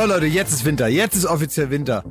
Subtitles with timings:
[0.00, 0.88] So Leute, jetzt ist Winter.
[0.88, 2.02] Jetzt ist offiziell Winter.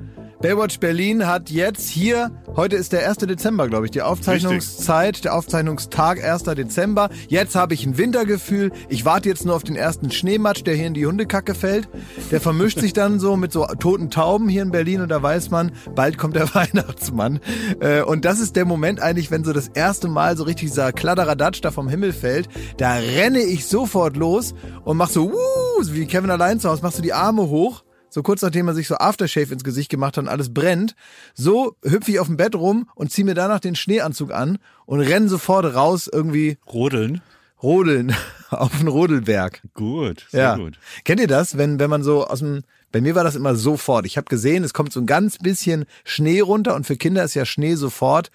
[0.41, 3.17] Baywatch Berlin hat jetzt hier, heute ist der 1.
[3.17, 6.43] Dezember, glaube ich, die Aufzeichnungszeit, der Aufzeichnungstag 1.
[6.43, 7.09] Dezember.
[7.27, 8.71] Jetzt habe ich ein Wintergefühl.
[8.87, 11.89] Ich warte jetzt nur auf den ersten Schneematsch, der hier in die Hundekacke fällt.
[12.31, 15.49] Der vermischt sich dann so mit so toten Tauben hier in Berlin und da weiß
[15.49, 17.41] man, bald kommt der Weihnachtsmann.
[17.81, 20.93] Äh, und das ist der Moment eigentlich, wenn so das erste Mal so richtig dieser
[20.93, 22.47] Kladderadatsch da vom Himmel fällt.
[22.77, 24.53] Da renne ich sofort los
[24.85, 28.23] und mach so, wuh, wie Kevin allein zu Hause, machst du die Arme hoch so
[28.23, 30.95] kurz nachdem er sich so Aftershave ins Gesicht gemacht hat und alles brennt,
[31.33, 34.99] so hüpfe ich auf dem Bett rum und ziehe mir danach den Schneeanzug an und
[34.99, 37.21] renne sofort raus irgendwie Rodeln.
[37.61, 38.15] rodeln
[38.49, 39.61] auf den Rodelberg.
[39.73, 40.55] Gut, sehr Ja.
[40.55, 40.79] gut.
[41.03, 44.07] Kennt ihr das, wenn wenn man so aus dem bei mir war das immer sofort.
[44.07, 47.35] Ich habe gesehen, es kommt so ein ganz bisschen Schnee runter und für Kinder ist
[47.35, 48.31] ja Schnee sofort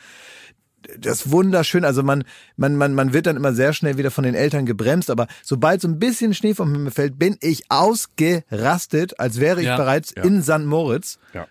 [0.98, 1.84] das ist wunderschön.
[1.84, 2.24] Also man,
[2.56, 5.80] man, man, man wird dann immer sehr schnell wieder von den Eltern gebremst, aber sobald
[5.80, 9.76] so ein bisschen Schnee vom Himmel fällt, bin ich ausgerastet, als wäre ich Ja.
[9.76, 10.22] bereits Ja.
[10.24, 10.60] in St.
[10.64, 11.18] Moritz.
[11.32, 11.46] Ja.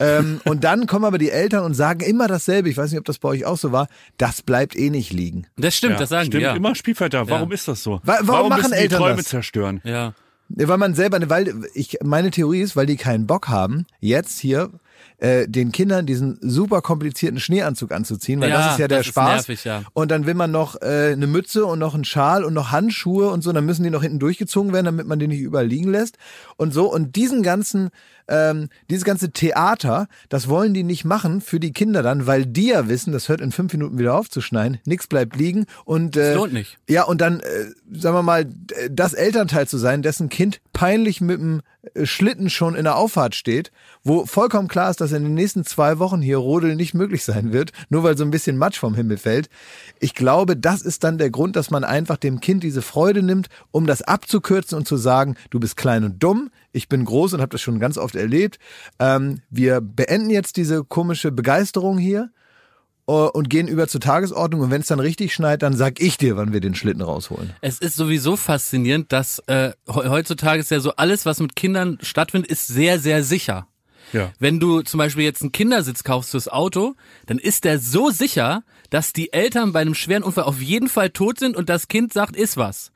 [0.00, 2.68] Ähm, und dann kommen aber die Eltern und sagen immer dasselbe.
[2.68, 3.88] Ich weiß nicht, ob das bei euch auch so war.
[4.16, 5.46] Das bleibt eh nicht liegen.
[5.56, 5.98] Das stimmt, ja.
[5.98, 6.54] das sagen Stimmt, die, ja.
[6.54, 7.30] immer Spielverderber.
[7.32, 8.00] Warum ist das so?
[8.04, 9.26] Wa- warum machen müssen die Eltern Träume das?
[9.26, 9.80] zerstören?
[9.82, 10.14] Ja.
[10.56, 14.38] Ja, Weil man selber, weil ich meine Theorie ist, weil die keinen Bock haben, jetzt
[14.38, 14.70] hier
[15.18, 19.06] äh, den Kindern diesen super komplizierten Schneeanzug anzuziehen, weil Ja, das ist ja der das
[19.06, 19.34] ist Spaß.
[19.48, 19.82] nervig, ja.
[19.92, 23.28] Und dann will man noch äh, eine Mütze und noch einen Schal und noch Handschuhe
[23.30, 25.90] und so, dann müssen die noch hinten durchgezogen werden, damit man die nicht überall liegen
[25.90, 26.18] lässt
[26.58, 26.92] und so.
[26.92, 27.88] Und diesen ganzen,
[28.28, 32.68] ähm, dieses ganze Theater, das wollen die nicht machen für die Kinder dann, weil die
[32.68, 36.36] ja wissen, das hört in fünf Minuten wieder aufzuschneien, nichts bleibt liegen und äh, Das
[36.36, 36.78] lohnt nicht.
[36.88, 38.46] ja, und dann, äh, sagen wir mal,
[38.90, 41.62] das Elternteil zu sein, dessen Kind peinlich mit dem
[41.94, 45.64] äh, Schlitten schon in der Auffahrt steht, wo vollkommen klar ist, dass in den nächsten
[45.64, 48.94] zwei Wochen hier Rodeln nicht möglich sein wird, nur weil so ein bisschen Matsch vom
[48.94, 49.48] Himmel fällt.
[50.00, 53.48] Ich glaube, das ist dann der Grund, dass man einfach dem Kind diese Freude nimmt,
[53.70, 57.40] um das abzukürzen und zu sagen, du bist klein und dumm, ich bin groß und
[57.40, 58.58] habe das schon ganz oft erlebt.
[58.98, 62.30] Ähm, wir beenden jetzt diese komische Begeisterung hier
[63.06, 66.18] äh, und gehen über zur Tagesordnung und wenn es dann richtig schneit, dann sag ich
[66.18, 67.54] dir, wann wir den Schlitten rausholen.
[67.60, 71.98] Es ist sowieso faszinierend, dass äh, he- heutzutage ist ja so alles, was mit Kindern
[72.02, 73.66] stattfindet, ist sehr, sehr sicher.
[74.12, 74.32] Ja.
[74.38, 76.94] Wenn du zum Beispiel jetzt einen Kindersitz kaufst fürs Auto,
[77.26, 81.10] dann ist der so sicher, dass die Eltern bei einem schweren Unfall auf jeden Fall
[81.10, 82.90] tot sind und das Kind sagt, ist was.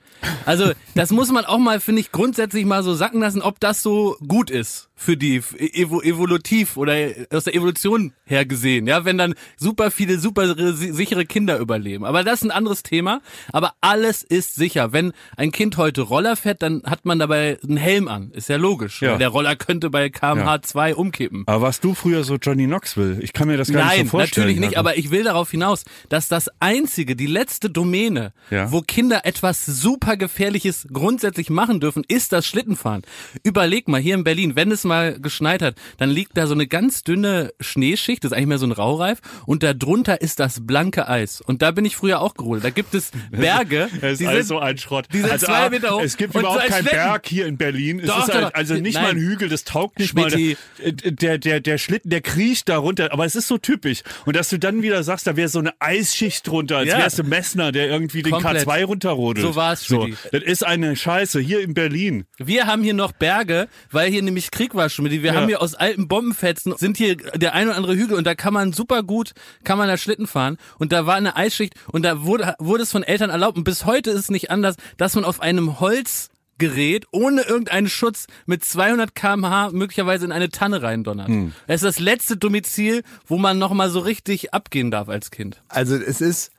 [0.46, 3.82] Also das muss man auch mal, finde ich, grundsätzlich mal so sacken lassen, ob das
[3.82, 6.94] so gut ist für die evo evolutiv oder
[7.32, 8.86] aus der Evolution her gesehen.
[8.86, 12.04] Ja, wenn dann super viele super si- sichere Kinder überleben.
[12.04, 13.20] Aber das ist ein anderes Thema.
[13.52, 14.92] Aber alles ist sicher.
[14.92, 18.30] Wenn ein Kind heute Roller fährt, dann hat man dabei einen Helm an.
[18.30, 19.02] Ist ja logisch.
[19.02, 19.16] Ja.
[19.16, 21.42] Der Roller könnte bei kmh 2 umkippen.
[21.46, 23.18] Aber warst du früher so Johnny Knoxville?
[23.22, 24.46] Ich kann mir das gar nicht Nein, so vorstellen.
[24.46, 28.70] natürlich nicht, Also, aber ich will darauf hinaus, dass das einzige, die letzte Domäne, Ja.
[28.70, 33.02] wo Kinder etwas super gefährliches grundsätzlich machen dürfen, ist das Schlittenfahren.
[33.42, 36.66] Überleg mal, hier in Berlin, wenn es mal geschneit hat, dann liegt da so eine
[36.66, 40.66] ganz dünne Schneeschicht, das ist eigentlich mehr so ein Raureif, und da drunter ist das
[40.66, 41.40] blanke Eis.
[41.40, 42.64] Und da bin ich früher auch gerodelt.
[42.64, 45.06] Da gibt es Berge, Es ist die sind, so ein Schrott.
[45.12, 46.84] die sind also, zwei ah, Meter hoch Es gibt überhaupt so ein keinen.
[46.84, 48.00] Berg hier in Berlin.
[48.00, 49.02] Es Doch, ist halt, doch, also nicht nein.
[49.04, 50.56] mal ein Hügel, das taugt nicht Schmitty.
[50.82, 50.92] mal.
[50.92, 53.12] Der, der, der, Schlitten, der kriecht da runter.
[53.12, 54.02] Aber es ist so typisch.
[54.26, 56.98] Und dass du dann wieder sagst, da wäre so eine Eisschicht drunter, als Ja.
[56.98, 58.66] wärst du Messner, der irgendwie den Komplett.
[58.66, 59.46] K2 runterrodelt.
[59.46, 60.08] So war's, so.
[60.32, 61.40] Das ist eine Scheiße.
[61.40, 62.24] Hier in Berlin.
[62.38, 65.08] Wir haben hier noch Berge, weil hier nämlich Krieg war schon.
[65.10, 65.34] Wir Ja.
[65.34, 68.52] haben hier aus alten Bombenfetzen sind hier der ein oder andere Hügel und da kann
[68.54, 69.32] man super gut,
[69.64, 72.90] kann man da Schlitten fahren und da war eine Eisschicht und da wurde, wurde es
[72.90, 77.06] von Eltern erlaubt und bis heute ist es nicht anders, dass man auf einem Holzgerät
[77.12, 81.28] ohne irgendeinen Schutz mit 200 kmh möglicherweise in eine Tanne reindonnert.
[81.28, 81.52] Hm.
[81.66, 85.62] Es ist das letzte Domizil, wo man noch mal so richtig abgehen darf als Kind.
[85.68, 86.50] Also es ist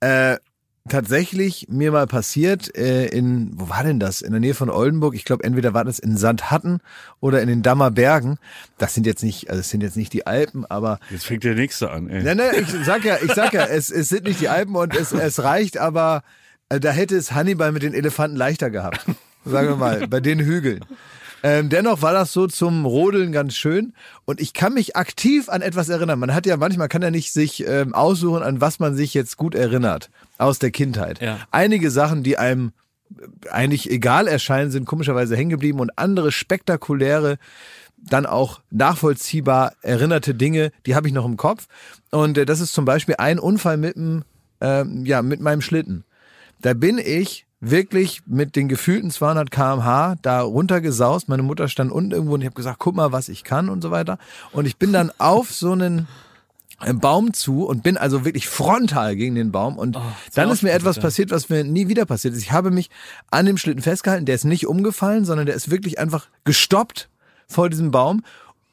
[0.00, 0.36] äh,
[0.88, 4.20] tatsächlich mir mal passiert äh, in, wo war denn das?
[4.20, 5.14] In der Nähe von Oldenburg.
[5.14, 6.80] Ich glaube, entweder war das in Sandhatten
[7.20, 8.38] oder in den Dammer Bergen.
[8.76, 11.54] Das sind jetzt nicht, also es sind jetzt nicht die Alpen, aber Jetzt fängt der
[11.54, 12.08] Nächste an.
[12.08, 12.22] Ey.
[12.22, 14.96] Ne, ne, ich sag ja, ich sag ja, es, es sind nicht die Alpen und
[14.96, 16.22] es, es reicht, aber
[16.68, 19.06] äh, da hätte es Hannibal mit den Elefanten leichter gehabt.
[19.44, 20.84] Sagen wir mal, bei den Hügeln.
[21.42, 23.92] Ähm, dennoch war das so zum Rodeln ganz schön
[24.24, 26.18] und ich kann mich aktiv an etwas erinnern.
[26.18, 29.36] Man hat ja manchmal kann ja nicht sich ähm, aussuchen, an was man sich jetzt
[29.36, 31.20] gut erinnert aus der Kindheit.
[31.20, 31.38] Ja.
[31.50, 32.72] Einige Sachen, die einem
[33.50, 37.38] eigentlich egal erscheinen, sind komischerweise hängen geblieben und andere spektakuläre
[37.96, 41.66] dann auch nachvollziehbar erinnerte Dinge, die habe ich noch im Kopf.
[42.10, 44.24] Und äh, das ist zum Beispiel ein Unfall mit dem,
[44.60, 46.04] ähm, ja, mit meinem Schlitten.
[46.60, 51.28] Da bin ich wirklich mit den gefühlten 200 kmh da runtergesaust.
[51.28, 53.82] Meine Mutter stand unten irgendwo und ich habe gesagt, guck mal, was ich kann und
[53.82, 54.18] so weiter.
[54.52, 56.06] Und ich bin dann auf so einen
[56.78, 60.02] einen Baum zu und bin also wirklich frontal gegen den Baum und das
[60.34, 61.06] dann ist mir etwas bitter.
[61.08, 62.42] passiert, was mir nie wieder passiert ist.
[62.42, 62.88] Ich habe mich
[63.30, 67.08] an dem Schlitten festgehalten, der ist nicht umgefallen, sondern der ist wirklich einfach gestoppt
[67.48, 68.22] vor diesem Baum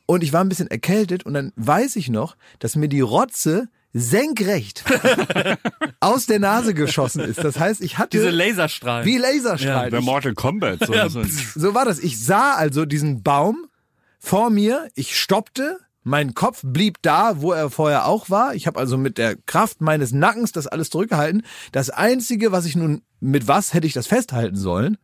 [0.06, 3.70] und ich war ein bisschen erkältet und dann weiß ich noch, dass mir die Rotze
[3.98, 4.84] senkrecht
[6.00, 7.44] aus der Nase geschossen ist.
[7.44, 9.06] Das heißt, ich hatte Diese Laserstrahlen.
[9.06, 9.90] wie Laserstrahlen.
[9.92, 10.86] Bei Mortal Kombat.
[10.86, 11.08] So, Ja.
[11.10, 12.00] So war das.
[12.00, 13.66] Ich sah also diesen Baum
[14.20, 14.90] vor mir.
[14.96, 15.80] Ich stoppte.
[16.08, 18.54] Mein Kopf blieb da, wo er vorher auch war.
[18.54, 21.42] Ich habe also mit der Kraft meines Nackens das alles zurückgehalten.
[21.72, 24.98] Das Einzige, was ich nun, mit was hätte ich das festhalten sollen,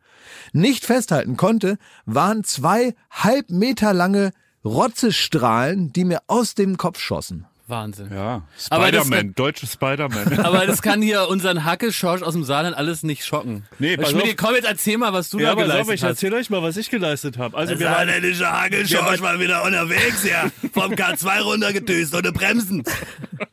[0.52, 1.76] nicht festhalten konnte,
[2.06, 4.30] waren zwei halb Meter lange
[4.64, 7.46] Rotzestrahlen, die mir aus dem Kopf schossen.
[7.72, 8.10] Wahnsinn.
[8.12, 10.38] Ja, Aber Spider-Man, deutsche Spider-Man.
[10.44, 13.64] Aber das kann hier unseren Hacke-Schorsch aus dem Saarland alles nicht schocken.
[13.80, 16.02] Nee, pass Schmidt, komm jetzt erzähl mal, was du ja, da aber geleistet auf, ich
[16.02, 16.10] hast.
[16.10, 17.56] erzähle euch mal, was ich geleistet habe.
[17.56, 20.44] Also wir waren, Saarländische Hacke-Schorsch mal wieder unterwegs, ja.
[20.72, 22.84] Vom K2 runtergedüst ohne Bremsen.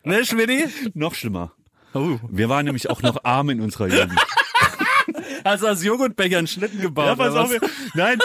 [0.04, 0.66] Ne, Schmidti?
[0.94, 1.54] noch schlimmer.
[1.94, 2.20] Oh.
[2.30, 4.20] Wir waren nämlich auch noch arm in unserer Jugend.
[5.46, 7.06] Hast du aus Joghurtbecher einen Schlitten gebaut?
[7.06, 7.56] Ja, pass oder auf.
[7.94, 8.20] Nein,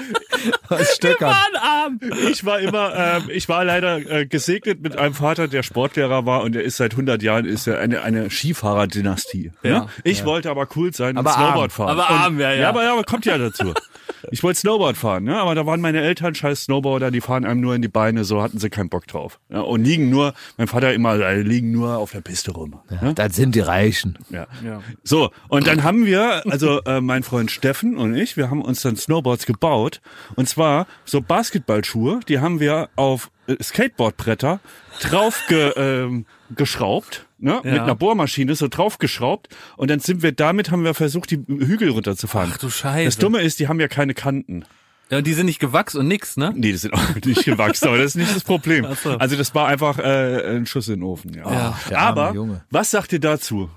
[0.68, 1.34] Aus Stöckern.
[1.60, 2.00] Arm.
[2.30, 6.42] ich war immer, ähm, ich war leider äh, gesegnet mit einem Vater, der Sportlehrer war
[6.42, 9.52] und der ist seit 100 Jahren ist er eine eine Skifahrerdynastie.
[9.62, 9.80] Ja.
[9.80, 9.86] Ne?
[10.04, 11.46] Ich wollte aber cool sein Aber und arm.
[11.50, 11.98] Snowboard fahren.
[11.98, 12.60] Aber und, arm, ja, ja.
[12.62, 13.74] Ja, aber, ja, aber kommt ja dazu.
[14.30, 15.36] Ich wollte Snowboard fahren, ne?
[15.38, 18.42] aber da waren meine Eltern scheiß Snowboarder, die fahren einem nur in die Beine, so
[18.42, 19.38] hatten sie keinen Bock drauf.
[19.50, 22.80] Ja, und liegen nur, mein Vater immer, äh, liegen nur auf der Piste rum.
[22.90, 23.14] Ne?
[23.14, 24.18] Das sind die Reichen.
[24.30, 24.46] Ja.
[24.64, 24.80] Ja.
[25.02, 28.82] So, und dann haben wir, also äh, mein Freund Steffen und ich, wir haben uns
[28.82, 30.00] dann Snowboards gebaut.
[30.36, 34.60] Und zwar so Basketballschuhe, die haben wir auf äh, Skateboardbretter
[35.00, 37.60] drauf ge, ähm, geschraubt, ne?
[37.64, 39.48] mit einer Bohrmaschine so draufgeschraubt.
[39.76, 42.50] Und dann sind wir damit, haben wir versucht, die Hügel runterzufahren.
[42.54, 43.04] Ach du Scheiße.
[43.04, 44.64] Das Dumme ist, die haben ja keine Kanten.
[45.10, 46.52] Ja, und die sind nicht gewachsen und nix, ne?
[46.56, 48.86] Nee, die sind auch nicht gewachsen, aber das ist nicht das Problem.
[48.90, 49.10] Ach so.
[49.10, 51.34] Also das war einfach äh, ein Schuss in den Ofen.
[51.34, 51.52] Ja.
[51.52, 51.80] Ja.
[51.90, 52.64] der arme aber Junge.
[52.70, 53.68] was sagt ihr dazu?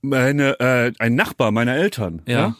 [0.00, 2.54] Meine, äh, ein Nachbar meiner Eltern Ja.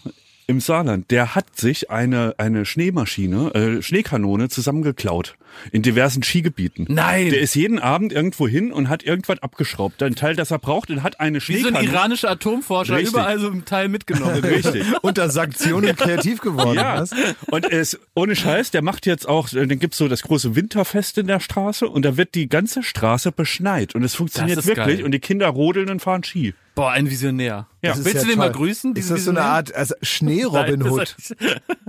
[0.47, 5.37] Im Saarland, der hat sich eine, eine Schneemaschine, äh, Schneekanone zusammengeklaut
[5.73, 6.87] in diversen Skigebieten.
[6.89, 7.31] Nein.
[7.31, 10.03] Der ist jeden Abend irgendwo hin und hat irgendwas abgeschraubt.
[10.03, 11.89] Ein Teil, das er braucht und hat eine Wie so ein Schneekanone.
[11.89, 13.13] iranischer Atomforscher Richtig.
[13.13, 14.45] überall so ein Teil mitgenommen.
[14.45, 14.85] Richtig.
[15.03, 16.77] Unter Sanktionen kreativ geworden.
[16.77, 17.13] Ja, Was?
[17.47, 21.19] und es ohne Scheiß, der macht jetzt auch, äh, dann gibt's so das große Winterfest
[21.19, 25.05] in der Straße und da wird die ganze Straße beschneit und es funktioniert wirklich geil.
[25.05, 26.55] und die Kinder rodeln und fahren Ski.
[26.75, 27.69] Boah, ein Visionär.
[27.83, 27.95] Ja.
[27.97, 28.37] Willst ja du den toll.
[28.37, 28.97] mal grüßen?
[28.97, 29.43] Ist das so eine?
[29.43, 31.15] Art also Schnee-Robin Hood?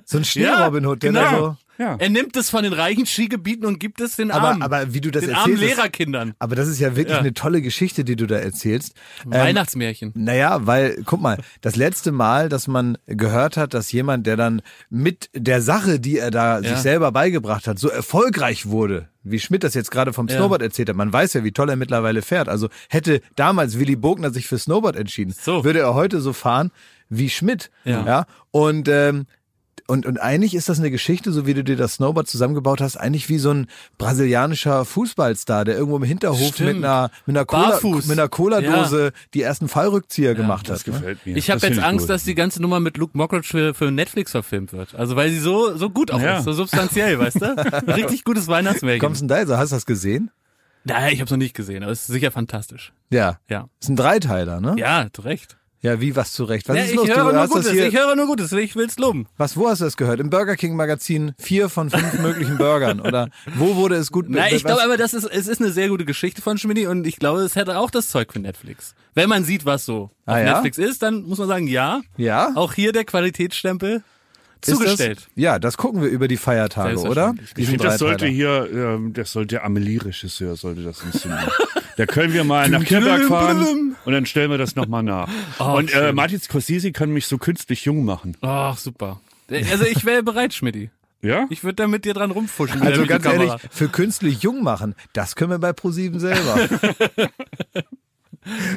[0.04, 1.22] So ein Schnee-Robin Hood, der genau.
[1.22, 1.58] da so.
[1.78, 1.96] Ja.
[2.00, 5.02] Er nimmt es von den reichen Skigebieten und gibt es den Aber, armen, aber wie
[5.02, 5.64] du das den armen erzählst.
[5.72, 6.34] ist- Lehrerkindern.
[6.40, 7.20] Aber das ist ja wirklich Ja.
[7.20, 8.94] eine tolle Geschichte, die du da erzählst.
[9.26, 10.12] Ähm, Weihnachtsmärchen.
[10.16, 14.62] Naja, weil, guck mal, das letzte Mal, dass man gehört hat, dass jemand, der dann
[14.90, 19.64] mit der Sache, die er da sich selber beigebracht hat, so erfolgreich wurde, wie Schmidt
[19.64, 20.38] das jetzt gerade vom Ja.
[20.38, 20.96] Snowboard erzählt hat.
[20.96, 22.48] Man weiß ja, wie toll er mittlerweile fährt.
[22.48, 25.64] Also hätte damals Willy Bogner sich für Snowboard entschieden, So.
[25.64, 26.72] würde er heute so fahren
[27.10, 27.70] wie Schmidt.
[27.84, 28.06] Ja.
[28.06, 28.26] ja?
[28.52, 29.26] Und ähm,
[29.88, 32.98] und, und eigentlich ist das eine Geschichte, so wie du dir das Snowboard zusammengebaut hast,
[32.98, 33.68] eigentlich wie so ein
[33.98, 36.76] brasilianischer Fußballstar, der irgendwo im Hinterhof Stimmt.
[36.76, 38.08] mit einer, mit einer Cola, Barfuß.
[38.08, 40.88] mit einer Cola-Dose die ersten Fallrückzieher gemacht Das hat.
[40.88, 40.94] Ne?
[40.94, 41.36] gefällt mir.
[41.38, 42.10] Ich habe Das jetzt Angst, gut.
[42.10, 44.96] dass die ganze Nummer mit Luke Mockridge für, für Netflix verfilmt wird.
[44.96, 46.38] Also weil sie so so gut auch Ja.
[46.40, 47.46] ist, so substanziell, weißt du?
[47.94, 49.02] Richtig gutes Weihnachtsmärchen.
[49.02, 49.46] Kommst du denn da?
[49.46, 50.32] So, hast du das gesehen?
[50.84, 52.94] Naja, ich habe noch nicht gesehen, aber es ist sicher fantastisch.
[53.10, 53.40] Ja.
[53.50, 53.70] Ja.
[53.82, 54.76] Ist ein Dreiteiler, ne?
[54.78, 55.58] Ja, zu Recht.
[55.86, 56.68] Ja, wie was zurecht?
[56.68, 57.08] Was Ja, ist ich los?
[57.08, 59.28] höre du nur hast das Gutes, hier, ich höre nur Gutes, ich will's loben.
[59.38, 60.20] was, wo hast du das gehört?
[60.20, 64.26] Im Burger King Magazin vier von fünf möglichen Burgern oder wo wurde es gut?
[64.30, 67.06] Na, ich glaube aber, das ist, es ist eine sehr gute Geschichte von Schmidti und
[67.08, 68.96] ich glaube, es hätte auch das Zeug für Netflix.
[69.14, 70.54] Wenn man sieht, was so Ah, auf ja?
[70.54, 72.02] Netflix ist, dann muss man sagen, ja.
[72.18, 72.52] ja?
[72.56, 74.02] Auch hier der Qualitätsstempel
[74.62, 75.20] Ist zugestellt.
[75.20, 77.36] Das, ja, das gucken wir über die Feiertage, oder?
[77.56, 81.44] Ich finde, das sollte hier, ähm, das sollte der Amelie-Regisseur sollte das inszenieren.
[81.98, 85.30] Da können wir mal nach Kirberg fahren und dann stellen wir das nochmal nach.
[85.60, 86.12] Oh, und äh.
[86.14, 88.36] Martin Scorsese kann mich so künstlich jung machen.
[88.42, 89.22] Ach, super.
[89.50, 90.90] Also ich wäre bereit, Schmidti.
[91.22, 91.48] Ja?
[91.50, 92.82] Ich würde da mit dir dran rumfuschen.
[92.82, 96.70] Also ganz ehrlich, für künstlich jung machen, das können wir bei ProSieben selber.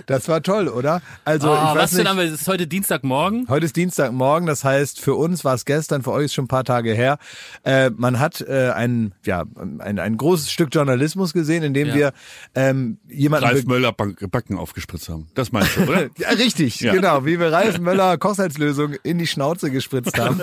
[0.07, 1.03] das war toll, oder?
[1.25, 2.25] Also Oh, ich weiß was denn nicht, haben wir?
[2.25, 3.47] Es ist heute Dienstagmorgen.
[3.49, 6.49] Heute ist Dienstagmorgen, das heißt, für uns war es gestern, für euch ist schon ein
[6.49, 7.19] paar Tage her.
[7.65, 9.45] Äh, man hat äh, ein, ja,
[9.81, 11.95] ein, ein großes Stück Journalismus gesehen, in dem Ja.
[11.95, 12.13] wir
[12.55, 15.29] ähm, jemanden Ralf Möller Backen aufgespritzt haben.
[15.35, 16.09] Das meinst du, oder?
[16.19, 16.93] ja, richtig, Ja.
[16.93, 20.41] genau, wie wir Ralf Möller Kochsalzlösung in die Schnauze gespritzt haben.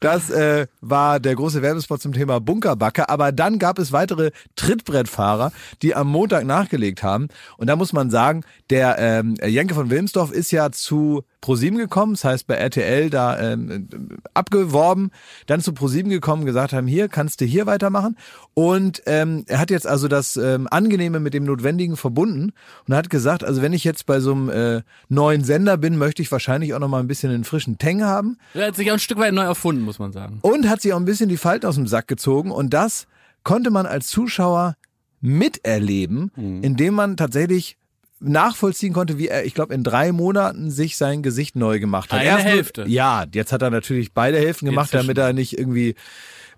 [0.00, 3.08] Das äh, war der große Werbespot zum Thema Bunkerbacke.
[3.08, 7.28] Aber dann gab es weitere Trittbrettfahrer, die am Montag nachgelegt haben.
[7.56, 12.14] Und da muss man sagen, der ähm, Jenke von Wilmsdorf ist ja zu ProSieben gekommen,
[12.14, 13.88] das heißt bei RTL da ähm,
[14.34, 15.10] abgeworben,
[15.46, 18.16] dann zu ProSieben gekommen, gesagt haben, hier kannst du hier weitermachen.
[18.54, 22.52] Und ähm, er hat jetzt also das ähm, Angenehme mit dem Notwendigen verbunden
[22.86, 26.20] und hat gesagt, also wenn ich jetzt bei so einem äh, neuen Sender bin, möchte
[26.22, 28.94] ich wahrscheinlich auch noch mal ein bisschen einen frischen Tang haben Er hat sich auch
[28.94, 30.40] ein Stück weit neu erfunden, muss man sagen.
[30.42, 33.06] und hat sich auch ein bisschen die Falten aus dem Sack gezogen und das
[33.44, 34.74] konnte man als Zuschauer
[35.20, 36.62] miterleben, Mhm.
[36.62, 37.77] indem man tatsächlich
[38.20, 42.20] nachvollziehen konnte, wie er, ich glaube, in drei Monaten sich sein Gesicht neu gemacht hat.
[42.20, 42.84] Eine Erst nur- Hälfte.
[42.88, 45.06] Ja, jetzt hat er natürlich beide Hälften gemacht, Inzwischen.
[45.14, 45.94] damit er nicht irgendwie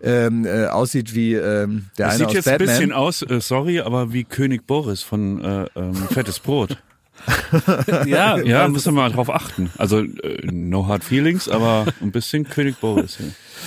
[0.02, 3.40] ähm, äh, aussieht wie ähm, der Das eine sieht aus jetzt ein bisschen aus, äh,
[3.40, 6.78] sorry, aber wie König Boris von äh, ähm, Fettes Brot.
[8.06, 9.70] Ja, Ja, müssen wir mal drauf achten.
[9.78, 13.18] Also äh, no hard feelings, aber ein bisschen König Boris.
[13.18, 13.26] Ja.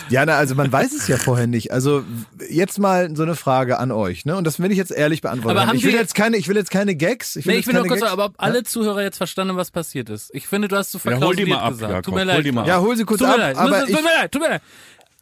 [0.09, 1.71] Ja, na, also man weiß es ja vorher nicht.
[1.71, 2.03] Also
[2.49, 4.35] jetzt mal so eine Frage an euch, ne?
[4.35, 5.55] Und das will ich jetzt ehrlich beantworten.
[5.57, 7.35] Aber haben ich will jetzt keine, ich will jetzt keine Gags.
[7.35, 8.09] Ich will Nee, ich will nur kurz Gags.
[8.09, 10.31] sagen, aber ob alle Zuhörer jetzt verstanden haben, was passiert ist.
[10.33, 11.91] Ich finde, du hast so Ja, hol verklausuliert die mal ab, gesagt.
[11.91, 12.45] Jakob, tut mir hol leid.
[12.45, 13.39] die mal ja, hol sie kurz tut mir ab.
[13.39, 13.57] leid.
[13.57, 14.61] Aber tut mir leid, tut mir leid.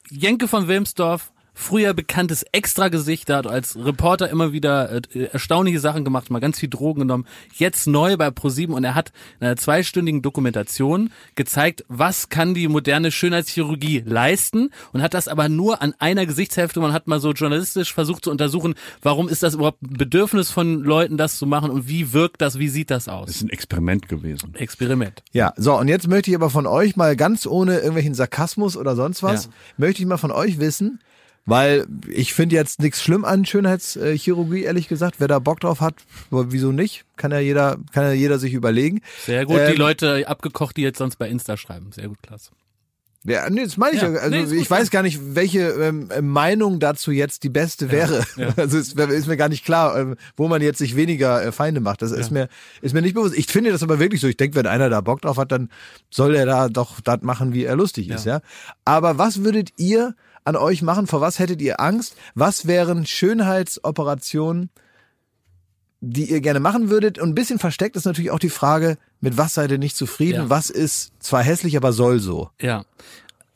[0.10, 6.04] Jenke von Wilmsdorf, früher bekanntes Extragesicht, der hat als Reporter immer wieder äh, erstaunliche Sachen
[6.06, 7.26] gemacht, mal ganz viel Drogen genommen.
[7.56, 12.68] Jetzt neu bei ProSieben und er hat in einer zweistündigen Dokumentation gezeigt, was kann die
[12.68, 16.80] moderne Schönheitschirurgie leisten und hat das aber nur an einer Gesichtshälfte.
[16.80, 20.84] Man hat mal so journalistisch versucht zu untersuchen, warum ist das überhaupt ein Bedürfnis von
[20.84, 23.30] Leuten, das zu machen und wie wirkt das, wie sieht das Das aus?
[23.30, 24.56] ist ein Experiment gewesen.
[24.56, 25.22] Experiment.
[25.32, 28.96] ja, so und jetzt möchte ich aber von euch mal ganz ohne irgendwelchen Sarkasmus oder
[28.96, 29.52] sonst was, Ja.
[29.78, 31.00] möchte ich mal von euch wissen,
[31.46, 35.16] weil ich finde jetzt nichts schlimm an Schönheitschirurgie, ehrlich gesagt.
[35.20, 35.96] Wer da Bock drauf hat,
[36.30, 37.06] wieso nicht?
[37.18, 39.02] Kann ja jeder, kann ja jeder sich überlegen.
[39.26, 41.92] Sehr gut, Ähm, die Leute abgekocht, die jetzt sonst bei Insta schreiben.
[41.92, 42.52] Sehr gut, klasse.
[43.24, 44.10] Ja, nee, das meine ich ja.
[44.10, 47.44] Ja, Also nee, ist ich gut, weiß gar nicht, welche ähm, äh, Meinung dazu jetzt
[47.44, 48.24] die beste wäre.
[48.58, 51.52] Also es wär- ist mir gar nicht klar, ähm, wo man jetzt sich weniger äh,
[51.52, 52.02] Feinde macht.
[52.02, 52.50] Das ist mir
[52.82, 53.38] ist mir nicht bewusst.
[53.38, 54.28] Ich finde das aber wirklich so.
[54.28, 55.70] Ich denke, wenn einer da Bock drauf hat, dann
[56.10, 58.42] soll er da doch das machen, wie er lustig ist, ja.
[58.86, 61.06] Aber was würdet ihr an euch machen?
[61.06, 62.16] Vor was hättet ihr Angst?
[62.34, 64.72] Was wären Schönheitsoperationen,
[66.00, 67.20] die ihr gerne machen würdet?
[67.20, 70.44] Und ein bisschen versteckt ist natürlich auch die Frage, mit was seid ihr nicht zufrieden?
[70.44, 70.50] Ja.
[70.50, 72.50] Was ist zwar hässlich, aber soll so?
[72.60, 72.84] Ja.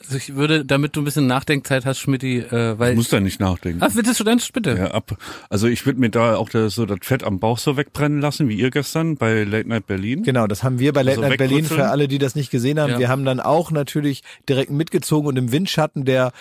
[0.07, 2.91] Also ich würde, damit du ein bisschen Nachdenkzeit hast, Schmidti, äh, weil.
[2.91, 3.79] Ich muss da nicht nachdenken.
[3.81, 4.75] Ach, bitte, Student, bitte.
[4.77, 5.17] Ja, ab.
[5.49, 8.47] Also ich würde mir da auch das, so das Fett am Bauch so wegbrennen lassen,
[8.47, 10.21] wie ihr gestern bei Late Night Berlin.
[10.21, 12.79] Genau, das haben wir bei Late Also Night Berlin für alle, die das nicht gesehen
[12.79, 12.91] haben.
[12.91, 12.99] Ja.
[12.99, 16.33] Wir haben dann auch natürlich direkt mitgezogen und im Windschatten der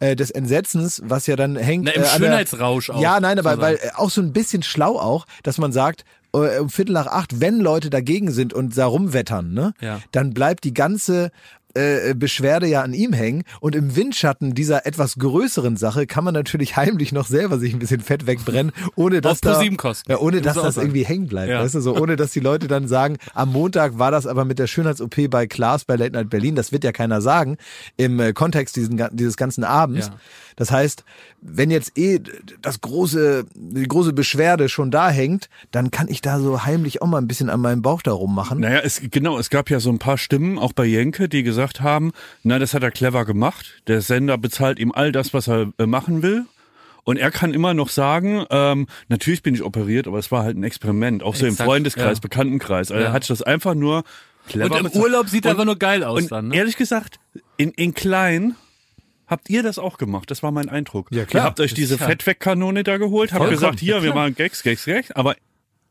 [0.00, 1.84] äh, des Entsetzens, was ja dann hängt.
[1.84, 3.00] Na, im äh, Schönheitsrausch auch.
[3.00, 3.78] Ja, nein, aber sozusagen.
[3.82, 7.40] weil äh, auch so ein bisschen schlau auch, dass man sagt, um Viertel nach acht,
[7.40, 10.00] wenn Leute dagegen sind und da rumwettern, ne, Ja.
[10.12, 11.30] dann bleibt die ganze
[11.74, 16.34] äh, Beschwerde ja an ihm hängen und im Windschatten dieser etwas größeren Sache kann man
[16.34, 19.60] natürlich heimlich noch selber sich ein bisschen Fett wegbrennen, ohne dass da
[20.08, 21.60] ja, ohne dass das irgendwie hängen bleibt, Ja.
[21.62, 24.58] weißt du, so ohne dass die Leute dann sagen, am Montag war das aber mit
[24.58, 27.56] der Schönheits-OP bei Klaas bei Late Night Berlin, das wird ja keiner sagen
[27.96, 30.08] im äh, Kontext diesen, dieses ganzen Abends.
[30.08, 30.14] Ja.
[30.56, 31.04] Das heißt,
[31.40, 32.20] wenn jetzt eh
[32.60, 37.06] das große, die große Beschwerde schon da hängt, dann kann ich da so heimlich auch
[37.06, 38.60] mal ein bisschen an meinem Bauch da rummachen.
[38.60, 41.61] Naja, es, genau, es gab ja so ein paar Stimmen, auch bei Jenke, die gesagt
[41.80, 43.82] haben, na, das hat er clever gemacht.
[43.86, 46.44] Der Sender bezahlt ihm all das, was er äh, machen will.
[47.04, 50.56] Und er kann immer noch sagen, ähm, natürlich bin ich operiert, aber es war halt
[50.56, 52.20] ein Experiment, auch so im Exakt, Freundeskreis, ja.
[52.20, 52.90] Bekanntenkreis.
[52.92, 53.08] Also Ja.
[53.08, 54.04] er hat das einfach nur
[54.48, 55.00] clever Und im.
[55.00, 56.56] Urlaub sieht er einfach nur geil aus Und dann, ne?
[56.56, 57.18] ehrlich gesagt,
[57.56, 58.54] in, in klein
[59.26, 60.30] habt ihr das auch gemacht.
[60.30, 61.08] Das war mein Eindruck.
[61.10, 61.42] Ja, klar.
[61.42, 61.98] Ihr habt euch diese.
[61.98, 64.24] Fettwegkanone da geholt, habt gesagt, hier, ja, wir klar.
[64.24, 65.10] machen Gags, Gags, Gags.
[65.12, 65.34] Aber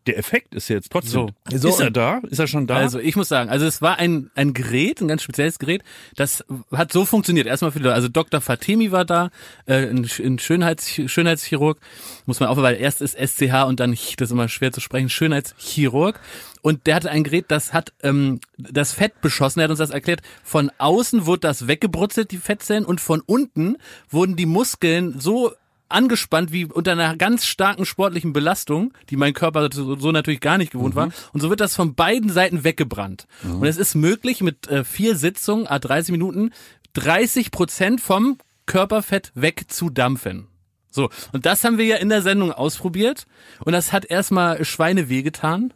[0.07, 1.29] der Effekt ist jetzt trotzdem.
[1.49, 1.57] So.
[1.57, 2.21] So, ist er da?
[2.29, 2.75] Ist er schon da?
[2.75, 5.83] Also ich muss sagen, also es war ein, ein Gerät, ein ganz spezielles Gerät,
[6.15, 7.47] das hat so funktioniert.
[7.47, 8.41] Erstmal für die Leute, also Dr.
[8.41, 9.29] Fatemi war da,
[9.65, 11.79] äh, ein, ein Schönheits, Schönheitschirurg,
[12.25, 15.09] muss man aufhören, weil erst ist SCH und dann, das ist immer schwer zu sprechen,
[15.09, 16.19] Schönheitschirurg.
[16.63, 19.89] Und der hatte ein Gerät, das hat ähm, das Fett beschossen, er hat uns das
[19.89, 20.21] erklärt.
[20.43, 23.77] Von außen wurde das weggebrutzelt, die Fettzellen, und von unten
[24.09, 25.53] wurden die Muskeln so
[25.91, 30.57] angespannt wie unter einer ganz starken sportlichen Belastung, die mein Körper so, so natürlich gar
[30.57, 31.09] nicht gewohnt war.
[31.33, 33.27] Und so wird das von beiden Seiten weggebrannt.
[33.59, 36.51] Und es ist möglich, mit äh, vier Sitzungen, a 30 Minuten,
[36.93, 40.47] 30 Prozent vom Körperfett wegzudampfen.
[40.89, 43.25] So, und das haben wir ja in der Sendung ausprobiert.
[43.63, 45.73] Und das hat erstmal Schweine wehgetan.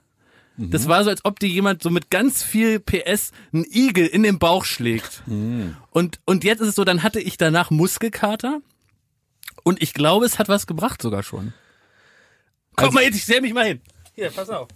[0.57, 4.23] Das war so, als ob dir jemand so mit ganz viel PS einen Igel in
[4.23, 5.21] den Bauch schlägt.
[5.91, 8.61] Und, und jetzt ist es so, dann hatte ich danach Muskelkater.
[9.65, 11.51] Und ich glaube, es hat was gebracht sogar schon.
[12.75, 13.81] Guck mal jetzt, ich stell mich mal hin.
[14.13, 14.67] Hier, pass auf.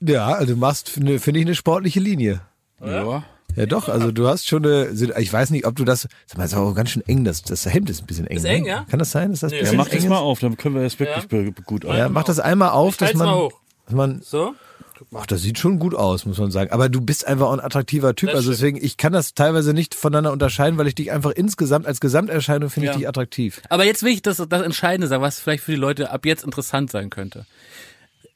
[0.00, 2.42] Ja, also du machst, finde find ich, eine sportliche Linie.
[2.84, 3.22] ja.
[3.54, 6.44] Ja doch, also du hast schon eine, ich weiß nicht, ob du das, sag mal,
[6.44, 8.36] ist auch ganz schön eng, das, das Hemd ist ein bisschen eng.
[8.36, 8.68] Ist eng, ne?
[8.68, 8.86] ja?
[8.90, 10.20] Kann das sein, dass das ein Ja, mach eng das mal ist?
[10.20, 11.62] auf, dann können wir das wirklich Ja.
[11.64, 12.12] gut Ja, an.
[12.12, 13.52] mach das einmal auf, dass halt's man, mal hoch.
[13.86, 14.54] dass man, So?
[15.14, 16.70] Ach, das sieht schon gut aus, muss man sagen.
[16.72, 19.72] Aber du bist einfach auch ein attraktiver Typ, Das also deswegen, ich kann das teilweise
[19.72, 22.98] nicht voneinander unterscheiden, weil ich dich einfach insgesamt, als Gesamterscheinung finde ich Ja.
[22.98, 23.60] dich attraktiv.
[23.68, 26.44] Aber jetzt will ich das, das Entscheidende sagen, was vielleicht für die Leute ab jetzt
[26.44, 27.46] interessant sein könnte.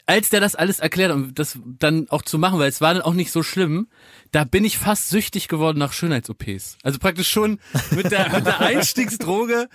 [0.06, 3.02] als der das alles erklärt und das dann auch zu machen, weil es war dann
[3.04, 3.86] auch nicht so schlimm,
[4.32, 6.76] da bin ich fast süchtig geworden nach Schönheits-OPs.
[6.82, 7.58] Also praktisch schon
[7.90, 9.68] mit der, mit der Einstiegsdroge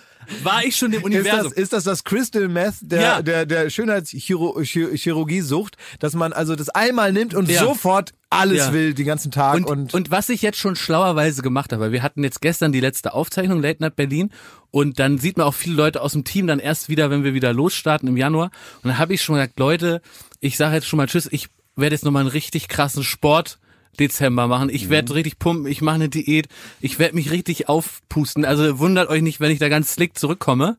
[0.44, 1.44] war ich schon im Ist Universum.
[1.50, 3.22] das, ist das das Crystal Meth der, Ja.
[3.22, 7.60] der, der Schönheitschirurgie-Sucht, dass man also das einmal nimmt und Ja.
[7.62, 8.74] sofort alles Ja.
[8.74, 11.92] will den ganzen Tag Und, und, und, was ich jetzt schon schlauerweise gemacht habe, weil
[11.92, 14.32] wir hatten jetzt gestern die letzte Aufzeichnung Late Night Berlin
[14.72, 17.34] und dann sieht man auch viele Leute aus dem Team dann erst wieder, wenn wir
[17.34, 18.52] wieder losstarten im Januar.
[18.84, 20.02] Und dann habe ich schon gesagt, Leute,
[20.40, 23.60] ich sage jetzt schon mal Tschüss, ich werde jetzt nochmal einen richtig krassen Sport
[23.96, 24.70] Dezember machen.
[24.70, 26.48] Ich werde richtig pumpen, ich mache eine Diät,
[26.82, 28.46] ich werde mich richtig aufpusten.
[28.46, 30.78] Also wundert euch nicht, wenn ich da ganz slick zurückkomme,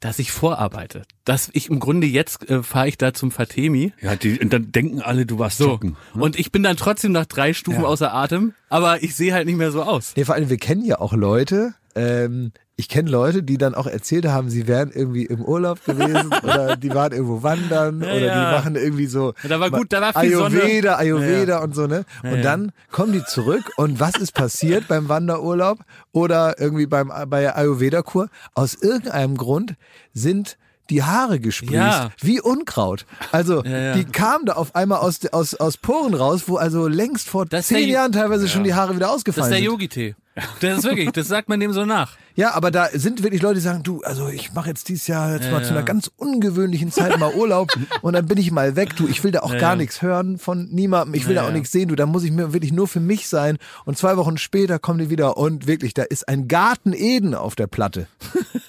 [0.00, 1.02] dass ich vorarbeite.
[1.24, 3.92] Dass ich im Grunde jetzt äh, fahre ich da zum Fatemi.
[4.00, 5.68] Ja, die, und dann denken alle, du warst So.
[5.68, 5.96] joggen.
[6.14, 9.56] Und ich bin dann trotzdem nach drei Stufen außer Atem, aber ich sehe halt nicht
[9.58, 10.12] mehr so aus.
[10.16, 13.88] Nee, vor allem, wir kennen ja auch Leute, ähm, ich kenne Leute, die dann auch
[13.88, 18.20] erzählt haben, sie wären irgendwie im Urlaub gewesen oder die waren irgendwo wandern Ja, oder
[18.26, 18.34] ja.
[18.50, 20.96] die machen irgendwie so da war gut, da war viel Ayurveda, Sonne.
[20.96, 22.04] Ayurveda Ja, und so, ne?
[22.22, 25.80] Und dann kommen die zurück und was ist passiert beim Wanderurlaub
[26.12, 28.28] oder irgendwie beim bei der Ayurveda-Kur?
[28.54, 29.74] Aus irgendeinem Grund
[30.14, 30.56] sind
[30.88, 32.10] die Haare gesprießt, Ja.
[32.22, 33.06] wie Unkraut.
[33.32, 33.92] Also, Ja, ja.
[33.94, 37.66] die kamen da auf einmal aus, aus, aus Poren raus, wo also längst vor Das
[37.66, 39.66] zehn Jahren teilweise schon die Haare wieder Das ausgefallen ist der sind.
[39.66, 40.14] Yogi-Tee.
[40.60, 42.16] Das ist wirklich, das sagt man dem so nach.
[42.34, 45.34] Ja, aber da sind wirklich Leute, die sagen, du, also ich mache jetzt dieses Jahr
[45.34, 45.84] jetzt mal zu einer ja.
[45.84, 47.70] ganz ungewöhnlichen Zeit mal Urlaub
[48.02, 48.94] und dann bin ich mal weg.
[48.96, 49.76] Du, ich will da auch Ja, gar ja.
[49.76, 51.14] nichts hören von niemandem.
[51.14, 51.56] Ich will Ja, da auch ja.
[51.56, 51.88] nichts sehen.
[51.88, 53.58] Du, da muss ich mir wirklich nur für mich sein.
[53.84, 57.54] Und zwei Wochen später kommen die wieder und wirklich, da ist ein Garten Eden auf
[57.56, 58.06] der Platte.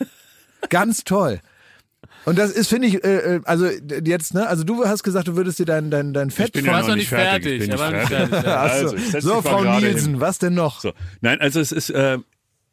[0.69, 1.39] ganz toll.
[2.25, 3.67] Und das ist, finde ich, äh, äh, also
[4.05, 6.67] jetzt, ne, also du hast gesagt, du würdest dir dein, dein, dein Fett bin Du
[6.71, 7.61] ja warst noch noch nicht fertig.
[7.63, 7.69] Ich fertig.
[7.69, 8.29] bin Er nicht war nicht fertig.
[8.29, 8.45] fertig.
[8.49, 8.63] ja.
[8.63, 10.21] Ach so, Also, ich Frau Nielsen, hin.
[10.21, 10.81] was denn noch?
[10.81, 10.91] So.
[11.21, 12.17] Nein, also es ist, äh,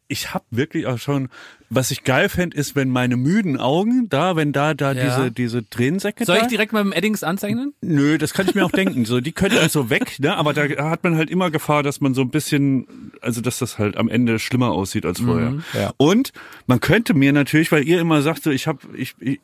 [0.08, 1.28] ich habe wirklich auch schon,
[1.68, 5.04] was ich geil fände, ist, wenn meine müden Augen da, wenn da, da Ja.
[5.04, 6.42] diese, diese Tränensäcke Soll da.
[6.42, 7.74] ich direkt mal mit dem Eddings anzeichnen?
[7.80, 9.04] Nö, das kann ich mir auch denken.
[9.04, 10.36] So, die können also weg, ne?
[10.36, 13.78] Aber da hat man halt immer Gefahr, dass man so ein bisschen, also dass das
[13.78, 15.54] halt am Ende schlimmer aussieht als vorher.
[15.74, 15.92] Ja.
[15.96, 16.32] Und
[16.66, 19.40] man könnte mir natürlich, weil ihr immer sagt, so ich habe, ich, ich,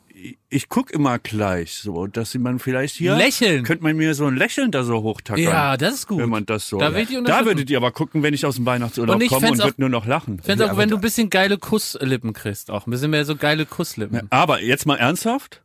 [0.49, 3.65] ich guck immer gleich, so, dass man vielleicht hier Lächeln.
[3.65, 5.43] könnte man mir so ein Lächeln da so hochtackern.
[5.43, 6.19] Ja, das ist gut.
[6.19, 6.79] Wenn man das so.
[6.79, 9.47] Da die da würdet ihr aber gucken, wenn ich aus dem Weihnachtsurlaub Und komme und
[9.47, 10.37] fänd's würd auch- nur noch lachen.
[10.41, 12.87] Ich fände auch, wenn du ein bisschen geile Kusslippen kriegst, auch.
[12.87, 14.29] Ein bisschen mehr so geile Kusslippen.
[14.31, 15.63] Aber jetzt mal ernsthaft.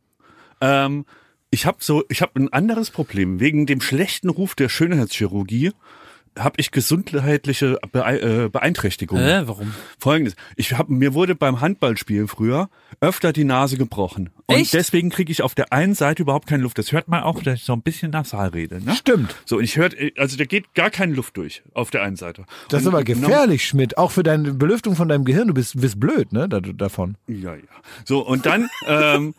[0.60, 1.04] Ähm,
[1.50, 3.40] ich habe so, ich habe ein anderes Problem.
[3.40, 5.72] Wegen dem schlechten Ruf der Schönheitschirurgie
[6.38, 9.24] habe ich gesundheitliche äh, Beeinträchtigungen.
[9.24, 9.74] Hä, warum?
[9.98, 12.68] Folgendes: Ich habe mir wurde beim Handballspielen früher
[13.00, 14.72] öfter die Nase gebrochen und Echt?
[14.72, 16.78] deswegen kriege ich auf der einen Seite überhaupt keine Luft.
[16.78, 18.82] Das hört man auch, dass ich so ein bisschen nasal rede.
[18.82, 18.94] Ne?
[18.94, 19.36] Stimmt.
[19.44, 22.44] So und ich hört, also da geht gar keine Luft durch auf der einen Seite.
[22.70, 23.98] Das ist aber gefährlich, Schmidt.
[23.98, 25.48] Auch für deine Belüftung von deinem Gehirn.
[25.48, 27.16] Du bist, bist blöd, ne, da, davon.
[27.26, 27.60] Ja, ja.
[28.06, 29.34] So, und dann ähm,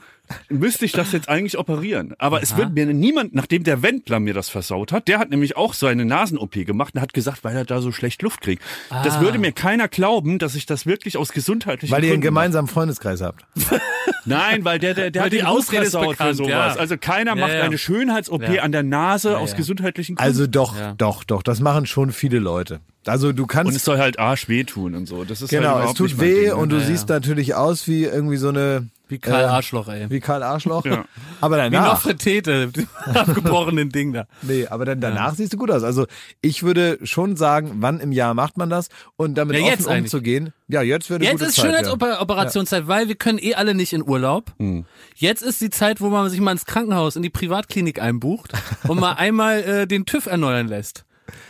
[0.47, 2.13] müsste ich das jetzt eigentlich operieren.
[2.19, 5.57] Aber es wird mir niemand, nachdem der Wendler mir das versaut hat, der hat nämlich
[5.57, 8.61] auch seine Nasen-OP gemacht und hat gesagt, weil er da so schlecht Luft kriegt.
[8.89, 9.21] Das Ah.
[9.21, 13.21] würde mir keiner glauben, dass ich das wirklich aus gesundheitlichen Weil ihr einen gemeinsamen Freundeskreis
[13.21, 13.43] habt.
[14.25, 16.49] Nein, weil der, der, der hat die Ausrede ist bekannt, sowas.
[16.49, 16.75] ja.
[16.75, 17.61] Also keiner Ja, macht ja.
[17.63, 18.61] eine Schönheits-OP Ja.
[18.63, 19.57] an der Nase aus ja.
[19.57, 20.27] gesundheitlichen Gründen.
[20.27, 20.93] Also doch, Ja.
[20.97, 21.43] doch, doch.
[21.43, 22.79] Das machen schon viele Leute.
[23.05, 25.23] Also du und kannst es soll halt Arsch wehtun und so.
[25.23, 26.55] Das ist Genau, halt es tut weh Ding, ne?
[26.55, 30.09] und du siehst natürlich aus wie irgendwie so eine Wie Karl äh, Arschloch, ey.
[30.09, 30.85] wie Karl Arschloch.
[30.89, 31.05] Ja.
[31.41, 34.25] Aber Wie danach, Nofretete, mit dem abgebrochenen Ding da.
[34.41, 35.83] nee, aber dann danach siehst du gut aus.
[35.83, 36.05] Also
[36.41, 39.89] ich würde schon sagen, wann im Jahr macht man das und damit Ja, jetzt offen
[39.91, 40.13] eigentlich.
[40.13, 40.53] umzugehen.
[40.67, 41.71] Ja, jetzt wäre eine Jetzt gute ist Zeit, ja.
[41.71, 44.51] Schönheitsoperationszeit, weil wir können eh alle nicht in Urlaub.
[44.59, 44.85] Hm.
[45.15, 48.53] Jetzt ist die Zeit, wo man sich mal ins Krankenhaus, in die Privatklinik einbucht
[48.87, 51.05] und mal einmal äh, den TÜV erneuern lässt.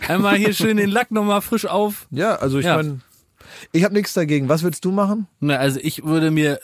[0.07, 2.07] Einmal hier schön den Lack nochmal frisch auf.
[2.11, 2.75] Ja, also ich Ja.
[2.77, 2.99] meine,
[3.71, 4.49] ich habe nichts dagegen.
[4.49, 5.27] Was würdest du machen?
[5.39, 6.59] Na, also ich würde mir,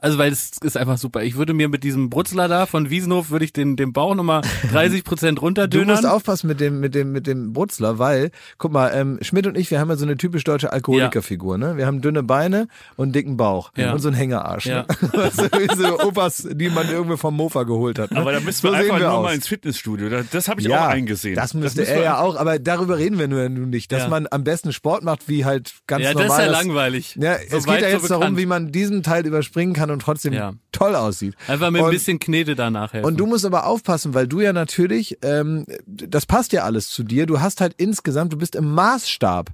[0.00, 1.22] also weil es ist einfach super.
[1.22, 4.42] Ich würde mir mit diesem Brutzler da von Wiesenhof würde ich den, den Bauch nochmal
[4.72, 5.88] 30 Prozent Du runterdönern.
[5.96, 9.56] musst aufpassen mit dem, mit dem, mit dem Brutzler, weil, guck mal, ähm, Schmidt und
[9.56, 11.76] ich, wir haben ja so eine typisch deutsche Alkoholikerfigur, ne?
[11.76, 13.92] Wir haben dünne Beine und einen dicken Bauch Ja.
[13.92, 14.66] und so einen Hängerarsch.
[14.66, 14.82] Ja.
[14.82, 14.86] Ne?
[15.12, 18.10] Weißt du, wie so Opas, die man irgendwie vom Mofa geholt hat.
[18.10, 18.18] Ne?
[18.20, 19.24] Aber da müssen wir so einfach wir nur aus.
[19.24, 20.08] mal ins Fitnessstudio.
[20.08, 21.34] Da- Das habe ich ja, auch eingesehen.
[21.36, 24.08] Das müsste müssen er ja auch, aber darüber reden wir nur nun nicht, dass Ja.
[24.08, 26.38] man am besten Sport macht, wie halt ganz ja, das normal.
[26.40, 27.16] ist ja das- langweilig.
[27.20, 28.38] Ja, So es geht ja so jetzt darum, bekannt.
[28.38, 29.22] wie man diesen Teil
[29.60, 30.52] überspringen kann und trotzdem Ja.
[30.72, 31.34] toll aussieht.
[31.48, 33.06] Einfach mit ein Und- bisschen Knete danach helfen.
[33.06, 37.02] Und du musst aber aufpassen, weil du ja natürlich, ähm, das passt ja alles zu
[37.02, 37.26] dir.
[37.26, 39.50] Du hast halt insgesamt, du bist im Maßstab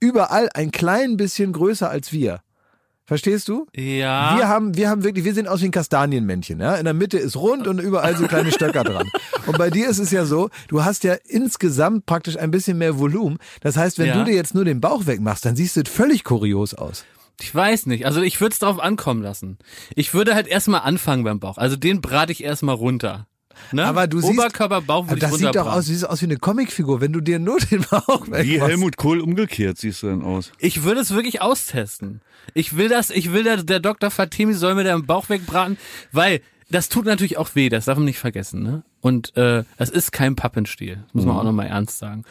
[0.00, 2.40] überall ein klein bisschen größer als wir.
[3.04, 3.66] Verstehst du?
[3.74, 4.36] ja.
[4.36, 6.76] Wir haben, wir haben wirklich, wir sehen aus wie ein Kastanienmännchen, ja.
[6.76, 9.08] In der Mitte ist rund und überall so kleine Stöcker dran.
[9.46, 12.98] Und bei dir ist es ja so, du hast ja insgesamt praktisch ein bisschen mehr
[13.00, 13.38] Volumen.
[13.62, 14.14] Das heißt, wenn Ja.
[14.18, 17.04] du dir jetzt nur den Bauch wegmachst, dann siehst du völlig kurios aus.
[17.40, 18.06] Ich weiß nicht.
[18.06, 19.58] Also ich würde es drauf ankommen lassen.
[19.94, 21.58] Ich würde halt erstmal anfangen beim Bauch.
[21.58, 23.26] Also den brate ich erstmal runter.
[23.72, 23.84] Ne?
[23.84, 26.20] Aber du siehst, Oberkörper, Bauch aber würde ich das sieht doch aus, du siehst aus
[26.22, 28.70] wie eine Comicfigur, wenn du dir nur den Bauch Wie wegmachst.
[28.70, 30.52] Helmut Kohl umgekehrt siehst du dann aus.
[30.58, 32.20] Ich würde es wirklich austesten.
[32.54, 34.10] Ich will das, ich will, der, der Dr.
[34.10, 35.76] Fatimi soll mir den Bauch wegbraten,
[36.12, 38.82] weil das tut natürlich auch weh, das darf man nicht vergessen, ne?
[39.00, 42.24] Und äh, es ist kein Pappenstiel, muss man auch nochmal ernst sagen.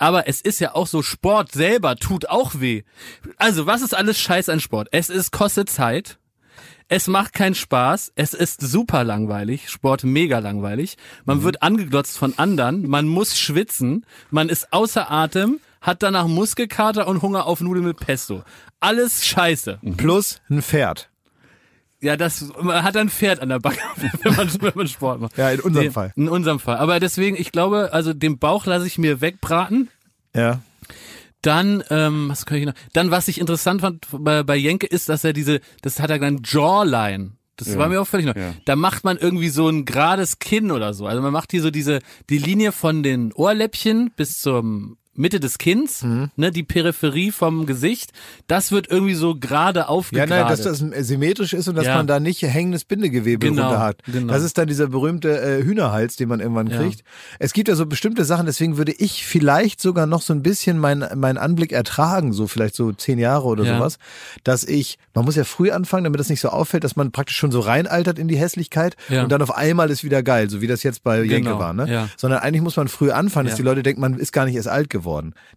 [0.00, 2.82] Aber es ist ja auch so, Sport selber tut auch weh.
[3.36, 4.88] Also, was ist alles Scheiß an Sport?
[4.92, 6.18] Es ist, kostet Zeit.
[6.88, 8.12] Es macht keinen Spaß.
[8.16, 9.70] Es ist super langweilig.
[9.70, 10.96] Sport mega langweilig.
[11.24, 12.88] Man wird angeglotzt von anderen.
[12.88, 14.04] Man muss schwitzen.
[14.30, 18.42] Man ist außer Atem, hat danach Muskelkater und Hunger auf Nudeln mit Pesto.
[18.80, 19.80] Alles scheiße.
[19.96, 21.11] Plus ein Pferd.
[22.02, 23.78] Ja, das, man hat ein Pferd an der Backe,
[24.22, 25.38] wenn man, wenn man Sport macht.
[25.38, 26.12] Ja, in unserem Nee, Fall.
[26.16, 26.76] In unserem Fall.
[26.78, 29.88] Aber deswegen, ich glaube, also den Bauch lasse ich mir wegbraten.
[30.34, 30.60] Ja.
[31.42, 32.74] Dann, ähm, was kann ich noch?
[32.92, 36.18] Dann, was ich interessant fand bei, bei Jenke, ist, dass er diese, das hat er
[36.18, 37.32] genannt Jawline.
[37.56, 38.32] Das war mir auch völlig neu.
[38.34, 38.54] Ja.
[38.64, 41.06] Da macht man irgendwie so ein gerades Kinn oder so.
[41.06, 45.58] Also man macht hier so diese, die Linie von den Ohrläppchen bis zum Mitte des
[45.58, 46.30] Kinns, Mhm.
[46.36, 48.12] ne, die Peripherie vom Gesicht,
[48.46, 50.30] das wird irgendwie so gerade Ja, aufgegradet.
[50.30, 51.96] nein, dass das symmetrisch ist und dass Ja.
[51.96, 54.02] man da nicht hängendes Bindegewebe Genau, runter hat.
[54.10, 54.32] genau.
[54.32, 56.78] Das ist dann dieser berühmte äh, Hühnerhals, den man irgendwann Ja.
[56.78, 57.04] kriegt.
[57.38, 60.78] Es gibt ja so bestimmte Sachen, deswegen würde ich vielleicht sogar noch so ein bisschen
[60.78, 63.76] meinen mein Anblick ertragen, so vielleicht so zehn Jahre oder Ja.
[63.76, 63.98] sowas,
[64.44, 67.36] dass ich, man muss ja früh anfangen, damit das nicht so auffällt, dass man praktisch
[67.36, 69.24] schon so reinaltert in die Hässlichkeit Ja.
[69.24, 71.74] und dann auf einmal ist wieder geil, so wie das jetzt bei Jenke Genau, war,
[71.74, 71.86] ne?
[71.92, 72.08] ja.
[72.16, 73.62] Sondern eigentlich muss man früh anfangen, dass Ja.
[73.62, 75.01] die Leute denken, man ist gar nicht erst alt geworden.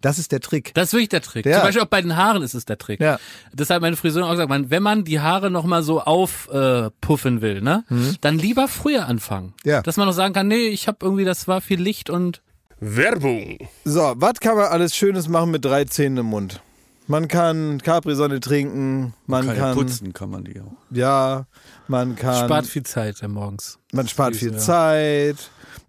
[0.02, 0.74] Das ist der Trick.
[0.74, 1.46] Das ist wirklich der Trick.
[1.46, 1.58] Ja.
[1.58, 3.00] Zum Beispiel auch bei den Haaren ist es der Trick.
[3.00, 3.20] Ja.
[3.54, 7.42] Das hat meine Friseurin auch gesagt, man, wenn man die Haare nochmal so aufpuffen äh,
[7.42, 7.84] will, ne,
[8.22, 9.54] dann lieber früher anfangen.
[9.64, 9.70] Mhm.
[9.70, 9.82] Ja.
[9.82, 12.42] Dass man noch sagen kann, nee, ich habe irgendwie, das war viel Licht und
[12.80, 13.58] Werbung.
[13.84, 16.62] So, was kann man alles Schönes machen mit drei Zähnen im Mund?
[17.08, 20.72] Man kann Capri-Sonne trinken, man Kann ja kann, putzen kann man die auch.
[20.90, 21.46] ja,
[21.88, 23.78] man kann, spart viel Zeit morgens.
[23.94, 24.58] man spart viel ja.
[24.58, 25.52] Zeit.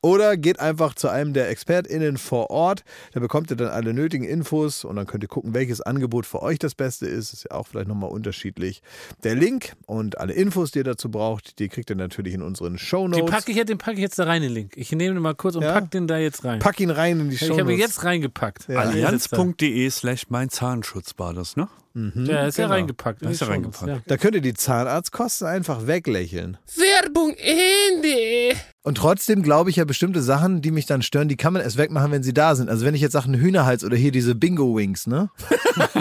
[0.00, 2.84] Oder geht einfach zu einem der ExpertInnen vor Ort.
[3.14, 6.40] Da bekommt ihr dann alle nötigen Infos und dann könnt ihr gucken, welches Angebot für
[6.40, 7.32] euch das Beste ist.
[7.32, 8.80] Ist ja auch vielleicht nochmal unterschiedlich.
[9.24, 12.74] Der Link und alle Infos, die ihr dazu braucht, die kriegt ihr natürlich in unseren
[12.74, 13.30] Den Shownotes.
[13.30, 14.72] packe ich, jetzt- den pack ich jetzt da rein, den Link.
[14.76, 15.72] Ich nehme den mal kurz und Ja?
[15.72, 16.60] pack den da jetzt rein.
[16.60, 18.68] Pack ihn rein in die ich habe ihn jetzt reingepackt.
[18.68, 18.78] Ja.
[18.80, 21.68] Allianz.de slash mein Zahnschutz war das, ne?
[21.94, 22.74] Ja, ist ja genau.
[22.74, 23.22] reingepackt.
[23.22, 24.10] Da ist die er Shownotes, reingepackt.
[24.10, 26.56] Da könnt ihr die Zahnarztkosten einfach weglächeln.
[26.76, 28.56] Werbung Ende.
[28.82, 31.76] Und trotzdem glaube ich ja bestimmte Sachen, die mich dann stören, die kann man erst
[31.76, 32.70] wegmachen, wenn sie da sind.
[32.70, 35.30] Also wenn ich jetzt sage, ein Hühnerhals oder hier diese Bingo-Wings, ne?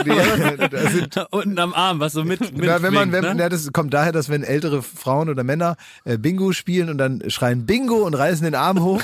[0.06, 0.10] Die,
[1.16, 1.28] Ja.
[1.32, 3.36] Unten am Arm, was so mit, mit ja, wenn man, wenn, ne?
[3.38, 7.30] ja, das kommt daher, dass wenn ältere Frauen oder Männer äh, Bingo spielen und dann
[7.30, 9.02] schreien Bingo und reißen den Arm hoch,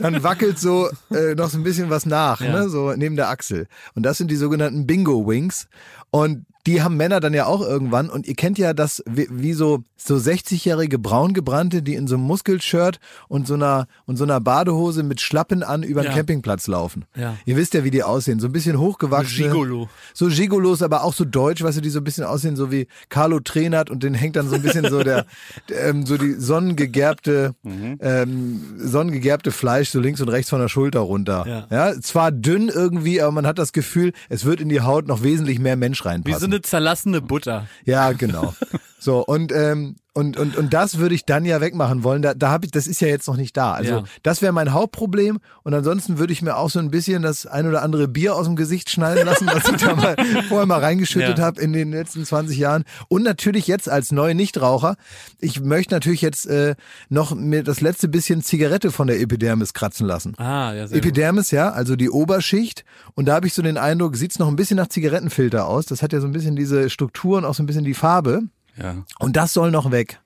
[0.00, 2.52] dann wackelt so äh, noch so ein bisschen was nach, Ja.
[2.52, 2.68] ne?
[2.68, 3.66] so neben der Achsel.
[3.94, 5.68] Und das sind die sogenannten Bingo-Wings.
[6.16, 9.52] Und die haben Männer dann ja auch irgendwann und ihr kennt ja das wie, wie
[9.52, 14.40] so so 60-jährige braungebrannte, die in so einem Muskelshirt und so einer und so einer
[14.40, 16.16] Badehose mit Schlappen an über den Ja.
[16.16, 17.04] Campingplatz laufen.
[17.16, 17.36] Ja.
[17.44, 19.44] Ihr wisst ja, wie die aussehen, so ein bisschen hochgewachsen.
[19.44, 19.88] Gigolo.
[20.12, 22.88] So Gigolos, aber auch so deutsch, weißt du, die so ein bisschen aussehen, so wie
[23.08, 25.26] Carlo Trenert und den hängt dann so ein bisschen so der,
[25.70, 31.66] ähm, so die sonnengegerbte, ähm, sonnengegerbte Fleisch so links und rechts von der Schulter runter.
[31.70, 31.90] Ja.
[31.92, 35.22] ja, zwar dünn irgendwie, aber man hat das Gefühl, es wird in die Haut noch
[35.22, 36.55] wesentlich mehr Mensch reinpassen.
[36.62, 37.66] Zerlassene Butter.
[37.84, 38.54] Ja, genau.
[38.98, 42.22] So, und, ähm, und, und, und das würde ich dann ja wegmachen wollen.
[42.22, 43.72] Da, da habe ich, das ist ja jetzt noch nicht da.
[43.74, 44.04] Also Ja.
[44.22, 45.38] das wäre mein Hauptproblem.
[45.62, 48.46] Und ansonsten würde ich mir auch so ein bisschen das ein oder andere Bier aus
[48.46, 50.16] dem Gesicht schneiden lassen, was ich da mal
[50.48, 51.44] vorher mal reingeschüttet Ja.
[51.44, 52.84] habe in den letzten 20 Jahren.
[53.08, 54.96] Und natürlich jetzt als neue Nichtraucher,
[55.40, 56.74] ich möchte natürlich jetzt äh,
[57.08, 60.34] noch mir das letzte bisschen Zigarette von der Epidermis kratzen lassen.
[60.38, 61.06] Ah, ja, sehr gut.
[61.06, 62.84] Epidermis, ja, also die Oberschicht.
[63.14, 65.86] Und da habe ich so den Eindruck, sieht's noch ein bisschen nach Zigarettenfilter aus.
[65.86, 68.42] Das hat ja so ein bisschen diese Struktur und auch so ein bisschen die Farbe.
[68.80, 69.04] Ja.
[69.18, 70.20] Und das soll noch weg.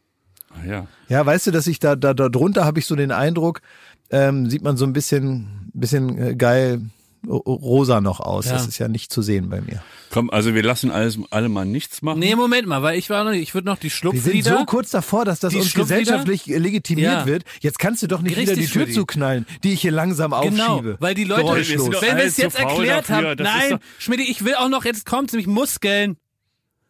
[0.50, 0.86] Ah, ja.
[1.08, 3.60] Ja, weißt du, dass ich da, da, da drunter habe ich so den Eindruck,
[4.10, 6.80] ähm, sieht man so ein bisschen, bisschen äh, geil
[7.28, 8.46] rosa noch aus.
[8.46, 8.52] Ja.
[8.52, 9.82] Das ist ja nicht zu sehen bei mir.
[10.10, 12.18] Komm, also wir lassen alles, alle mal nichts machen.
[12.18, 14.42] Nee, Moment mal, weil ich war noch nicht, ich würde noch die Wir Schlupflieder.
[14.50, 17.26] sind so kurz davor, dass das Die uns gesellschaftlich legitimiert Ja.
[17.26, 17.44] wird.
[17.60, 18.94] Jetzt kannst du doch nicht Richtig, wieder die Tür Schmidti.
[18.94, 20.96] zuknallen, die ich hier langsam Genau, aufschiebe.
[20.98, 24.54] weil die Leute, Wir wenn wir es jetzt erklärt dafür, haben, nein, Schmidt, ich will
[24.54, 26.16] auch noch, jetzt kommt's nämlich Muskeln.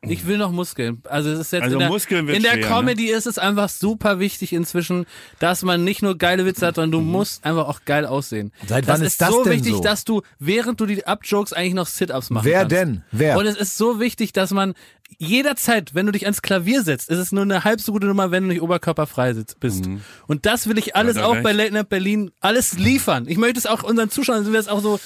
[0.02, 1.02] Ich will noch Muskeln.
[1.04, 2.66] Also es ist jetzt Also in der, Muskeln wird in der schwer, ne?
[2.68, 5.04] Comedy ist es einfach super wichtig inzwischen,
[5.40, 8.50] dass man nicht nur geile Witze hat, sondern du musst einfach auch geil aussehen.
[8.66, 9.82] Seit das wann ist ist das so denn wichtig, so?
[9.82, 12.72] dass du während du die Up-Jokes eigentlich noch Sit-ups machen Wer kannst.
[12.76, 13.04] denn?
[13.12, 13.36] Wer?
[13.36, 14.72] Und es ist so wichtig, dass man
[15.18, 18.30] jederzeit, wenn du dich ans Klavier setzt, ist es nur eine halb so gute Nummer,
[18.30, 19.84] wenn du nicht oberkörperfrei sitzt, bist.
[20.26, 21.42] Und das will ich alles er auch recht.
[21.42, 23.26] bei Late Night Berlin alles liefern.
[23.28, 24.98] Ich möchte es auch unseren Zuschauern, sind wir es auch so,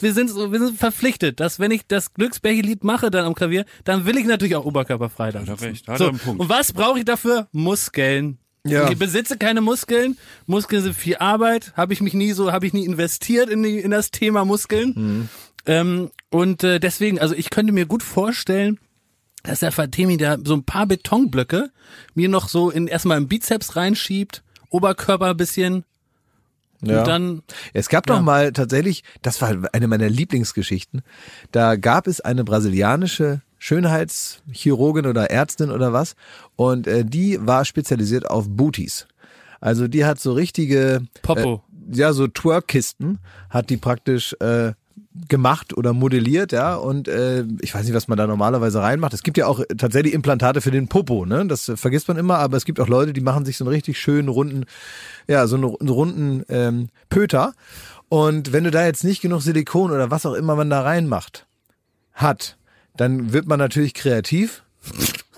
[0.00, 3.64] wir sind so, wir sind verpflichtet, dass wenn ich das Glücksbärchen-Lied mache dann am Klavier,
[3.84, 5.64] dann will ich natürlich auch oberkörperfrei da sitzen.
[5.64, 6.40] recht, hat so, einen Punkt.
[6.40, 7.48] Und was brauche ich dafür?
[7.52, 8.38] Muskeln.
[8.66, 8.90] Ja.
[8.90, 10.18] Ich besitze keine Muskeln.
[10.46, 11.72] Muskeln sind viel Arbeit.
[11.76, 14.92] Habe ich mich nie so, habe ich nie investiert in, die, in das Thema Muskeln.
[14.96, 15.28] Mhm.
[15.66, 18.78] Ähm, und äh, deswegen, also ich könnte mir gut vorstellen,
[19.42, 21.70] dass der Fatemi da so ein paar Betonblöcke
[22.14, 25.84] mir noch so in erstmal im Bizeps reinschiebt, Oberkörper ein bisschen
[26.82, 27.00] Ja.
[27.00, 31.02] und dann Es gab doch mal tatsächlich, das war eine meiner Lieblingsgeschichten,
[31.50, 36.14] da gab es eine brasilianische Schönheitschirurgin oder Ärztin oder was
[36.56, 39.08] und äh, die war spezialisiert auf Booties.
[39.60, 41.62] Also die hat so richtige Popo.
[41.90, 43.18] Äh, ja, so Twerkkisten
[43.50, 44.72] hat die praktisch äh,
[45.28, 49.14] gemacht oder modelliert, ja, und äh, ich weiß nicht, was man da normalerweise reinmacht.
[49.14, 51.46] Es gibt ja auch tatsächlich Implantate für den Popo, ne?
[51.46, 53.98] Das vergisst man immer, aber es gibt auch Leute, die machen sich so einen richtig
[53.98, 54.64] schönen runden,
[55.26, 57.54] ja, so einen, einen runden ähm, Pöter.
[58.08, 61.46] Und wenn du da jetzt nicht genug Silikon oder was auch immer man da reinmacht,
[62.12, 62.56] hat,
[62.96, 64.62] dann wird man natürlich kreativ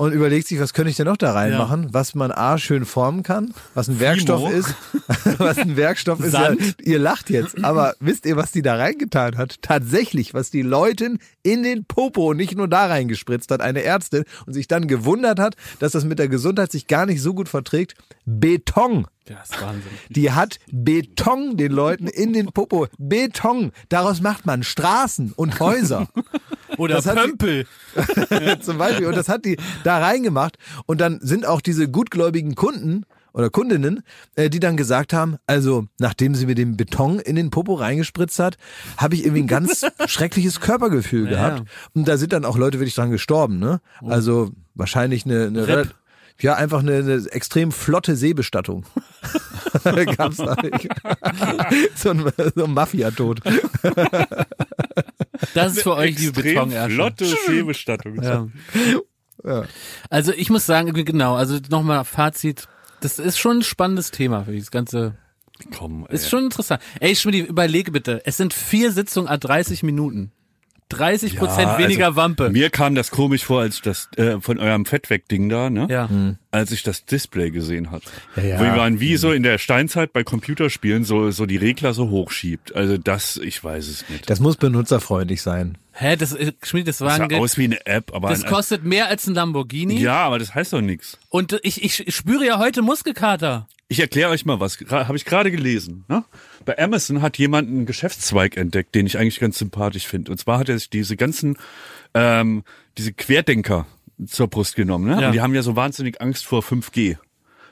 [0.01, 3.23] und überlegt sich, was könnte ich denn noch da reinmachen, was man A schön formen
[3.23, 4.75] kann, was ein Werkstoff ist,
[5.39, 6.33] was ein Werkstoff ist.
[6.33, 9.61] Ja, ihr lacht jetzt, aber wisst ihr, was die da reingetan hat?
[9.61, 14.25] Tatsächlich, was die Leuten in den Popo und nicht nur da reingespritzt hat, eine Ärztin
[14.47, 17.51] und sich dann gewundert hat, dass das mit der Gesundheit sich gar nicht so gut
[17.51, 17.93] verträgt.
[18.25, 19.07] Beton.
[19.27, 19.93] Das ist Wahnsinn.
[20.09, 22.87] Die hat Beton den Leuten in den Popo.
[22.97, 23.71] Beton.
[23.91, 26.09] Daraus macht man Straßen und Häuser.
[26.81, 27.67] Oder Das hat die- Pömpel.
[28.61, 29.07] Zum Beispiel.
[29.07, 30.57] Und das hat die da reingemacht.
[30.87, 34.03] Und dann sind auch diese gutgläubigen Kunden oder Kundinnen,
[34.35, 38.41] äh, die dann gesagt haben, also nachdem sie mir den Beton in den Popo reingespritzt
[38.41, 38.57] hat,
[38.97, 41.59] habe ich irgendwie ein ganz schreckliches Körpergefühl Ja, gehabt.
[41.61, 41.65] ja.
[41.95, 43.61] Und da sind dann auch Leute wirklich dran gestorben.
[43.61, 43.81] Ne?
[44.05, 45.91] Also wahrscheinlich eine, eine
[46.41, 48.85] ja, einfach eine, eine extrem flotte Seebestattung.
[50.17, 50.89] Gab's da nicht.
[51.95, 52.25] so ein,
[52.57, 53.41] so ein Mafia-Tod.
[55.55, 56.95] Das ist für euch die Betonärsche.
[56.95, 58.23] flotte Seebestattung.
[58.23, 58.49] Ja.
[59.45, 59.65] Ja.
[60.11, 62.69] Also ich muss sagen, genau, also nochmal Fazit,
[63.01, 65.15] das ist schon ein spannendes Thema für dieses ganze,
[65.77, 66.15] Komm, ey.
[66.15, 66.83] ist schon interessant.
[67.01, 70.33] Ey, Schmidt, überlege bitte, es sind vier Sitzungen a 30 Minuten.
[70.91, 72.51] 30 Prozent Ja, weniger also, Wampe.
[72.51, 75.87] Mir kam das komisch vor, als ich das äh, von eurem Fettweg-Ding da, ne?
[75.89, 76.09] Ja.
[76.51, 78.03] Als ich das Display gesehen hat.
[78.37, 78.61] Ja, ja.
[78.61, 82.75] Wir waren wie so in der Steinzeit bei Computerspielen, so, so die Regler so hochschiebt.
[82.75, 84.29] Also das, ich weiß es nicht.
[84.29, 85.79] Das muss benutzerfreundlich sein.
[86.01, 88.43] Hä, das, äh, Schmidt, das war Das ein, sah aus wie eine App, aber das
[88.43, 90.01] ein, kostet mehr als ein Lamborghini.
[90.01, 91.19] ja, aber das heißt doch nichts.
[91.29, 93.69] Und ich, ich, spüre ja heute Muskelkater.
[93.89, 94.79] Ich erkläre euch mal was.
[94.89, 96.07] Habe ich gerade gelesen.
[96.09, 96.25] Ne?
[96.65, 100.33] Bei Amazon hat jemand einen Geschäftszweig entdeckt, den ich eigentlich ganz sympathisch finde.
[100.33, 101.59] Und zwar hat er sich diese ganzen,
[102.15, 102.63] ähm,
[102.97, 103.87] diese Querdenker
[104.27, 105.07] zur Brust genommen.
[105.07, 105.21] Ne?
[105.21, 105.27] Ja.
[105.27, 107.19] Und die haben ja so wahnsinnig Angst vor 5G,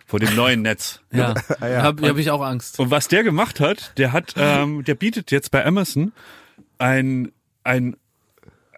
[0.06, 1.00] vor dem neuen Netz.
[1.12, 1.82] Ja, ja.
[1.82, 2.78] hab, hab ich auch Angst.
[2.78, 6.12] Und was der gemacht hat, der hat, ähm, der bietet jetzt bei Amazon
[6.76, 7.32] ein,
[7.64, 7.96] ein,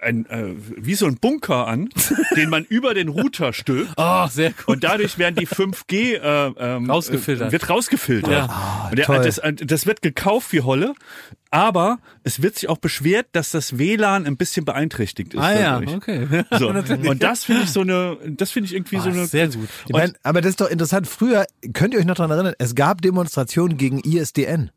[0.00, 1.88] ein, äh, wie so ein Bunker an,
[2.36, 3.92] den man über den Router stülpt.
[3.96, 4.68] Oh, sehr gut.
[4.68, 7.48] Und dadurch werden die 5G äh, ähm, Rausgefiltert.
[7.48, 8.30] Äh, wird rausgefiltert.
[8.30, 8.88] Ja.
[8.90, 9.22] Und der, toll.
[9.22, 10.94] das, das wird gekauft wie Holle,
[11.50, 15.40] aber es wird sich auch beschwert, dass das WLAN ein bisschen beeinträchtigt ist.
[15.40, 15.96] ah ja, dadurch.
[15.96, 16.44] okay.
[16.58, 16.68] So.
[17.10, 19.26] Und das finde ich so eine, das finde ich irgendwie so eine.
[19.26, 19.68] Sehr gut.
[19.86, 21.06] Ich mein, aber das ist doch interessant.
[21.06, 24.70] Früher, könnt ihr euch noch daran erinnern, es gab Demonstrationen gegen ISDN.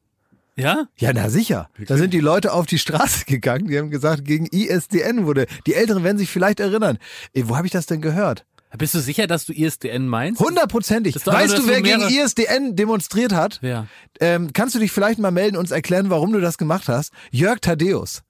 [0.56, 0.88] Ja?
[0.98, 1.70] Ja, na sicher.
[1.88, 5.48] Da sind die Leute auf die Straße gegangen, die haben gesagt, gegen ISDN wurde.
[5.66, 7.00] Die Älteren werden sich vielleicht erinnern.
[7.34, 8.46] Ey, wo habe ich das denn gehört?
[8.78, 10.42] Bist du sicher, dass du ISDN meinst?
[10.42, 11.16] Hundertprozentig.
[11.26, 13.60] Weißt du, wer du gegen mehrere- ISDN demonstriert hat?
[13.62, 13.86] Ja.
[14.20, 17.12] Ähm, kannst du dich vielleicht mal melden und uns erklären, warum du das gemacht hast?
[17.30, 18.24] Jörg Thaddeus.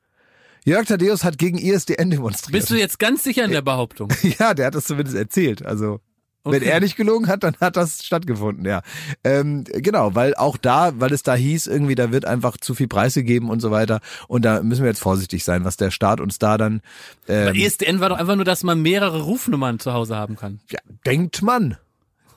[0.66, 2.52] Jörg Thaddeus hat gegen ISDN demonstriert.
[2.52, 4.10] Bist du jetzt ganz sicher in der Behauptung?
[4.40, 5.66] Ja, der hat das zumindest erzählt.
[5.66, 6.02] Also
[6.46, 6.70] wenn Okay.
[6.70, 8.82] er nicht gelogen hat, dann hat das stattgefunden, ja.
[9.24, 12.88] Ähm, genau, weil auch da, weil es da hieß, irgendwie, da wird einfach zu viel
[12.88, 14.02] Preis gegeben und so weiter.
[14.28, 16.82] Und da müssen wir jetzt vorsichtig sein, was der Staat uns da dann
[17.28, 20.60] Bei ähm, ISDN war doch einfach nur, dass man mehrere Rufnummern zu Hause haben kann.
[20.70, 21.78] ja, denkt man.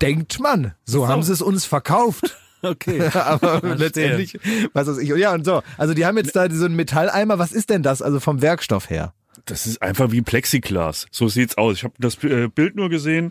[0.00, 0.74] Denkt man.
[0.84, 2.36] So, haben sie es uns verkauft.
[2.62, 3.00] Okay.
[3.14, 3.74] Aber Verstehe.
[3.74, 4.38] letztendlich,
[4.72, 5.08] was weiß ich.
[5.10, 5.62] Ja, und so.
[5.76, 7.38] Also die haben jetzt da so einen Metalleimer.
[7.38, 8.00] Was ist denn das?
[8.02, 9.12] Also vom Werkstoff her.
[9.44, 11.06] Das ist einfach wie Plexiglas.
[11.12, 11.76] So sieht's aus.
[11.76, 13.30] Ich habe das äh, Bild nur gesehen.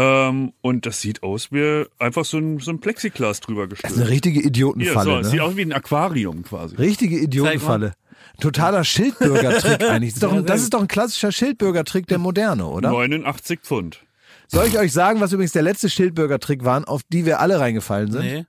[0.00, 3.82] Ähm, und das sieht aus wie einfach so ein, so ein Plexiglas drüber Das ist
[3.82, 4.00] gestülpt.
[4.02, 5.20] eine richtige so, Idiotenfalle.
[5.20, 5.44] es sieht ne?
[5.44, 6.76] aus wie ein Aquarium quasi.
[6.76, 7.94] Richtige Idiotenfalle.
[8.40, 10.14] Totaler Schildbürgertrick eigentlich.
[10.14, 12.90] Das ist, doch ein, Ja, das ist doch ein klassischer Schildbürgertrick der Moderne, oder?
[12.90, 14.04] 89 Pfund.
[14.46, 18.12] Soll ich euch sagen, was übrigens der letzte Schildbürgertrick waren, auf die wir alle reingefallen
[18.12, 18.22] sind?
[18.22, 18.46] Nee.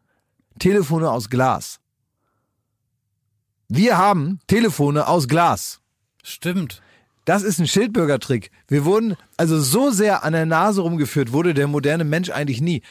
[0.60, 1.80] Telefone aus Glas.
[3.70, 5.80] Wir haben Telefone aus Glas.
[6.24, 6.82] Stimmt.
[7.30, 8.50] Das ist ein Schildbürgertrick.
[8.68, 12.82] Wir wurden also so sehr an der Nase rumgeführt, wurde der moderne Mensch eigentlich nie.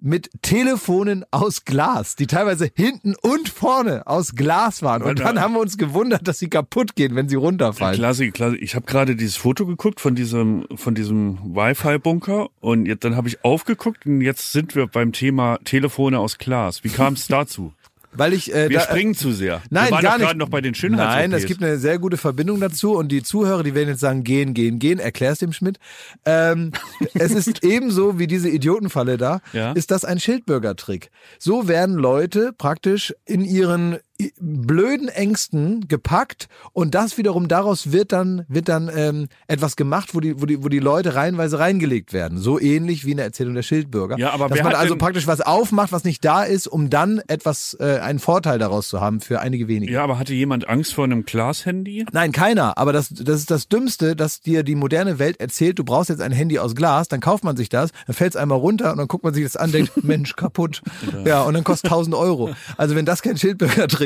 [0.00, 5.02] Mit Telefonen aus Glas, die teilweise hinten und vorne aus Glas waren.
[5.02, 7.96] Und dann haben wir uns gewundert, dass sie kaputt gehen, wenn sie runterfallen.
[7.96, 8.58] Klasse, klasse.
[8.58, 13.26] Ich habe gerade dieses Foto geguckt von diesem von diesem Wi-Fi-Bunker und jetzt, dann habe
[13.26, 16.84] ich aufgeguckt und jetzt sind wir beim Thema Telefone aus Glas.
[16.84, 17.72] Wie kam es dazu?
[18.12, 19.62] Weil ich äh, Wir da, springen zu sehr.
[19.70, 20.26] Nein, wir waren gar nicht.
[20.26, 23.22] gerade noch bei den Schönheits Nein, es gibt eine sehr gute Verbindung dazu und die
[23.22, 25.78] Zuhörer, die werden jetzt sagen, gehen, gehen, gehen, erklär's dem Schmidt.
[26.24, 26.72] Ähm,
[27.14, 29.72] es ist ebenso wie diese Idiotenfalle da, Ja.
[29.72, 31.10] ist das ein Schildbürgertrick.
[31.38, 33.98] So werden Leute praktisch in ihren
[34.40, 40.20] blöden Ängsten gepackt und das wiederum daraus wird dann wird dann ähm, etwas gemacht, wo
[40.20, 43.54] die wo die wo die Leute reihenweise reingelegt werden, so ähnlich wie in der Erzählung
[43.54, 44.18] der Schildbürger.
[44.18, 47.76] Ja, aber dass man also praktisch was aufmacht, was nicht da ist, um dann etwas
[47.80, 49.92] äh, einen Vorteil daraus zu haben für einige wenige.
[49.92, 52.06] Ja, aber hatte jemand Angst vor einem Glas-Handy?
[52.12, 52.76] Nein, keiner.
[52.78, 56.20] Aber das, das ist das Dümmste, dass dir die moderne Welt erzählt, du brauchst jetzt
[56.20, 58.98] ein Handy aus Glas, dann kauft man sich das, dann fällt es einmal runter und
[58.98, 60.82] dann guckt man sich das an, denkt, Mensch, kaputt.
[61.24, 62.50] Ja, und dann kostet 1000 Euro.
[62.76, 63.36] Also wenn das kein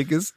[0.07, 0.35] Schildbürgertrick ist,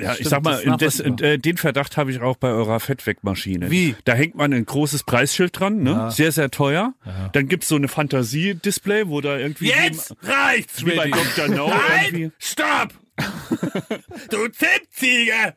[0.00, 1.20] Ja, ich Stimmt, sag mal, nachvollziehbar.
[1.22, 3.68] äh, den Verdacht habe ich auch bei eurer Fettwegmaschine.
[3.70, 3.96] Wie?
[4.04, 6.10] Da hängt man ein großes Preisschild dran, ne?
[6.12, 6.94] Sehr, sehr teuer.
[7.32, 11.10] Dann gibt's so eine Fantasie-Display, wo da irgendwie Jetzt reicht's, wie bei.
[11.10, 11.48] Dr.
[11.48, 11.72] No
[12.04, 12.30] irgendwie.
[12.38, 12.94] Stopp!
[14.30, 15.32] du Zipziege!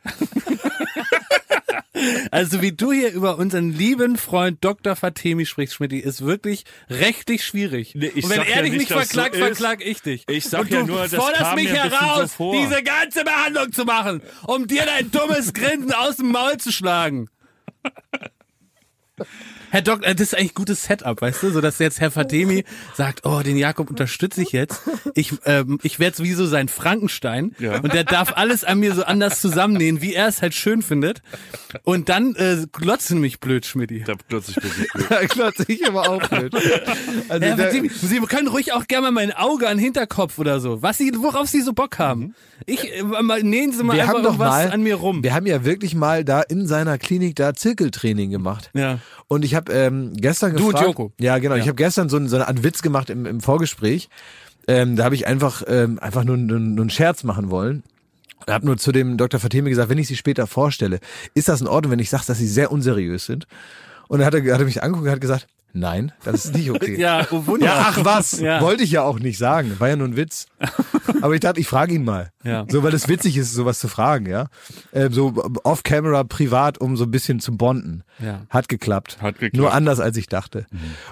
[2.32, 4.96] also wie du hier über unseren lieben Freund Dr.
[4.96, 7.94] Fatemi sprichst, Schmidt, ist wirklich rechtlich schwierig.
[7.96, 9.42] Nee, ich Und wenn er ja dich nicht, so verklagt, ist.
[9.42, 10.24] verklag ich dich.
[10.30, 13.86] Ich sag Und ja du nur, das forderst mich heraus, so diese ganze Behandlung zu
[13.86, 17.30] machen, um dir dein dummes Grinsen aus dem Maul zu schlagen.
[19.74, 23.26] Herr Doktor, das ist eigentlich gutes Setup, weißt du, so dass jetzt Herr Fatemi sagt,
[23.26, 24.82] oh, den Jakob unterstütze ich jetzt.
[25.16, 27.80] Ich, ähm, ich werde sowieso sein Frankenstein Ja.
[27.80, 31.22] und der darf alles an mir so anders zusammennähen, wie er es halt schön findet.
[31.84, 34.04] Und dann äh, glotzen mich blöd, Schmidti.
[34.06, 34.88] Da bin ich blöd.
[35.10, 36.54] da klotze ich aber auch blöd.
[36.54, 36.66] Also
[37.30, 40.60] Herr der, Fatemi, Sie können ruhig auch gerne mal mein Auge an den Hinterkopf oder
[40.60, 42.36] so, was Sie, worauf Sie so Bock haben.
[42.66, 45.24] Ich, äh, mal, nähen Sie mal wir einfach haben doch irgendwas mal, an mir rum.
[45.24, 48.70] wir haben ja wirklich mal da in seiner Klinik da Zirkeltraining gemacht.
[48.74, 49.00] Ja.
[49.28, 50.88] Und ich habe ähm, gestern Du und gefragt.
[50.88, 51.14] Joko.
[51.20, 51.56] Ja, genau.
[51.56, 54.10] Ich habe gestern so, so eine Art Witz gemacht im, im Vorgespräch.
[54.68, 57.84] Ähm, da habe ich einfach ähm, einfach nur, nur, nur einen Scherz machen wollen.
[58.46, 59.40] Und habe nur zu dem Dr.
[59.40, 61.00] Fatemi gesagt, wenn ich sie später vorstelle,
[61.36, 63.48] ist das in Ordnung, wenn ich sage, dass sie sehr unseriös sind?
[64.08, 66.70] Und dann hat er, hat er mich angeguckt und hat gesagt, nein, das ist nicht
[66.72, 66.96] okay.
[67.00, 67.66] Ja, oh Wunder.
[67.68, 68.62] Ja, ach was, Ja.
[68.62, 69.76] wollte ich ja auch nicht sagen.
[69.80, 70.48] War ja nur ein Witz.
[71.22, 72.32] Aber ich dachte, ich frage ihn mal.
[72.44, 72.66] Ja.
[72.70, 74.48] So, weil es witzig ist, sowas zu fragen, ja.
[74.94, 78.04] Ähm, so off-camera, privat, um so ein bisschen zu bonden.
[78.20, 78.42] Ja.
[78.50, 79.18] Hat geklappt.
[79.22, 79.56] Hat geklappt.
[79.58, 80.66] Nur anders, als ich dachte.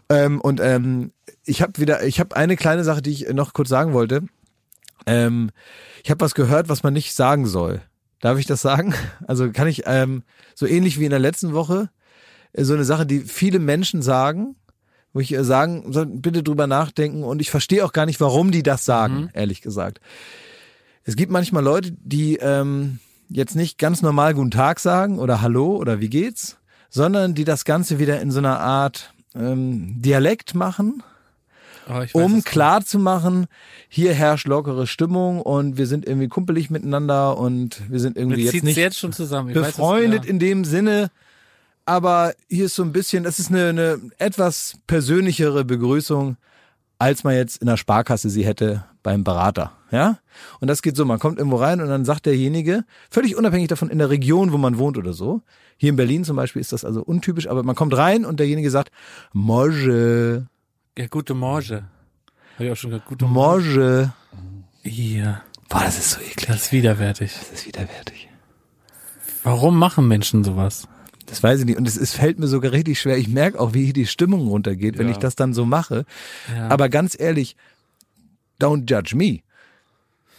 [0.09, 1.11] Ähm, und ähm,
[1.45, 4.23] ich habe wieder, ich habe eine kleine Sache, die ich noch kurz sagen wollte.
[5.05, 5.51] Ähm,
[6.03, 7.81] ich habe was gehört, was man nicht sagen soll.
[8.21, 8.93] Darf ich das sagen?
[9.27, 10.23] Also kann ich ähm,
[10.55, 11.89] so ähnlich wie in der letzten Woche
[12.53, 14.55] so eine Sache, die viele Menschen sagen,
[15.13, 18.63] wo ich äh, sagen bitte drüber nachdenken und ich verstehe auch gar nicht, warum die
[18.63, 19.99] das sagen, ehrlich gesagt.
[21.03, 25.75] Es gibt manchmal Leute, die ähm, jetzt nicht ganz normal Guten Tag sagen oder Hallo
[25.75, 26.57] oder wie geht's,
[26.89, 31.03] sondern die das Ganze wieder in so einer Art ähm, Dialekt machen,
[31.89, 33.47] Oh, weiß um klar zu machen,
[33.87, 38.53] hier herrscht lockere Stimmung und wir sind irgendwie kumpelig miteinander und wir sind irgendwie Jetzt
[38.53, 39.49] jetzt nicht jetzt schon zusammen.
[39.49, 40.29] Ich weiß befreundet ja.
[40.29, 41.09] in dem Sinne,
[41.89, 46.37] aber hier ist so ein bisschen, es ist eine, eine etwas persönlichere Begrüßung,
[46.99, 50.19] als man jetzt in der Sparkasse sie hätte beim Berater, ja?
[50.59, 53.89] Und das geht so, man kommt irgendwo rein und dann sagt derjenige, völlig unabhängig davon
[53.89, 55.41] in der Region, wo man wohnt oder so,
[55.77, 58.69] hier in Berlin zum Beispiel ist das also untypisch, aber man kommt rein und derjenige
[58.69, 58.91] sagt,
[59.33, 60.45] Moje,
[60.95, 61.85] Ja, gute Morge.
[62.57, 63.07] Hab ich auch schon gehört.
[63.07, 64.13] Gute Morge.
[64.83, 66.45] Ja, Boah, das ist so eklig.
[66.47, 67.31] das ist widerwärtig.
[67.33, 68.29] Das ist widerwärtig.
[69.43, 70.87] Warum machen Menschen sowas?
[71.29, 71.77] Das weiß ich nicht.
[71.77, 73.17] Und es, es fällt mir sogar richtig schwer.
[73.17, 75.11] Ich merke auch, wie hier die Stimmung runtergeht, wenn Ja.
[75.13, 76.05] ich das dann so mache.
[76.53, 76.67] Ja.
[76.69, 77.55] Aber ganz ehrlich,
[78.59, 79.39] don't judge me.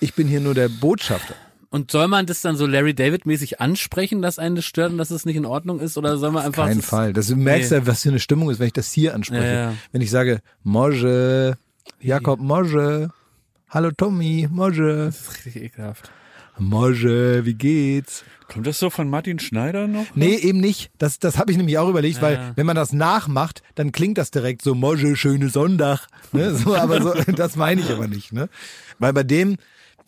[0.00, 1.34] Ich bin hier nur der Botschafter.
[1.72, 4.98] Und soll man das dann so Larry David mäßig ansprechen, dass einen das stört und
[4.98, 5.96] dass es nicht in Ordnung ist?
[5.96, 6.66] Oder soll man einfach.
[6.66, 7.12] Kein das- Fall.
[7.12, 7.76] Das, du merkst Nee.
[7.78, 9.44] ja, was für eine Stimmung ist, wenn ich das hier anspreche.
[9.46, 9.74] Ja, ja.
[9.92, 11.56] Wenn ich sage, Moje,
[12.00, 13.10] Jakob Moje,
[13.68, 16.10] hallo Tommy, Moje, Das ist richtig ekelhaft.
[16.60, 18.24] Moje, wie geht's?
[18.52, 20.06] Kommt das so von Martin Schneider noch?
[20.14, 20.90] Nee, eben nicht.
[20.98, 22.52] Das, das habe ich nämlich auch überlegt, weil Ja.
[22.56, 26.06] wenn man das nachmacht, dann klingt das direkt so Moje, schöne Sonntag.
[26.32, 26.54] Ne?
[26.54, 28.32] So, aber so, das meine ich aber nicht.
[28.32, 28.48] Ne?
[28.98, 29.56] Weil bei dem,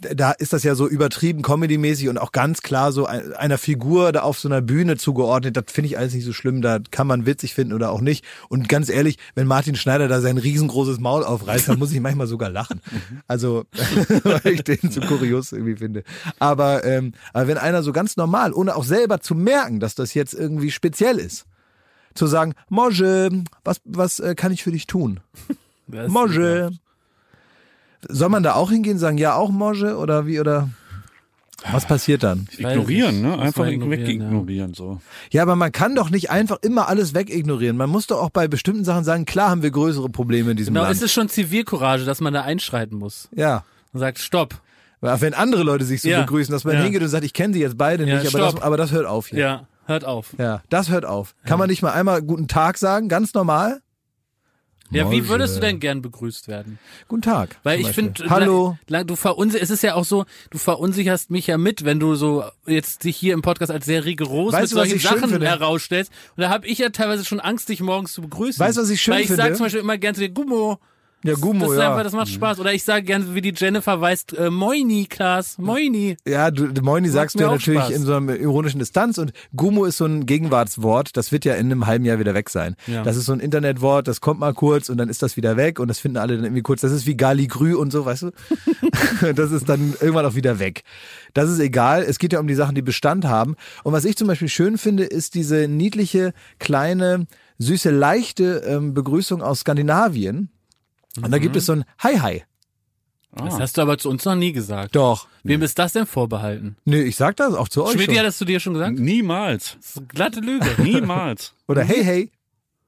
[0.01, 4.11] da ist das ja so übertrieben Comedy-mäßig und auch ganz klar so ein- einer Figur
[4.13, 5.57] da auf so einer Bühne zugeordnet.
[5.57, 6.61] Das finde ich alles nicht so schlimm.
[6.63, 8.25] Da kann man witzig finden oder auch nicht.
[8.49, 12.27] Und ganz ehrlich, wenn Martin Schneider da sein riesengroßes Maul aufreißt, dann muss ich manchmal
[12.27, 12.81] sogar lachen.
[13.29, 13.65] Also,
[14.25, 16.03] weil ich den so kurios irgendwie finde.
[16.39, 20.15] Aber, ähm, aber wenn einer so ganz normal, ohne auch selber zu merken, dass das
[20.15, 21.47] jetzt irgendwie speziell ist,
[22.15, 23.31] zu sagen, Moje,
[23.65, 25.21] was, was äh, kann ich für dich tun?
[26.09, 26.71] Moje.
[28.09, 30.69] Soll man da auch hingehen, sagen, ja, auch Moje oder wie oder
[31.71, 32.49] was passiert dann?
[32.57, 33.39] Ignorieren, ne?
[33.39, 35.01] Einfach wegignorieren, so.
[35.31, 37.77] Ja, aber man kann doch nicht einfach immer alles wegignorieren.
[37.77, 40.75] Man muss doch auch bei bestimmten Sachen sagen, klar haben wir größere Probleme in diesem
[40.75, 40.97] Genau, Land.
[40.97, 43.29] es ist schon Zivilcourage, dass man da einschreiten muss.
[43.35, 43.65] ja.
[43.93, 44.55] Und sagt, stopp.
[45.03, 46.21] Weil Wenn andere Leute sich so Ja.
[46.23, 46.83] begrüßen, dass man Ja.
[46.83, 49.05] hingeht und sagt, ich kenne sie jetzt beide Ja, nicht, aber das, aber das hört
[49.07, 49.39] auf hier.
[49.39, 50.29] Ja, hört auf.
[50.39, 51.35] Ja, das hört auf.
[51.45, 53.83] Kann man nicht mal einmal guten Tag sagen, ganz normal?
[54.93, 56.79] Ja, wie würdest du denn gern begrüßt werden?
[57.09, 57.57] Guten Tag.
[57.63, 58.77] Weil ich finde, Hallo.
[58.89, 62.45] du verunsicherst, es ist ja auch so, du verunsicherst mich ja mit, wenn du so
[62.67, 65.47] jetzt dich hier im Podcast als sehr rigoros Weißt mit du, solchen Sachen finde?
[65.47, 66.13] herausstellst.
[66.37, 68.61] Und da habe ich ja teilweise schon Angst, dich morgens zu begrüßen.
[68.61, 69.43] Weißt du, was ich schön Weil ich finde?
[69.43, 70.79] sag zum Beispiel immer gern zu dir, Gummo.
[71.25, 71.91] Ja, Das Gummo, ist ja.
[71.91, 72.59] einfach, das macht Spaß.
[72.59, 76.17] Oder ich sage gerne, wie die Jennifer weißt, äh, Moini, Klaas, Moini.
[76.27, 77.95] Ja, du, Moini sagst du mir ja natürlich Spaß.
[77.95, 81.67] in so einer ironischen Distanz und Gummo ist so ein Gegenwartswort, das wird ja in
[81.67, 82.77] einem halben Jahr wieder weg sein.
[82.87, 83.03] Ja.
[83.03, 85.79] Das ist so ein Internetwort, das kommt mal kurz und dann ist das wieder weg
[85.79, 86.81] und das finden alle dann irgendwie kurz.
[86.81, 88.31] Das ist wie Galigrü und so, weißt du?
[89.35, 90.83] das ist dann irgendwann auch wieder weg.
[91.35, 93.57] Das ist egal, es geht ja um die Sachen, die Bestand haben.
[93.85, 97.27] Und was ich zum Beispiel schön finde, ist diese niedliche, kleine,
[97.59, 100.51] süße, leichte ähm, Begrüßung aus Skandinavien.
[101.21, 102.43] Und da gibt es so ein Hi Hi.
[103.35, 104.95] Das hast du aber zu uns noch nie gesagt.
[104.95, 105.27] Doch.
[105.43, 106.77] Wem ist das denn vorbehalten?
[106.85, 107.93] Nee, ich sag das auch zu euch.
[107.93, 108.15] Schmidt, schon.
[108.15, 108.99] ja, das du dir schon gesagt?
[108.99, 109.77] Niemals.
[109.81, 110.67] Das ist eine glatte Lüge.
[110.83, 111.55] Niemals.
[111.67, 112.31] Oder hey, hey.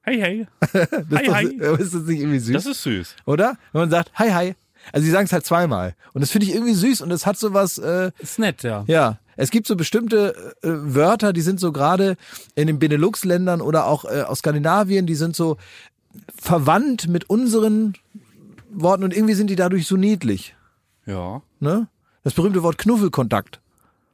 [0.02, 0.46] Hey, hey.
[1.08, 1.82] Das Hi, ist, hi.
[1.82, 2.52] ist das nicht irgendwie süß?
[2.52, 3.16] Das ist süß.
[3.24, 3.56] oder?
[3.72, 4.54] Wenn man sagt, hi, hi.
[4.92, 5.94] Also sie sagen es halt zweimal.
[6.12, 8.84] Und das finde ich irgendwie süß und es hat so was, äh, Ist nett, ja.
[8.86, 9.18] ja.
[9.36, 12.16] Es gibt so bestimmte äh, Wörter, die sind so gerade
[12.54, 15.56] in den Benelux-Ländern oder auch äh, aus Skandinavien, die sind so
[16.36, 17.94] verwandt mit unseren
[18.70, 20.54] Worten und irgendwie sind die dadurch so niedlich.
[21.06, 21.42] Ja.
[21.60, 21.88] Ne?
[22.22, 23.60] Das berühmte Wort Knuffelkontakt.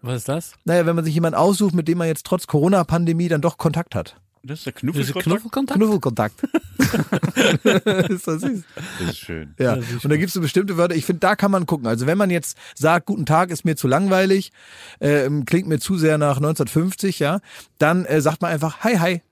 [0.02, 0.52] Was ist das?
[0.64, 3.94] Naja, wenn man sich jemanden aussucht, mit dem man jetzt trotz Corona-Pandemie dann doch Kontakt
[3.94, 4.16] hat.
[4.42, 5.24] Das ist der Knuffelkontakt.
[5.24, 5.78] Knuffelkontakt?
[5.78, 6.42] Knuffelkontakt.
[8.10, 8.62] ist das süß?
[8.98, 9.54] Das ist schön.
[9.58, 11.86] Ja, und da gibt's so bestimmte Wörter, ich finde, da kann man gucken.
[11.86, 14.52] Also wenn man jetzt sagt, guten Tag ist mir zu langweilig,
[15.00, 17.40] ähm, klingt mir zu sehr nach 1950, ja,
[17.78, 19.22] dann äh, sagt man einfach Hi Hi.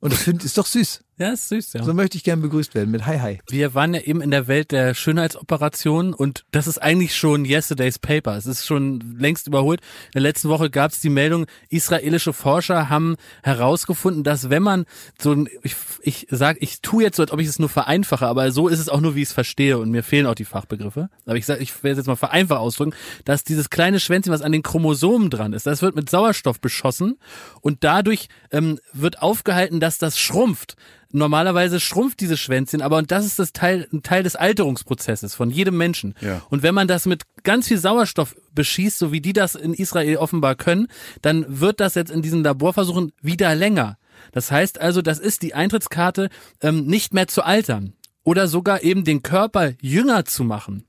[0.00, 1.04] Und das finde ist doch süß.
[1.18, 1.82] Ja, ist süß, ja.
[1.82, 3.40] So möchte ich gern begrüßt werden mit Hi Hi.
[3.48, 7.98] Wir waren ja eben in der Welt der Schönheitsoperationen und das ist eigentlich schon yesterday's
[7.98, 8.36] paper.
[8.36, 9.80] Es ist schon längst überholt.
[10.06, 14.84] In der letzten Woche gab es die Meldung, israelische Forscher haben herausgefunden, dass wenn man
[15.20, 18.24] so ein, ich, ich sag, ich tue jetzt so, als ob ich es nur vereinfache,
[18.24, 20.44] aber so ist es auch nur, wie ich es verstehe und mir fehlen auch die
[20.44, 21.10] Fachbegriffe.
[21.26, 22.94] Aber ich sag, ich werde es jetzt mal vereinfacht ausdrücken,
[23.24, 27.18] dass dieses kleine Schwänzchen, was an den Chromosomen dran ist, das wird mit Sauerstoff beschossen
[27.60, 30.76] und dadurch ähm, wird aufgehalten, dass das schrumpft.
[31.10, 35.50] Normalerweise schrumpft dieses Schwänzchen, aber und das ist das Teil, ein Teil des Alterungsprozesses von
[35.50, 36.14] jedem Menschen.
[36.20, 36.42] Ja.
[36.50, 40.18] Und wenn man das mit ganz viel Sauerstoff beschießt, so wie die das in Israel
[40.18, 40.88] offenbar können,
[41.22, 43.96] dann wird das jetzt in diesen Laborversuchen wieder länger.
[44.32, 46.28] Das heißt also, das ist die Eintrittskarte,
[46.60, 50.84] ähm, nicht mehr zu altern oder sogar eben den Körper jünger zu machen.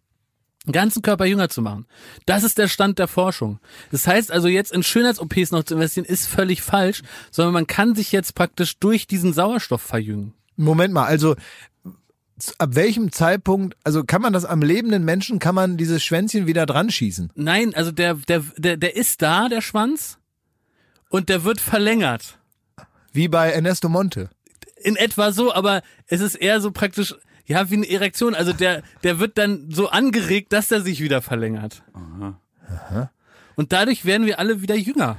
[0.71, 1.85] Ganzen Körper jünger zu machen.
[2.25, 3.59] Das ist der Stand der Forschung.
[3.91, 7.01] Das heißt also jetzt in Schönheits-OPs noch zu investieren, ist völlig falsch,
[7.31, 10.33] sondern man kann sich jetzt praktisch durch diesen Sauerstoff verjüngen.
[10.57, 11.35] Moment mal, also
[12.57, 16.65] ab welchem Zeitpunkt, also kann man das am lebenden Menschen, kann man dieses Schwänzchen wieder
[16.65, 17.31] dran schießen?
[17.35, 20.19] Nein, also der, der, der, der ist da, der Schwanz,
[21.09, 22.37] und der wird verlängert.
[23.11, 24.29] Wie bei Ernesto Monte.
[24.81, 27.15] In etwa so, aber es ist eher so praktisch,
[27.49, 28.33] ja, wie eine Erektion.
[28.35, 31.81] Also der, der wird dann so angeregt, dass er sich wieder verlängert.
[33.55, 35.17] Und dadurch werden wir alle wieder jünger.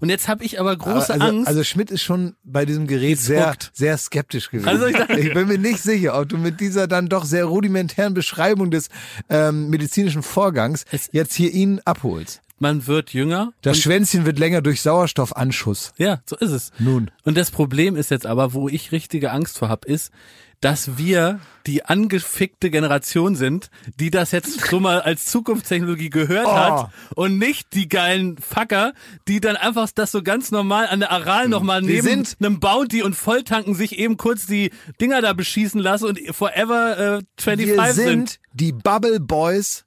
[0.00, 1.46] Und jetzt habe ich aber große also, Angst.
[1.46, 4.66] also Schmidt ist schon bei diesem Gerät sehr, sehr skeptisch gewesen.
[4.68, 7.44] Also ich dachte- ich bin mir nicht sicher, ob du mit dieser dann doch sehr
[7.44, 8.88] rudimentären Beschreibung des
[9.28, 12.40] ähm, medizinischen Vorgangs Es- jetzt hier ihn abholst.
[12.58, 13.52] man wird jünger.
[13.60, 15.92] Das Schwänzchen wird länger durch Sauerstoffanschuss.
[15.98, 16.72] ja, so ist es.
[16.78, 17.10] Nun.
[17.24, 20.12] Und das Problem ist jetzt aber, wo ich richtige Angst vor hab, ist,
[20.60, 26.52] dass wir die angefickte Generation sind, die das jetzt so mal als Zukunftstechnologie gehört Oh.
[26.54, 28.92] hat und nicht die geilen Fucker,
[29.28, 33.02] die dann einfach das so ganz normal an der Aral nochmal neben sind- einem Bounty
[33.02, 37.92] und Volltanken sich eben kurz die Dinger da beschießen lassen und forever äh, 25 Wir
[37.94, 38.04] sind.
[38.06, 39.84] sind die Bubble Boys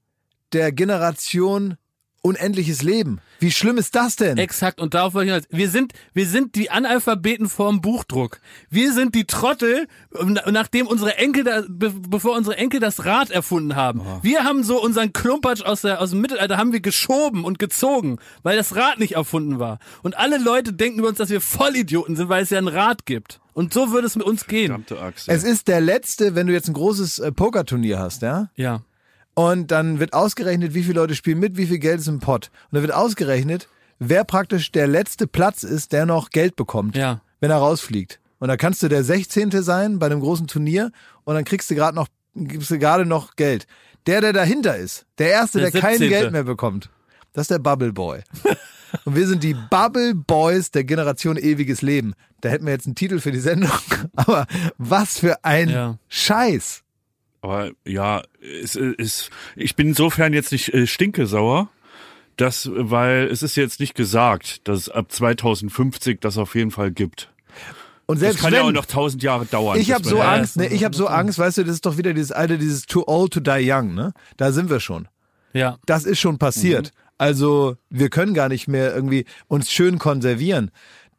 [0.53, 1.77] der Generation
[2.21, 3.19] unendliches Leben.
[3.43, 4.37] Wie schlimm ist das denn?
[4.37, 5.47] Exakt, und darauf wollte ich hinaus.
[5.51, 8.39] Wir sind, wir sind die Analphabeten vorm Buchdruck.
[8.69, 9.87] Wir sind die Trottel,
[10.23, 14.01] na- nachdem unsere Enkel, da, be, bevor unsere Enkel das Rad erfunden haben.
[14.21, 18.17] Wir haben so unseren Klumpatsch aus, der, aus dem Mittelalter haben wir geschoben und gezogen,
[18.43, 19.79] weil das Rad nicht erfunden war.
[20.03, 23.05] Und alle Leute denken über uns, dass wir Vollidioten sind, weil es ja ein Rad
[23.05, 23.41] gibt.
[23.53, 24.71] Und so würde es mit uns gehen.
[25.27, 28.49] Es ist der letzte, wenn du jetzt ein großes äh, Pokerturnier hast, ja?
[28.55, 28.81] Ja.
[29.35, 32.51] Und dann wird ausgerechnet, wie viele Leute spielen mit, wie viel Geld ist im Pott.
[32.69, 33.67] Und dann wird ausgerechnet,
[33.99, 37.21] wer praktisch der letzte Platz ist, der noch Geld bekommt, Ja.
[37.39, 38.19] wenn er rausfliegt.
[38.39, 39.49] Und da kannst du der 16.
[39.63, 40.91] sein bei einem großen Turnier
[41.23, 43.65] und dann kriegst du gerade noch, gibst du gerade noch Geld.
[44.05, 46.09] Der, der dahinter ist, der Erste, der, Der kein 17..
[46.09, 46.89] Geld mehr bekommt,
[47.31, 48.19] das ist der Bubble Boy.
[49.05, 52.13] und wir sind die Bubble Boys der Generation ewiges Leben.
[52.41, 53.71] Da hätten wir jetzt einen Titel für die Sendung.
[54.15, 54.45] Aber
[54.77, 55.97] was für ein Ja.
[56.09, 56.82] Scheiß.
[57.43, 61.67] Aber ja, es ist, ich bin insofern jetzt nicht äh, stinkesauer,
[62.37, 66.91] dass, weil es ist jetzt nicht gesagt, dass es ab 2050 das auf jeden Fall
[66.91, 67.33] gibt.
[68.05, 69.77] Und Das selbst kann wenn, ja auch noch tausend Jahre dauern.
[69.77, 70.73] Ich habe so Ja, Angst, das ne?
[70.73, 73.33] Ich habe so Angst, weißt du, das ist doch wieder dieses alte, dieses too old
[73.33, 74.13] to die young, ne?
[74.37, 75.09] Da sind wir schon.
[75.51, 75.79] Ja.
[75.85, 76.93] Das ist schon passiert.
[77.17, 80.71] Also wir können gar nicht mehr irgendwie uns schön konservieren.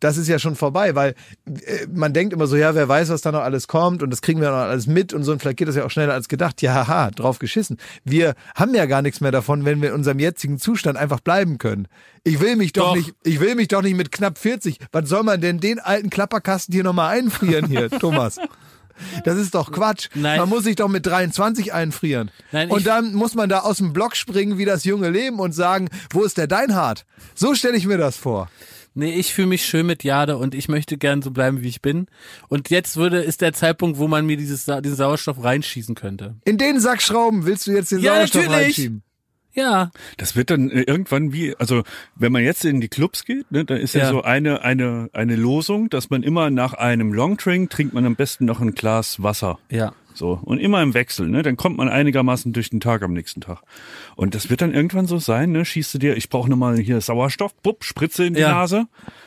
[0.05, 1.15] Das ist ja schon vorbei, weil
[1.47, 4.21] äh, man denkt immer so, ja, wer weiß, was da noch alles kommt und das
[4.21, 6.29] kriegen wir noch alles mit und so und vielleicht geht das ja auch schneller als
[6.29, 6.61] gedacht.
[6.61, 7.79] Ja, haha, drauf geschissen.
[8.05, 11.57] Wir haben ja gar nichts mehr davon, wenn wir in unserem jetzigen Zustand einfach bleiben
[11.57, 11.89] können.
[12.23, 12.97] Ich will mich doch, Doch.
[12.97, 14.79] nicht, ich will mich doch nicht mit knapp 40.
[14.93, 18.39] Was soll man denn den alten Klapperkasten hier nochmal einfrieren hier, Thomas?
[19.25, 20.11] Das ist doch Quatsch.
[20.15, 20.39] Nein.
[20.39, 22.31] Man muss sich doch mit 23 einfrieren.
[22.53, 25.53] Nein, und dann muss man da aus dem Block springen wie das junge Leben und
[25.53, 27.07] sagen, wo ist der Deinhard?
[27.35, 28.51] So stelle ich mir das vor.
[28.95, 31.83] Nee, ich fühle mich schön mit Jade und ich möchte gern so bleiben, wie ich
[31.83, 32.07] bin.
[32.49, 36.37] Und jetzt würde, ist der Zeitpunkt, wo man mir dieses, diesen Sauerstoff reinschießen könnte.
[36.45, 38.65] In den Sack Schrauben willst du jetzt den Ja, Sauerstoff natürlich.
[38.67, 39.03] reinschieben.
[39.57, 39.91] Ja.
[40.17, 41.83] Das wird dann äh, irgendwann wie, also
[42.17, 44.11] wenn man jetzt in die Clubs geht, ne, da ist ja, Ja.
[44.11, 48.45] so eine, eine, eine Losung, dass man immer nach einem Longdrink trinkt man am besten
[48.47, 49.59] noch ein Glas Wasser.
[49.71, 49.93] Ja.
[50.15, 50.39] So.
[50.43, 51.43] Und immer im Wechsel, ne?
[51.43, 53.63] Dann kommt man einigermaßen durch den Tag am nächsten Tag.
[54.15, 55.65] Und das wird dann irgendwann so sein, ne?
[55.65, 58.51] Schießt du dir, ich brauche nochmal hier Sauerstoff, bupp, Spritze in die Ja.
[58.53, 58.87] Nase,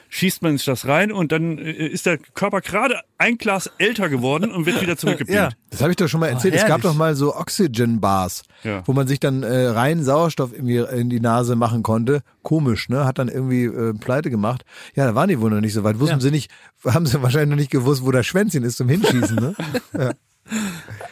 [0.09, 4.07] schießt man sich das rein und dann äh, ist der Körper gerade ein Glas älter
[4.07, 5.51] geworden und wird wieder zurückgebeamt.
[5.53, 5.57] Ja.
[5.69, 6.53] Das habe ich doch schon mal erzählt.
[6.55, 8.83] es gab doch mal so Oxygen Bars, Ja.
[8.87, 12.21] wo man sich dann äh, rein Sauerstoff in die, in die Nase machen konnte.
[12.43, 13.03] Komisch, ne?
[13.03, 14.63] Hat dann irgendwie äh, pleite gemacht.
[14.95, 15.99] Ja, da waren die wohl noch nicht so weit.
[15.99, 16.21] Wussten Ja.
[16.21, 16.49] sie nicht,
[16.85, 19.55] haben sie wahrscheinlich noch nicht gewusst, wo das Schwänzchen ist zum Hinschießen, ne?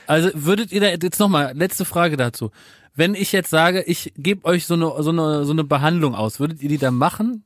[0.08, 2.52] Also würdet ihr da jetzt nochmal, letzte Frage dazu.
[2.96, 6.40] Wenn ich jetzt sage, ich gebe euch so eine, so, eine, so eine Behandlung aus,
[6.40, 7.44] würdet ihr die dann machen?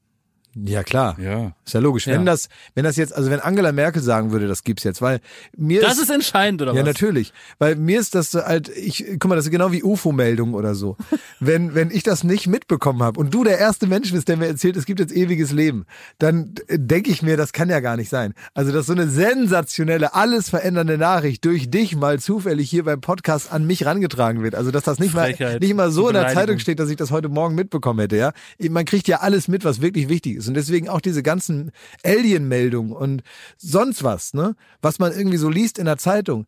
[0.66, 1.18] Ja, klar.
[1.20, 1.54] Ja.
[1.66, 2.08] Ist ja logisch.
[2.08, 2.32] Wenn Ja.
[2.32, 5.20] das, wenn das jetzt, also wenn Angela Merkel sagen würde, das gibt's jetzt, weil
[5.58, 6.88] mir Das ist entscheidend, oder ja, was?
[6.88, 7.34] natürlich.
[7.60, 10.74] Weil mir ist das so halt, ich, guck mal, das ist genau wie UFO-Meldungen oder
[10.76, 10.98] so.
[11.40, 14.48] wenn, wenn ich das nicht mitbekommen habe und du der erste Mensch bist, der mir
[14.48, 15.86] erzählt, es gibt jetzt ewiges Leben,
[16.18, 18.34] dann denke ich mir, das kann ja gar nicht sein.
[18.54, 23.52] Also, dass so eine sensationelle, alles verändernde Nachricht durch dich mal zufällig hier beim Podcast
[23.52, 24.56] an mich rangetragen wird.
[24.56, 25.62] Also, dass das nicht mal, Frechheit.
[25.62, 26.30] nicht mal so in der.
[26.30, 28.34] Zeitung steht, dass ich das heute Morgen mitbekommen hätte, ja.
[28.70, 30.49] Man kriegt ja alles mit, was wirklich wichtig ist.
[30.50, 31.72] Und deswegen auch diese ganzen
[32.04, 33.24] Alien-Meldungen und
[33.58, 34.56] sonst was, ne?
[34.82, 36.46] Was man irgendwie so liest in der Zeitung.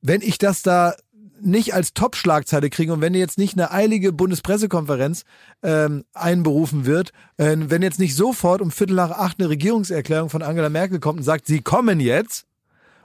[0.00, 0.94] Wenn ich das da
[1.40, 5.24] nicht als Top-Schlagzeile kriege und wenn jetzt nicht eine eilige Bundespressekonferenz
[5.62, 10.42] ähm, einberufen wird, äh, wenn jetzt nicht sofort um Viertel nach acht eine Regierungserklärung von
[10.42, 12.46] Angela Merkel kommt und sagt, sie kommen jetzt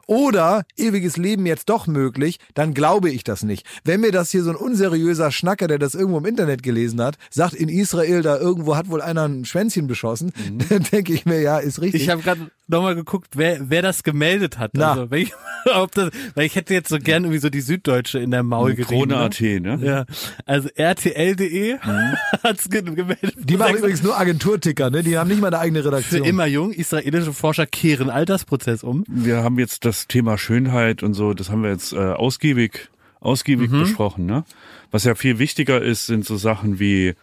[0.08, 3.66] oder ewiges Leben jetzt doch möglich, dann glaube ich das nicht.
[3.84, 7.18] Wenn mir das hier so ein unseriöser Schnacker, der das irgendwo im Internet gelesen hat,
[7.30, 10.32] sagt, in Israel da irgendwo hat wohl einer ein Schwänzchen beschossen,
[10.70, 12.02] dann denke ich mir, ja, ist richtig.
[12.02, 14.72] Ich habe gerade nochmal geguckt, wer, wer das gemeldet hat.
[14.74, 14.92] Na.
[14.92, 15.34] Also, wenn ich,
[15.76, 18.76] ob das, weil ich hätte jetzt so gern irgendwie so die Süddeutsche in der Maul
[18.76, 19.10] gerieben.
[19.10, 19.20] Krone ne?
[19.20, 19.80] AT, ne?
[19.82, 20.06] Ja,
[20.46, 21.78] also rtl.de
[22.44, 23.36] hat's ge gemeldet.
[23.38, 25.04] die machen übrigens nur Agenturticker, ne?
[25.04, 26.24] Die haben nicht mal eine eigene für Redaktion.
[26.24, 26.72] immer jung.
[26.72, 29.04] Israelische Forscher kehren Altersprozess um.
[29.08, 32.90] Wir haben jetzt das Thema Schönheit und so, das haben wir jetzt äh, ausgiebig,
[33.20, 33.80] ausgiebig Mhm.
[33.80, 34.44] besprochen, ne?
[34.92, 37.16] Was ja viel wichtiger ist, sind so Sachen wie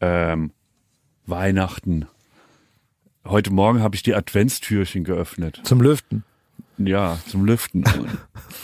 [0.00, 0.52] ähm,
[1.26, 2.06] Weihnachten.
[3.26, 5.60] Heute Morgen habe ich die Adventstürchen geöffnet.
[5.64, 6.22] Zum Lüften.
[6.76, 7.84] Ja, zum Lüften.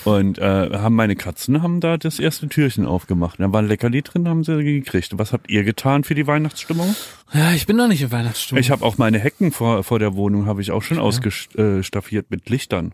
[0.05, 3.39] Und, äh, haben meine Katzen haben da das erste Türchen aufgemacht.
[3.39, 5.17] Da war ein Leckerli drin, haben sie gekriegt.
[5.17, 6.95] Was habt ihr getan für die Weihnachtsstimmung?
[7.33, 8.61] Ja, ich bin noch nicht in Weihnachtsstimmung.
[8.61, 12.49] Ich habe auch meine Hecken vor, vor der Wohnung habe ich auch schon ausgestaffiert mit
[12.51, 12.93] Lichtern.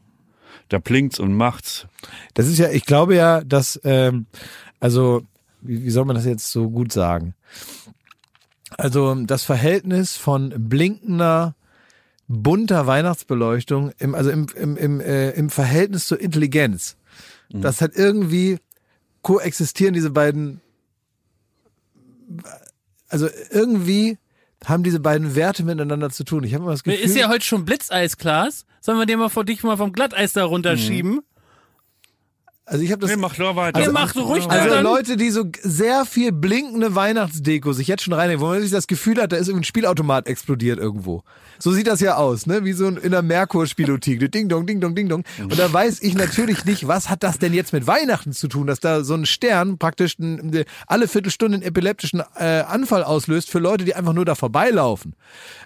[0.69, 1.87] Da blinkt's und macht's.
[2.35, 4.27] Das ist ja, ich glaube ja, dass, ähm,
[4.81, 5.23] also,
[5.61, 7.35] wie, wie soll man das jetzt so gut sagen?
[8.71, 11.55] Also das Verhältnis von blinkender,
[12.29, 16.97] bunter Weihnachtsbeleuchtung, im, also im, im, im, äh, im Verhältnis zur Intelligenz,
[17.49, 18.59] das hat irgendwie
[19.23, 20.61] koexistieren diese beiden,
[23.09, 24.19] also irgendwie
[24.67, 26.45] haben diese beiden Werte miteinander zu tun.
[26.45, 28.67] Ich habe immer das Gefühl, ist ja heute schon Blitzeis, Klaas.
[28.81, 31.21] Sollen wir dir mal vor dich mal vom Glatteis da runterschieben?
[32.69, 33.79] Also ich habe das Nee, mach nur weiter.
[33.79, 34.83] Also, mach ruhig Also dann.
[34.83, 38.89] Leute, die so sehr viel blinkende Weihnachtsdeko sich jetzt schon reinnehmen, wo man sich das
[38.89, 41.23] Gefühl hat, da ist irgendein Spielautomat explodiert irgendwo.
[41.61, 42.65] So sieht das ja aus, ne?
[42.65, 44.33] Wie so ein, in einer Merkur-Spielothek.
[44.33, 45.23] Ding dong, ding dong, ding dong.
[45.41, 48.67] Und da weiß ich natürlich nicht, was hat das denn jetzt mit Weihnachten zu tun,
[48.67, 53.61] dass da so ein Stern praktisch ein, alle Viertelstunde einen epileptischen äh, Anfall auslöst für
[53.61, 55.15] Leute, die einfach nur da vorbeilaufen.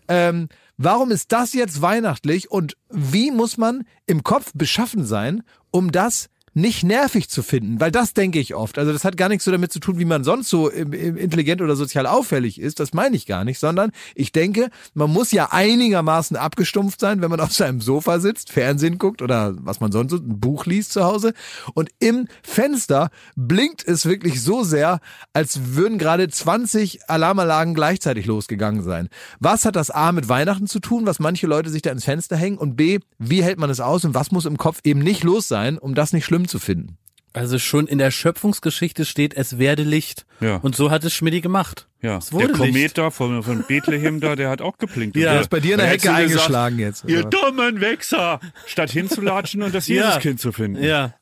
[0.07, 5.93] Ähm, warum ist das jetzt weihnachtlich und wie muss man im Kopf beschaffen sein, um
[5.93, 8.79] das nicht nervig zu finden, weil das denke ich oft.
[8.79, 11.77] Also das hat gar nichts so damit zu tun, wie man sonst so intelligent oder
[11.77, 12.81] sozial auffällig ist.
[12.81, 17.31] Das meine ich gar nicht, sondern ich denke, man muss ja einigermaßen abgestumpft sein, wenn
[17.31, 20.93] man auf seinem Sofa sitzt, Fernsehen guckt oder was man sonst so, ein Buch liest
[20.93, 21.35] zu Hause.
[21.75, 24.99] Und im Fenster blinkt es wirklich so sehr,
[25.33, 29.09] als würden gerade 20 Alarmanlagen gleichzeitig losgegangen sein.
[29.39, 32.37] Was hat das A mit Weihnachten zu tun, was manche Leute sich da ins Fenster
[32.37, 32.59] hängen?
[32.59, 35.47] Und B, wie hält man es aus und was muss im Kopf eben nicht los
[35.47, 36.97] sein, um das nicht schlimm zu finden?
[37.33, 40.27] Also schon in der Schöpfungsgeschichte steht, es werde Licht.
[40.41, 40.57] Ja.
[40.57, 41.87] Und so hat es Schmidti gemacht.
[42.03, 42.99] Ja, Es wurde der Komet Licht.
[42.99, 45.17] da von, von Bethlehem da, der hat auch geblinkt.
[45.17, 45.33] Ja.
[45.33, 47.05] Der ist bei dir in der Hecke du gesagt, eingeschlagen jetzt.
[47.07, 48.41] Ihr dummen Wichser!
[48.67, 50.07] Statt hinzulatschen und das Ja.
[50.09, 50.83] Jesuskind zu finden.
[50.83, 51.15] Ja.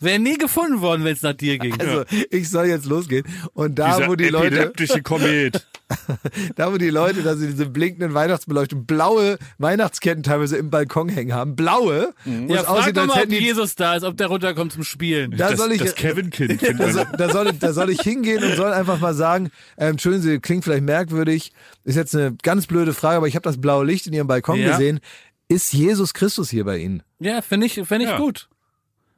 [0.00, 1.78] Wäre nie gefunden worden, wenn es nach dir ging.
[1.78, 3.24] Also, ich soll jetzt losgehen.
[3.52, 5.66] Und da, Dieser wo die Leute, epileptische Komet.
[6.56, 11.34] da, wo die Leute, dass sie diese blinkenden Weihnachtsbeleuchtung, blaue Weihnachtsketten teilweise im Balkon hängen
[11.34, 11.54] haben.
[11.56, 12.14] Blaue.
[12.24, 14.84] Wo ja, es frag aussieht, doch mal, ob Jesus da ist, ob der runterkommt zum
[14.84, 15.32] Spielen.
[15.32, 16.62] Da das, soll ich, das Kevin-Kind.
[16.78, 20.22] da, soll, da, soll, da soll ich hingehen und soll einfach mal sagen, ähm, Entschuldigen
[20.22, 21.52] Sie, klingt vielleicht merkwürdig,
[21.84, 24.58] ist jetzt eine ganz blöde Frage, aber ich habe das blaue Licht in Ihrem Balkon
[24.60, 24.70] Ja.
[24.70, 25.00] gesehen.
[25.48, 27.02] Ist Jesus Christus hier bei Ihnen?
[27.18, 28.16] Ja, finde ich, find ich Ja.
[28.18, 28.48] gut.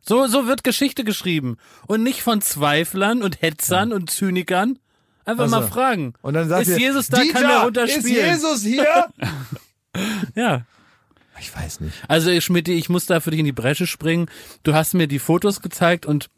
[0.05, 1.57] So, so wird Geschichte geschrieben.
[1.87, 4.79] Und nicht von Zweiflern und Hetzern und Zynikern.
[5.25, 5.57] Einfach Ach so.
[5.61, 6.15] mal fragen.
[6.23, 8.27] Und dann sagt ist ihr, Jesus da, Dieter, kann er ist runterspielen.
[8.27, 9.07] Jesus hier?
[10.35, 10.65] Ja.
[11.39, 11.95] ich weiß nicht.
[12.09, 14.31] Also Schmidti, ich muss da für dich in die Bresche springen.
[14.63, 16.31] Du hast mir die Fotos gezeigt und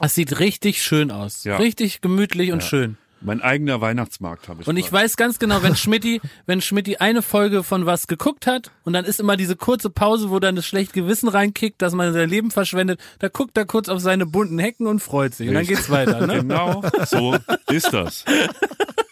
[0.00, 1.44] es sieht richtig schön aus.
[1.44, 1.58] Ja.
[1.58, 2.98] Richtig gemütlich und schön.
[3.20, 4.68] Mein eigener Weihnachtsmarkt habe ich.
[4.68, 8.70] Und ich weiß ganz genau, wenn Schmidti, wenn Schmidti eine Folge von was geguckt hat
[8.84, 12.12] und dann ist immer diese kurze Pause, wo dann das schlechte Gewissen reinkickt, dass man
[12.12, 15.48] sein Leben verschwendet, da guckt er kurz auf seine bunten Hecken und freut sich.
[15.48, 16.38] Und dann geht's weiter, ne?
[16.48, 17.36] Genau, so
[17.68, 18.24] ist das.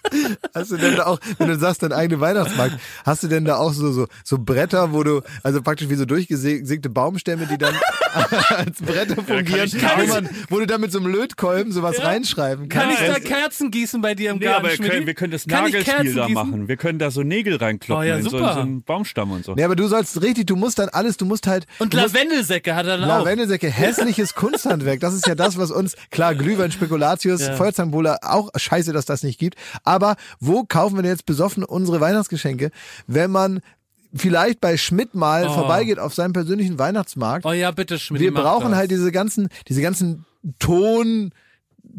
[0.55, 3.57] Hast du denn da auch, wenn du sagst, dein eigener Weihnachtsmarkt, hast du denn da
[3.57, 7.75] auch so, so, so Bretter, wo du, also praktisch wie so durchgesägte Baumstämme, die dann
[8.49, 12.69] als Bretter fungieren, ich wo, man, wo du dann mit so einem Lötkolben sowas reinschreiben
[12.69, 13.03] Kann kannst?
[13.03, 15.67] ich da Kerzen gießen bei dir im Nee, Garten, aber können, wir können das Kann
[15.67, 16.69] ich Nagelspiel Kerzen da machen.
[16.69, 19.55] Wir können da so Nägel reinkloppen Oh ja, in so, so einen Baumstamm und so.
[19.55, 21.67] Nee, aber du sollst richtig, du musst dann alles, du musst halt.
[21.79, 23.19] Und Lavendelsäcke hat er dann auch.
[23.25, 25.01] Lavendelsäcke, hässliches Kunsthandwerk.
[25.01, 27.55] Das ist ja das, was uns, klar, Glühwein, Spekulatius, Ja.
[27.55, 29.57] Feuerzangenbowle, auch scheiße, dass das nicht gibt.
[29.85, 29.96] Aber
[30.41, 32.71] wo kaufen wir denn jetzt besoffen unsere Weihnachtsgeschenke,
[33.07, 33.61] wenn man
[34.15, 35.53] vielleicht bei Schmidt mal Oh.
[35.53, 37.45] vorbeigeht auf seinem persönlichen Weihnachtsmarkt?
[37.45, 38.79] Oh ja, bitte, Schmidti, wir brauchen das.
[38.79, 40.25] halt diese ganzen, diese ganzen
[40.59, 41.33] Ton,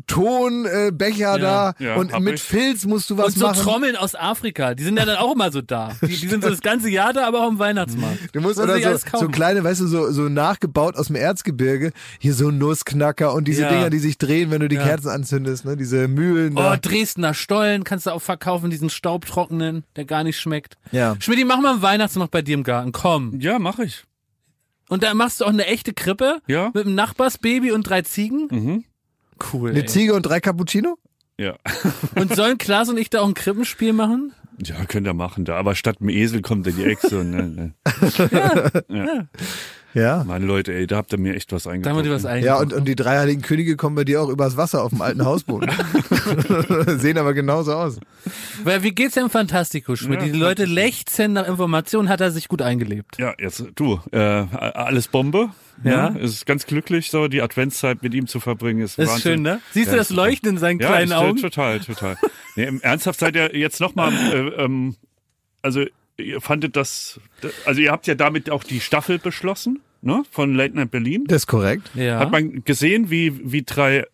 [0.07, 2.43] Tonbecher äh, Becher da Ja, und mit ich.
[2.43, 3.61] Filz musst du was Und so machen.
[3.61, 5.91] Trommeln aus Afrika, die sind ja dann auch immer so da.
[6.01, 8.17] Die, die sind so das ganze Jahr da, aber auch im Weihnachtsmarkt.
[8.33, 11.91] Du musst Muss oder so, so kleine, weißt du, so, so nachgebaut aus dem Erzgebirge.
[12.19, 13.69] Hier so Nussknacker und diese Ja.
[13.69, 14.83] Dinger, die sich drehen, wenn du die Ja.
[14.85, 15.75] Kerzen anzündest, ne?
[15.75, 16.77] Diese Mühlen Oh, da.
[16.77, 20.77] Dresdner Stollen kannst du auch verkaufen, diesen Staubtrockenen, der gar nicht schmeckt.
[20.91, 21.15] Ja.
[21.19, 23.39] Schmidti, mach mal einen Weihnachtsmarkt bei dir im Garten, komm.
[23.39, 24.03] Ja, mache ich.
[24.89, 26.71] Und da machst du auch eine echte Krippe Ja.
[26.73, 28.47] mit einem Nachbarsbaby und drei Ziegen?
[28.49, 28.83] Mhm.
[29.53, 29.71] Cool.
[29.71, 29.85] Eine Ey.
[29.85, 30.97] Ziege und drei Cappuccino?
[31.39, 31.55] Ja.
[32.15, 34.33] Und sollen Klaas und ich da auch ein Krippenspiel machen?
[34.63, 35.55] Ja, könnt ihr machen da.
[35.55, 37.19] Aber statt dem Esel kommt da die Echse.
[37.19, 37.73] Und, ne,
[38.87, 39.29] ne.
[39.93, 40.23] Ja.
[40.23, 42.05] Mann, Leute, ey, da habt ihr mir echt was Da haben wir eingekauft.
[42.05, 42.43] dir was ein.
[42.43, 45.01] Ja, und, und die drei heiligen Könige kommen bei dir auch übers Wasser auf dem
[45.01, 45.65] alten Hausboot.
[46.99, 47.99] Sehen aber genauso aus.
[48.63, 50.21] Weil wie geht's dem Fantastico, Schmidt?
[50.21, 53.17] Ja, die Leute lechzen nach Informationen, hat er sich gut eingelebt.
[53.17, 55.49] Ja, jetzt du, äh, alles Bombe.
[55.83, 56.09] Ja.
[56.11, 56.19] Ne?
[56.21, 58.81] Es ist ganz glücklich, so die Adventszeit mit ihm zu verbringen.
[58.81, 59.31] Ist, Das ist Wahnsinn.
[59.33, 59.61] schön, ne?
[59.71, 60.21] Siehst du Ja, das super.
[60.23, 61.37] Leuchten in seinen Ja, kleinen ist, Augen?
[61.41, 62.17] total, total.
[62.55, 64.95] Nee, im ernsthaft seid ihr jetzt nochmal, äh, ähm,
[65.61, 65.85] also
[66.17, 67.19] ihr fandet das,
[67.65, 71.25] also ihr habt ja damit auch die Staffel beschlossen, ne, von Late Night Berlin.
[71.27, 71.91] Das ist korrekt.
[71.93, 72.19] Ja.
[72.19, 74.05] Hat man gesehen, wie, wie drei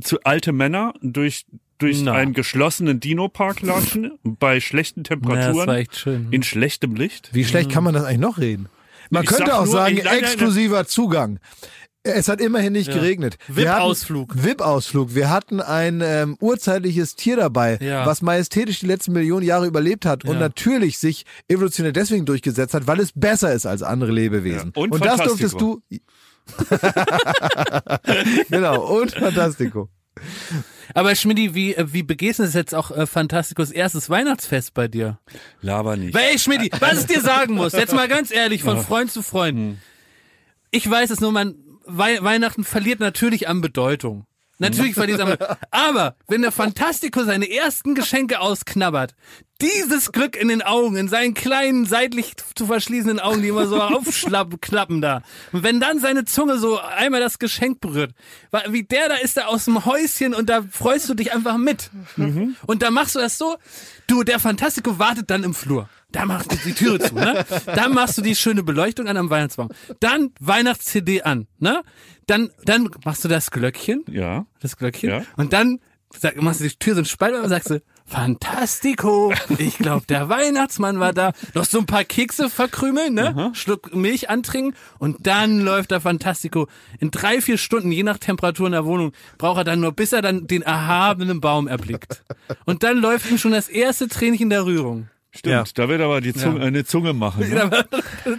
[0.00, 1.46] zu alte Männer durch,
[1.78, 2.12] durch Na.
[2.14, 6.26] einen geschlossenen Dino-Park latschen, bei schlechten das Temperaturen, war echt schön.
[6.32, 7.30] in schlechtem Licht?
[7.32, 8.68] Wie schlecht kann man das eigentlich noch reden?
[9.10, 10.32] Man Ich könnte auch nur, sagen, ich- nein, nein, nein.
[10.32, 11.38] exklusiver Zugang.
[12.06, 13.38] Es hat immerhin nicht geregnet.
[13.48, 14.34] Wir hatten- VIP-Ausflug.
[14.36, 15.14] VIP-Ausflug.
[15.14, 18.04] Wir hatten ein ähm, urzeitliches Tier dabei, Ja.
[18.04, 20.40] was majestätisch die letzten Millionen Jahre überlebt hat und Ja.
[20.40, 24.74] natürlich sich evolutionär deswegen durchgesetzt hat, weil es besser ist als andere Lebewesen.
[24.76, 24.82] Ja.
[24.82, 25.80] Und das durftest du.
[28.50, 29.88] genau, und Fantastico.
[30.92, 34.88] Aber Schmidti, wie, äh, wie begehst du das jetzt auch äh, Fantasticos erstes Weihnachtsfest bei
[34.88, 35.18] dir?
[35.62, 36.14] Laber nicht.
[36.14, 39.22] Weil, ey, Schmidti, was ich dir sagen muss, jetzt mal ganz ehrlich, von Freund zu
[39.22, 39.56] Freund.
[39.58, 39.78] Hm.
[40.70, 41.54] Ich weiß es nur, man,
[41.86, 44.26] Wei Weihnachten verliert natürlich an Bedeutung.
[44.58, 45.56] Natürlich es an Bedeutung.
[45.70, 49.14] Aber wenn der Fantastico seine ersten Geschenke ausknabbert,
[49.60, 53.80] dieses Glück in den Augen, in seinen kleinen, seitlich zu verschließenden Augen, die immer so
[53.80, 55.22] aufklappen da.
[55.52, 58.12] Und wenn dann seine Zunge so einmal das Geschenk berührt,
[58.68, 61.90] wie der da ist da aus dem Häuschen und da freust du dich einfach mit.
[62.66, 63.56] Und da machst du das so,
[64.06, 65.88] du, der Fantastico wartet dann im Flur.
[66.14, 67.44] Da machst du die Türe zu, ne?
[67.66, 69.68] Dann machst du die schöne Beleuchtung an am Weihnachtsbaum.
[70.00, 71.82] Dann Weihnachts-CD an, ne?
[72.26, 74.46] Dann, dann machst du das Glöckchen, Ja.
[74.60, 75.10] das Glöckchen.
[75.10, 75.22] Ja.
[75.36, 75.80] Und dann
[76.16, 80.28] sag, machst du die Tür so einen Spalt und sagst du, Fantastico, ich glaube, der
[80.28, 81.32] Weihnachtsmann war da.
[81.54, 83.50] Noch so ein paar Kekse verkrümeln, ne?
[83.54, 86.68] Schluck Milch antrinken und dann läuft der Fantastico.
[87.00, 90.12] In drei, vier Stunden, je nach Temperatur in der Wohnung, braucht er dann nur, bis
[90.12, 92.22] er dann den erhabenen Baum erblickt.
[92.66, 95.08] Und dann läuft ihm schon das erste Tränchen der Rührung.
[95.36, 95.64] Stimmt, Ja.
[95.74, 96.66] da wird aber die Zunge, Ja.
[96.66, 97.48] eine Zunge machen.
[97.50, 97.84] Ne?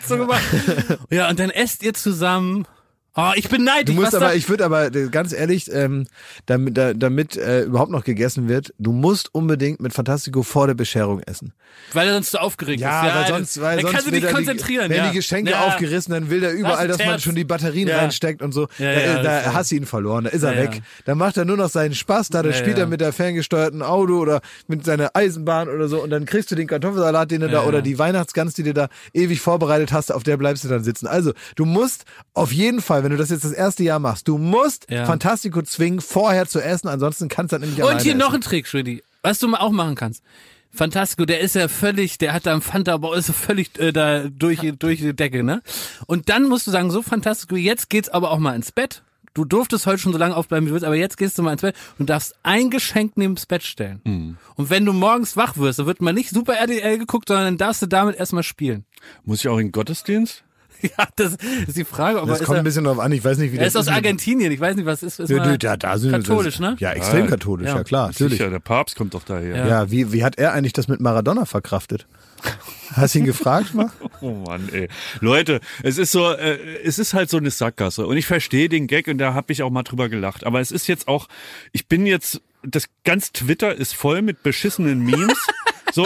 [0.06, 0.44] so gemacht.
[1.10, 2.66] Ja, und dann esst ihr zusammen.
[3.18, 3.96] Oh, ich bin neidisch.
[3.96, 6.06] Du musst aber, da, ich würde aber äh, ganz ehrlich, ähm,
[6.48, 10.74] damit, da, damit äh, überhaupt noch gegessen wird, du musst unbedingt mit Fantastico vor der
[10.74, 11.54] Bescherung essen.
[11.94, 13.16] weil er sonst so aufgeregt Ja, ist.
[13.16, 14.84] weil sonst, weil er sonst kann sich will nicht er konzentrieren.
[14.86, 15.10] Die, wenn ja.
[15.12, 15.66] die Geschenke ja.
[15.68, 18.00] aufgerissen, dann will er überall, Das dass man schon die Batterien Ja.
[18.00, 18.68] reinsteckt und so.
[18.80, 20.76] Ja, da ja, da das- hast du ihn verloren, da ist er Ja, weg.
[20.76, 20.82] ja.
[21.06, 22.84] Dann macht er nur noch seinen Spaß da, dann Ja, spielt ja.
[22.84, 26.56] er mit der ferngesteuerten Auto oder mit seiner Eisenbahn oder so und dann kriegst du
[26.56, 27.82] den Kartoffelsalat, den du da Ja, oder ja.
[27.82, 31.08] die Weihnachtsgans, die du da ewig vorbereitet hast, auf der bleibst du dann sitzen.
[31.08, 32.04] Also, du musst
[32.34, 35.06] auf jeden Fall, wenn du das jetzt das erste Jahr machst, du musst Ja.
[35.06, 38.38] Fantastico zwingen, vorher zu essen, ansonsten kannst du das nämlich Und hier noch essen.
[38.38, 39.04] ein Trick, Schwedi.
[39.22, 40.24] Was du mal auch machen kannst.
[40.72, 44.60] Fantastico, der ist ja völlig, der hat da im Fanta-Bau, ist völlig äh, da durch,
[44.80, 45.62] durch die Decke, ne?
[46.08, 49.04] Und dann musst du sagen, so Fantastico, jetzt geht's aber auch mal ins Bett.
[49.36, 51.52] Du durftest heute schon so lange aufbleiben, wie du willst, aber jetzt gehst du mal
[51.52, 54.00] ins Bett und darfst ein Geschenk neben das Bett stellen.
[54.06, 54.38] Mhm.
[54.56, 57.58] Und wenn du morgens wach wirst, dann wird mal nicht Super RTL geguckt, sondern dann
[57.58, 58.86] darfst du damit erstmal spielen.
[59.26, 60.45] Muss ich auch in den Gottesdienst?
[60.98, 61.36] Ja, das
[61.68, 63.52] ist die Frage, aber Das ist kommt er, ein bisschen drauf an, ich weiß nicht,
[63.54, 65.78] wie er das ist aus mit- Argentinien, ich weiß nicht, was ist, ist Ja, da,
[65.78, 66.76] da sind katholisch, das, ne?
[66.80, 67.78] Ja, extrem katholisch, ja.
[67.78, 68.38] ja, klar, natürlich.
[68.38, 69.56] Sicher, der Papst kommt doch daher.
[69.56, 69.68] Ja.
[69.68, 72.08] Ja, wie, wie hat er eigentlich das mit Maradona verkraftet?
[72.94, 73.90] Hast du ihn gefragt mal?
[74.22, 74.88] Oh Mann, ey.
[75.20, 78.06] Leute, es ist so, äh, es ist halt so eine Sackgasse.
[78.08, 80.46] Und ich verstehe den Gag und da habe ich auch mal drüber gelacht.
[80.46, 81.28] Aber es ist jetzt auch,
[81.74, 85.38] ich bin jetzt, das ganz Twitter ist voll mit beschissenen Memes.
[85.92, 86.06] So,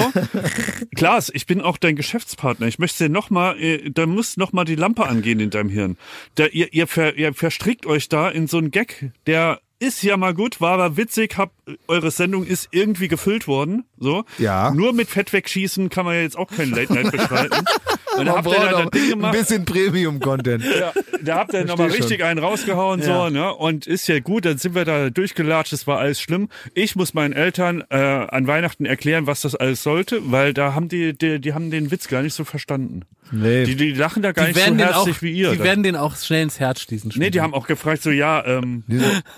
[0.96, 2.68] Klaas, ich bin auch dein Geschäftspartner.
[2.68, 5.70] Ich möchte dir noch mal, äh, da muss noch mal die Lampe angehen in deinem
[5.70, 5.98] Hirn.
[6.36, 10.18] Da, ihr, ihr, ver, ihr verstrickt euch da in so einen Gag, der ist ja
[10.18, 11.54] mal gut, war aber witzig, hab,
[11.88, 14.26] eure Sendung ist irgendwie gefüllt worden, so.
[14.38, 14.72] Ja.
[14.72, 17.66] Nur mit Fett wegschießen kann man ja jetzt auch keinen Late Night bestreiten.
[18.18, 19.32] Und da habt ihr da das Ding ein gemacht.
[19.38, 20.64] bisschen Premium-Content.
[20.64, 20.94] Ja,
[21.24, 23.06] da habt ihr nochmal richtig einen rausgehauen, Ja.
[23.06, 23.54] so, ne?
[23.54, 26.50] Und ist ja gut, dann sind wir da durchgelatscht, es war alles schlimm.
[26.74, 30.90] Ich muss meinen Eltern äh, an Weihnachten erklären, was das alles sollte, weil da haben
[30.90, 33.02] die, die, die haben den Witz gar nicht so verstanden.
[33.32, 33.64] Nee.
[33.66, 35.52] Die, die lachen da gar Die nicht so werden, den herzlich auch, wie ihr.
[35.52, 37.12] die Da- werden den auch schnell ins Herz schließen.
[37.16, 38.84] nee, die haben auch gefragt, so, ja, ähm,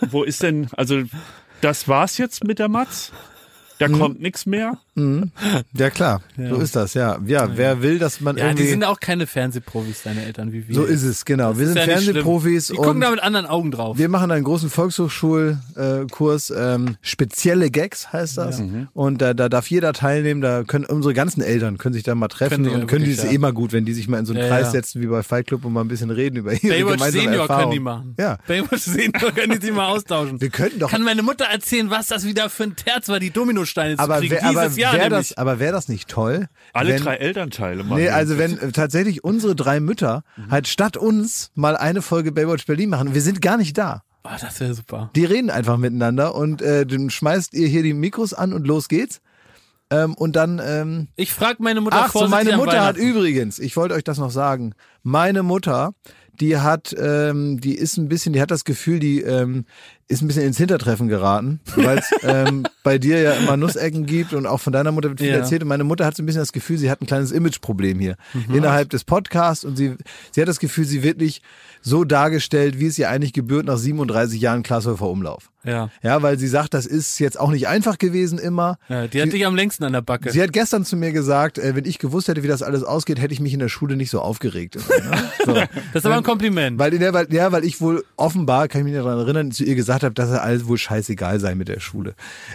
[0.09, 1.01] wo ist denn, also,
[1.59, 3.11] das war's jetzt mit der Matz?
[3.81, 4.77] Da kommt nichts mehr.
[5.73, 7.17] Ja klar, so ist das, ja.
[7.25, 8.69] Ja, wer will, dass man Ja, die irgendwie...
[8.69, 10.75] sind auch keine Fernsehprofis, deine Eltern, wie wir.
[10.75, 11.57] so ist es, genau.
[11.57, 12.67] Wir sind ja Fernsehprofis.
[12.67, 13.97] Die gucken da mit anderen Augen drauf.
[13.97, 18.61] wir machen einen großen Volkshochschulkurs, ähm, spezielle Gags heißt das.
[18.93, 22.27] Und da, da darf jeder teilnehmen, da können unsere ganzen Eltern können sich da mal
[22.27, 23.31] treffen Können die ja und können die es ja.
[23.31, 24.71] eh mal gut, wenn die sich mal in so einen Ja, Kreis ja.
[24.71, 27.41] setzen wie bei Fight Club und mal ein bisschen reden über ihre Baywatch gemeinsame Senior
[27.41, 27.61] Erfahrung.
[27.63, 28.15] können die machen.
[28.19, 28.37] Ja.
[28.47, 30.39] Baywatch Senior können die sich mal austauschen.
[30.41, 33.29] Wir könnten doch Kann meine Mutter erzählen, was das wieder für ein Terz war, die
[33.73, 34.31] Dominosteine zu aber kriegen.
[34.31, 35.29] wär, aber Dieses Jahr wäre nämlich.
[35.29, 36.47] das, aber wäre das nicht toll?
[36.73, 38.01] Alle wenn, drei Elternteile machen.
[38.01, 42.65] Nee, also wenn äh, tatsächlich unsere drei Mütter halt statt uns mal eine Folge Baywatch
[42.65, 44.03] Berlin machen, wir sind gar nicht da.
[44.23, 45.09] Oh, das wäre super.
[45.15, 48.87] Die reden einfach miteinander und äh, dann schmeißt ihr hier die Mikros an und los
[48.87, 49.19] geht's.
[49.89, 53.75] Ähm, und dann, ähm, Ich frage meine Mutter ach so, meine Mutter hat übrigens, ich
[53.75, 55.93] wollte euch das noch sagen, meine Mutter,
[56.39, 59.65] die hat, ähm, die ist ein bisschen, die hat das Gefühl, die ähm,
[60.11, 64.33] ist ein bisschen ins Hintertreffen geraten, weil es ähm, bei dir ja immer Nussecken gibt
[64.33, 65.37] und auch von deiner Mutter wird viel Ja.
[65.37, 65.61] erzählt.
[65.63, 68.15] Und meine Mutter hat so ein bisschen das Gefühl, sie hat ein kleines Imageproblem hier
[68.33, 68.55] Mhm.
[68.55, 69.95] innerhalb des Podcasts und sie,
[70.31, 71.41] sie hat das Gefühl, sie wird nicht
[71.81, 75.51] so dargestellt, wie es ihr eigentlich gebührt nach 37 Jahren Glashäufer Umlauf.
[75.63, 75.89] Ja.
[76.01, 78.79] Ja, weil sie sagt, das ist jetzt auch nicht einfach gewesen immer.
[78.89, 80.31] ja, die hat dich am längsten an der Backe.
[80.31, 83.21] Sie hat gestern zu mir gesagt, äh, wenn ich gewusst hätte, wie das alles ausgeht,
[83.21, 84.75] hätte ich mich in der Schule nicht so aufgeregt.
[84.75, 84.81] Ne?
[85.43, 85.53] So.
[85.53, 86.77] Das ist aber ein Kompliment.
[86.77, 89.73] Weil, der, weil, ja, weil ich wohl offenbar, kann ich mich daran erinnern, zu ihr
[89.73, 92.13] gesagt habe, dass er alles wohl scheißegal sei mit der Schule.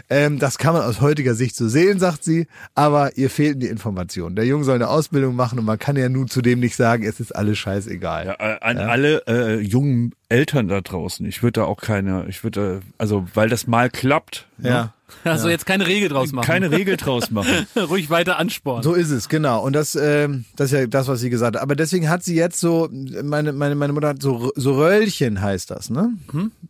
[0.09, 2.47] Ähm, das kann man aus heutiger Sicht so sehen, sagt sie,
[2.77, 4.37] aber ihr fehlten die Informationen.
[4.37, 7.18] Der Junge soll eine Ausbildung machen und man kann ja nun zudem nicht sagen, es
[7.18, 8.27] ist alles scheißegal.
[8.27, 11.25] Ja, äh, an alle äh, jungen Eltern da draußen.
[11.27, 14.69] Ich würde da auch keine, ich würde, also weil das mal klappt, ne?
[14.69, 14.93] Ja.
[15.23, 16.45] Also jetzt keine Regel draus machen.
[16.47, 17.67] keine Regel draus machen.
[17.77, 18.83] Ruhig weiter anspornen.
[18.83, 19.62] So ist es, genau.
[19.62, 21.62] Und das, ähm, das ist ja das, was sie gesagt hat.
[21.62, 22.89] Aber deswegen hat sie jetzt so,
[23.23, 26.11] meine, meine, meine Mutter hat so, so Röllchen heißt das, ne?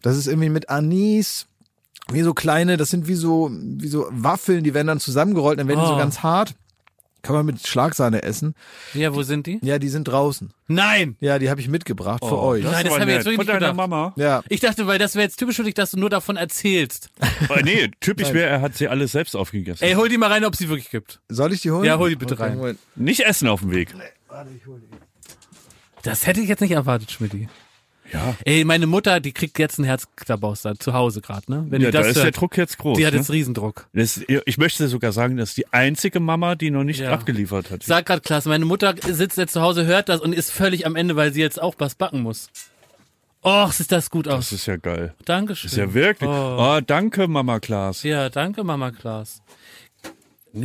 [0.02, 1.46] Das ist irgendwie mit Anis,
[2.12, 5.66] wie so kleine, das sind wie so, wie so Waffeln, die werden dann zusammengerollt, dann
[5.68, 5.98] werden die so Oh.
[5.98, 6.54] ganz hart.
[7.26, 8.54] Kann man mit Schlagsahne essen.
[8.94, 9.58] Ja, wo sind die?
[9.62, 10.52] Ja, die sind draußen.
[10.68, 11.16] Nein!
[11.20, 12.62] Ja, die habe ich mitgebracht für Oh, euch.
[12.62, 13.76] Nein, das war hab ich jetzt wirklich Von nicht deiner gedacht.
[13.76, 14.12] Mama.
[14.16, 14.42] Ja.
[14.48, 17.10] Ich dachte, weil das wäre jetzt typisch für dich, dass du nur davon erzählst.
[17.50, 19.84] Äh, nee, typisch wäre, er hat sie alles selbst aufgegessen.
[19.84, 21.20] Ey, hol die mal rein, ob sie wirklich gibt.
[21.28, 21.84] Soll ich die holen?
[21.84, 22.56] Ja, hol die bitte Okay, rein.
[22.56, 22.78] Moment.
[22.96, 23.94] Nicht essen auf dem Weg.
[26.02, 27.48] Das hätte ich jetzt nicht erwartet, Schmidti.
[28.12, 28.36] Ja.
[28.44, 31.66] Ey, meine Mutter, die kriegt jetzt einen Herzklabaus da zu Hause gerade, ne?
[31.68, 32.96] Wenn Ja, die da das ist der hört, Druck jetzt groß.
[32.98, 33.18] Die hat ne?
[33.18, 33.86] jetzt Riesendruck.
[33.92, 37.12] das, ich möchte sogar sagen, das ist die einzige Mama, die noch nicht Ja.
[37.12, 37.82] abgeliefert hat.
[37.82, 40.94] Sag grad klasse, meine Mutter sitzt jetzt zu Hause, hört das und ist völlig am
[40.96, 42.48] Ende, weil sie jetzt auch was backen muss.
[43.44, 44.52] Och, sieht das gut Das aus.
[44.52, 45.14] ist ja geil.
[45.24, 45.68] Dankeschön.
[45.68, 46.28] Das ist ja wirklich.
[46.28, 46.56] Oh.
[46.58, 48.02] Oh, danke, Mama Klaas.
[48.02, 49.40] Ja, danke, Mama Klaas.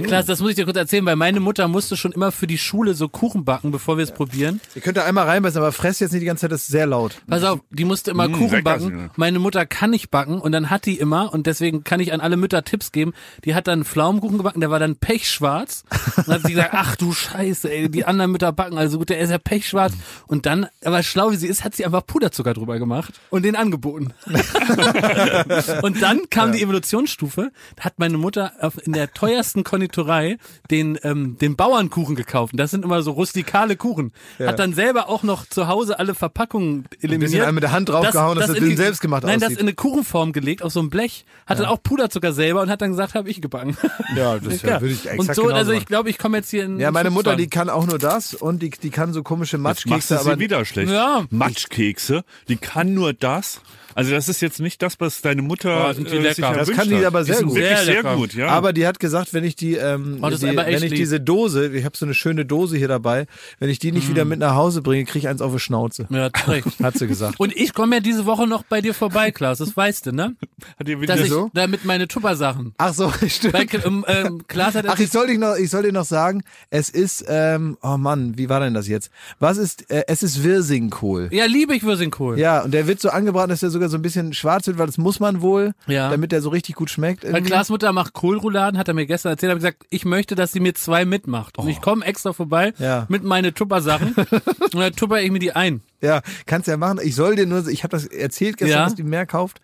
[0.04, 2.58] Klaas, das muss ich dir kurz erzählen, weil meine Mutter musste schon immer für die
[2.58, 4.62] Schule so Kuchen backen, bevor wir es probieren.
[4.76, 6.86] Ihr könnt da einmal reinbeißen, aber fress jetzt nicht die ganze Zeit, das ist sehr
[6.86, 7.22] laut.
[7.28, 9.10] Pass auf, die musste immer Mm, Kuchen backen.
[9.16, 12.22] Meine Mutter kann nicht backen und dann hat die immer, und deswegen kann ich an
[12.22, 13.14] alle Mütter Tipps geben,
[13.46, 15.84] die hat dann einen Pflaumenkuchen gebacken, der war dann pechschwarz.
[16.18, 19.10] Und dann hat sie gesagt, ach du Scheiße, ey, die anderen Mütter backen, also gut,
[19.10, 19.94] der ist ja pechschwarz.
[20.28, 23.56] Und dann, aber schlau wie sie ist, hat sie einfach Puderzucker drüber gemacht und den
[23.56, 24.14] angeboten.
[25.82, 30.38] und dann kam die Evolutionsstufe, hat meine Mutter in der teuersten Konditorei
[30.70, 32.54] den, ähm, den Bauernkuchen gekauft.
[32.54, 34.12] Und Das sind immer so rustikale Kuchen.
[34.40, 37.46] Hat dann selber auch noch zu Hause alle Verpackungen eliminiert.
[37.46, 39.60] einen mit der Hand draufgehauen, dass das in Ding die- selbstgemacht Nein, das aussieht.
[39.60, 41.26] in eine Kuchenform gelegt, auf so ein Blech.
[41.48, 43.76] Hat dann auch Puderzucker selber und hat dann gesagt, habe ich gebacken.
[44.16, 44.80] Ja, das Ja.
[44.82, 47.10] würde ich exakt Und so, also ich glaube, ich komme jetzt hier in Ja, meine
[47.10, 50.40] Mutter, die kann auch nur das und die, die kann so komische Matschkekse, sie aber
[50.40, 50.92] wieder schlecht.
[50.92, 51.26] Ja.
[51.32, 53.62] Matschkekse, die kann nur das.
[53.96, 56.34] Also das ist jetzt nicht das, was deine Mutter Oh, sind die äh, lecker.
[56.34, 57.54] sich Das kann die aber sehr die gut.
[57.54, 58.48] Sehr sehr, gut, ja.
[58.48, 60.96] Aber die hat gesagt, wenn ich die, ähm, Oh, die wenn ich lieb.
[60.96, 63.28] diese Dose, ich habe so eine schöne Dose hier dabei,
[63.60, 66.08] wenn ich die nicht wieder mit nach Hause bringe, kriege ich eins auf die Schnauze.
[66.10, 66.68] Ja, hat recht.
[66.82, 67.39] Hat sie gesagt.
[67.39, 70.36] Und ich komme ja diese Woche noch bei dir vorbei, Klaus, das weißt du, ne?
[70.80, 71.50] hat wieder Dass ich so?
[71.54, 72.74] da mit meine Tupper-Sachen.
[72.78, 73.54] Ach so, stimmt.
[73.54, 76.44] Weil, ähm, ähm, Klaas hat Ach, ich soll dich noch, ich soll dir noch sagen,
[76.70, 79.10] es ist, ähm, oh Mann, wie war denn das jetzt?
[79.39, 81.30] Was ist, äh, es ist Wirsingkohl.
[81.32, 82.39] ja, liebe ich Würsingkohl.
[82.39, 84.86] Ja, und der wird so angebraten, dass der sogar so ein bisschen schwarz wird, weil
[84.86, 86.10] das muss man wohl, Ja.
[86.12, 87.24] damit der so richtig gut schmeckt.
[87.24, 87.50] Weil irgendwie.
[87.52, 90.60] Klaas Mutter macht Kohlrouladen, hat er mir gestern erzählt, habe gesagt, ich möchte, dass sie
[90.60, 91.58] mir zwei mitmacht.
[91.58, 93.06] Und ich komme extra vorbei Ja.
[93.10, 95.82] mit meine Tupper-Sachen und dann tupper ich mir die ein.
[96.02, 97.00] Ja, kannst ja machen.
[97.04, 98.84] Ich soll dir nur, ich habe das erzählt gestern, Ja.
[98.86, 99.60] dass die mehr kauft.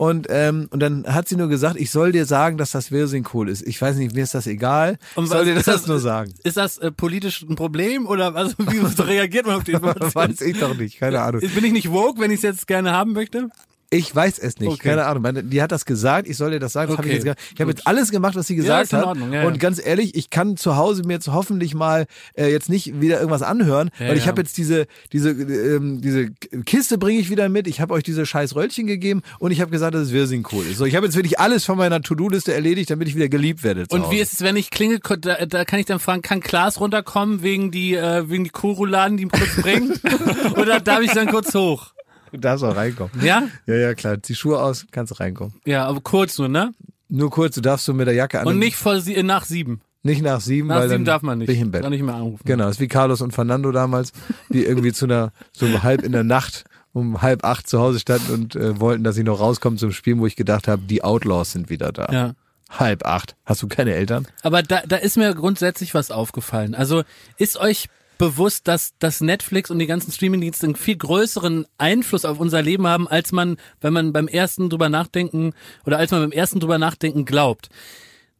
[0.00, 3.50] Und, ähm, und dann hat sie nur gesagt, ich soll dir sagen, dass das Wirsingkohl
[3.50, 3.60] ist.
[3.66, 4.96] Ich weiß nicht, mir ist das egal.
[5.14, 6.32] Und ich soll was- dir das, das- nur sagen.
[6.42, 10.14] Ist das äh, politisch ein Problem oder was, wie reagiert man auf die Information?
[10.14, 11.42] Weiß ich doch nicht, keine Ahnung.
[11.42, 13.50] Bin ich nicht woke, wenn ich es jetzt gerne haben möchte?
[13.92, 14.70] Ich weiß es nicht.
[14.70, 14.90] Okay.
[14.90, 15.24] Keine Ahnung.
[15.24, 16.28] Meine, die hat das gesagt.
[16.28, 16.90] Ich soll dir das sagen.
[16.90, 17.16] Das hab ich Okay.
[17.16, 19.04] jetzt gar- ich habe jetzt alles gemacht, was sie gesagt in hat.
[19.06, 19.32] Ordnung.
[19.32, 19.48] Ja, ja.
[19.48, 23.18] Und ganz ehrlich, ich kann zu Hause mir jetzt hoffentlich mal äh, jetzt nicht wieder
[23.18, 24.28] irgendwas anhören, Ja, weil ich ja.
[24.30, 26.30] habe jetzt diese diese ähm, diese
[26.64, 27.66] Kiste bringe ich wieder mit.
[27.66, 30.76] Ich habe euch diese scheiß Röllchen gegeben und ich habe gesagt, dass es Wirsingkohl ist.
[30.78, 33.86] So, ich habe jetzt wirklich alles von meiner To-Do-Liste erledigt, damit ich wieder geliebt werde.
[33.90, 34.12] Und Hause.
[34.12, 37.42] wie ist es, wenn ich klingel, da, da kann ich dann fragen, kann Klaas runterkommen
[37.42, 39.92] wegen die, äh, wegen die Kuhrouladen, die ihm kurz bringen?
[40.56, 41.92] Oder darf ich dann kurz hoch?
[42.32, 43.12] Du darfst auch reinkommen.
[43.22, 43.44] Ja?
[43.66, 44.22] Ja, ja, klar.
[44.22, 45.54] Zieh Schuhe aus, kannst reinkommen.
[45.64, 46.72] Ja, aber kurz nur, ne?
[47.08, 48.46] Nur kurz, du darfst so mit der Jacke an.
[48.46, 49.80] Und nicht vor sie, äh, nach sieben.
[50.02, 51.46] nicht nach sieben, Nach weil sieben dann darf man nicht.
[51.48, 51.82] bin ich im Bett.
[51.82, 52.42] Darf nicht mehr anrufen.
[52.44, 54.12] Genau, das ist wie Carlos und Fernando damals,
[54.48, 57.98] die irgendwie zu einer, so um halb in der Nacht, um halb acht zu Hause
[58.00, 61.02] standen und äh, wollten, dass ich noch rauskomme zum Spielen, wo ich gedacht habe, die
[61.04, 62.08] Outlaws sind wieder da.
[62.12, 62.32] Ja.
[62.70, 63.34] Halb acht.
[63.44, 64.28] Hast du keine Eltern?
[64.42, 66.76] Aber da, da ist mir grundsätzlich was aufgefallen.
[66.76, 67.02] Also
[67.36, 67.88] ist euch
[68.20, 72.86] bewusst, dass, dass Netflix und die ganzen Streamingdienste einen viel größeren Einfluss auf unser Leben
[72.86, 75.54] haben, als man, wenn man beim ersten drüber nachdenken
[75.86, 77.70] oder als man beim ersten drüber nachdenken glaubt.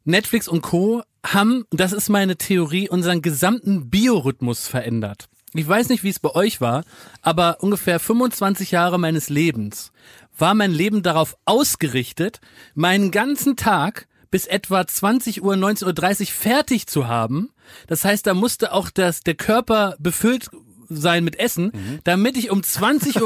[0.05, 1.03] Netflix und Co.
[1.27, 5.31] haben, das ist meine Theorie, unseren gesamten Biorhythmus verändert.
[5.55, 6.85] Ich weiß nicht, wie es bei euch war,
[7.23, 9.93] aber ungefähr 25 Jahre meines Lebens
[10.37, 12.41] war mein Leben darauf ausgerichtet,
[12.75, 17.49] meinen ganzen Tag bis etwa 20 Uhr, 19.30 Uhr fertig zu haben.
[17.87, 20.51] Das heißt, da musste auch das, der Körper befüllt
[20.97, 21.99] sein mit Essen, Mhm.
[22.05, 23.23] damit ich um 20.15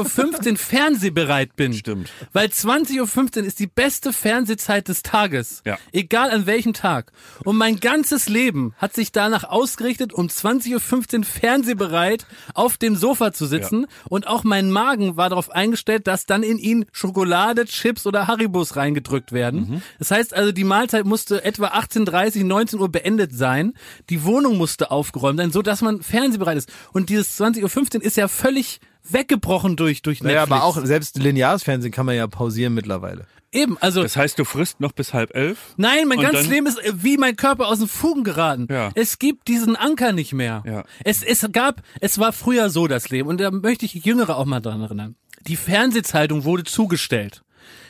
[0.51, 1.73] Uhr fernsehbereit bin.
[1.73, 2.11] Stimmt.
[2.33, 5.61] Weil 20.15 Uhr ist die beste Fernsehzeit des Tages.
[5.65, 5.77] Ja.
[5.91, 7.11] Egal an welchem Tag.
[7.43, 13.31] Und mein ganzes Leben hat sich danach ausgerichtet, um 20.15 Uhr fernsehbereit auf dem Sofa
[13.33, 13.87] zu sitzen.
[14.09, 18.75] Und auch mein Magen war darauf eingestellt, dass dann in ihn Schokolade, Chips oder Haribos
[18.75, 19.59] reingedrückt werden.
[19.69, 19.81] Mhm.
[19.99, 23.73] Das heißt also, die Mahlzeit musste etwa 18.30 19 Uhr beendet sein.
[24.09, 26.71] Die Wohnung musste aufgeräumt sein, so dass man fernsehbereit ist.
[26.93, 28.79] Und dieses 20.15 Uhr ist ja völlig
[29.09, 30.61] weggebrochen durch, durch Naja, Netflix.
[30.61, 33.25] aber auch selbst lineares Fernsehen kann man ja pausieren mittlerweile.
[33.51, 35.57] Eben, also Das heißt, du frisst noch bis halb elf?
[35.77, 38.67] Nein, mein ganzes Leben ist äh, wie mein Körper aus den Fugen geraten.
[38.69, 38.91] Ja.
[38.95, 40.61] Es gibt diesen Anker nicht mehr.
[40.65, 40.83] Ja.
[41.05, 44.45] Es, es gab, es war früher so das Leben und da möchte ich Jüngere auch
[44.45, 45.15] mal dran erinnern.
[45.47, 47.43] Die Fernsehzeitung wurde zugestellt.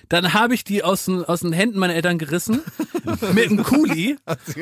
[0.08, 2.62] Dann habe ich die aus den, aus den Händen meiner Eltern gerissen
[3.34, 4.18] mit einem Kuli.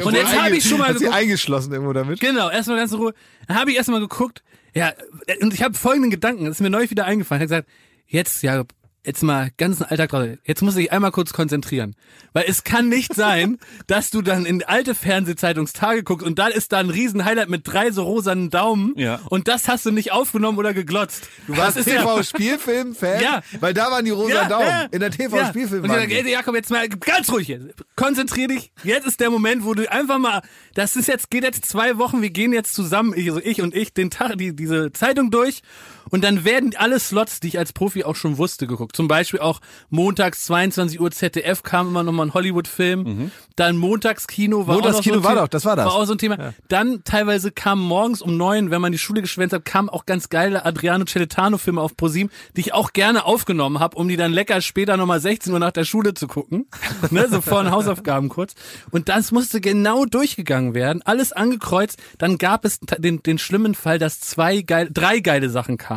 [0.05, 1.19] und jetzt habe ich schon mal Hat sie geguckt.
[1.19, 2.21] eingeschlossen irgendwo damit?
[2.21, 3.13] Genau, erstmal ganz in Ruhe.
[3.47, 4.41] Dann habe ich erstmal geguckt.
[4.73, 4.93] Ja,
[5.41, 7.43] und ich habe folgenden Gedanken, das ist mir neulich wieder eingefallen.
[7.43, 8.63] Ich habe gesagt, jetzt, ja,
[9.05, 10.27] jetzt mal ganzen Alltag drauf.
[10.45, 11.95] Jetzt muss ich einmal kurz konzentrieren.
[12.31, 16.71] Weil es kann nicht sein, dass du dann in alte Fernsehzeitungstage guckst und da ist
[16.71, 19.19] da ein riesen Highlight mit drei so rosanen Daumen Ja.
[19.29, 21.27] und das hast du nicht aufgenommen oder geglotzt.
[21.47, 23.21] Du warst ja, TV-Spielfilm-Fan?
[23.21, 23.41] Ja.
[23.59, 24.67] Weil da waren die rosa ja, Daumen.
[24.67, 25.15] ja, In der ja.
[25.15, 27.67] TV-Spielfilm Und ich sage, ey, Jakob, jetzt mal ganz ruhig jetzt.
[27.95, 28.71] Konzentrier dich.
[28.83, 30.41] Jetzt ist der Moment, wo du einfach mal,
[30.73, 33.75] das ist jetzt, geht jetzt zwei Wochen, wir gehen jetzt zusammen, ich, also ich und
[33.75, 35.61] ich, den Tag, die, diese Zeitung durch.
[36.09, 38.95] Und dann werden alle Slots, die ich als Profi auch schon wusste, geguckt.
[38.95, 43.31] Zum Beispiel auch montags 22 Uhr ZDF kam immer nochmal ein Hollywood-Film.
[43.55, 45.85] Dann Montagskino war Montagskino auch noch so war ein doch, das war das.
[45.85, 46.53] War auch so ein Thema.
[46.67, 50.29] Dann teilweise kam morgens um neun, wenn man die Schule geschwänzt hat, kamen auch ganz
[50.29, 54.61] geile Adriano Celentano-Filme auf ProSieben, die ich auch gerne aufgenommen habe, um die dann lecker
[54.61, 56.67] später nochmal 16 Uhr nach der Schule zu gucken.
[57.11, 58.55] ne, so vor den Hausaufgaben kurz.
[58.91, 62.01] Und das musste genau durchgegangen werden, alles angekreuzt.
[62.17, 65.92] Dann gab es den, den schlimmen Fall, dass zwei geil, drei geile Sachen kamen.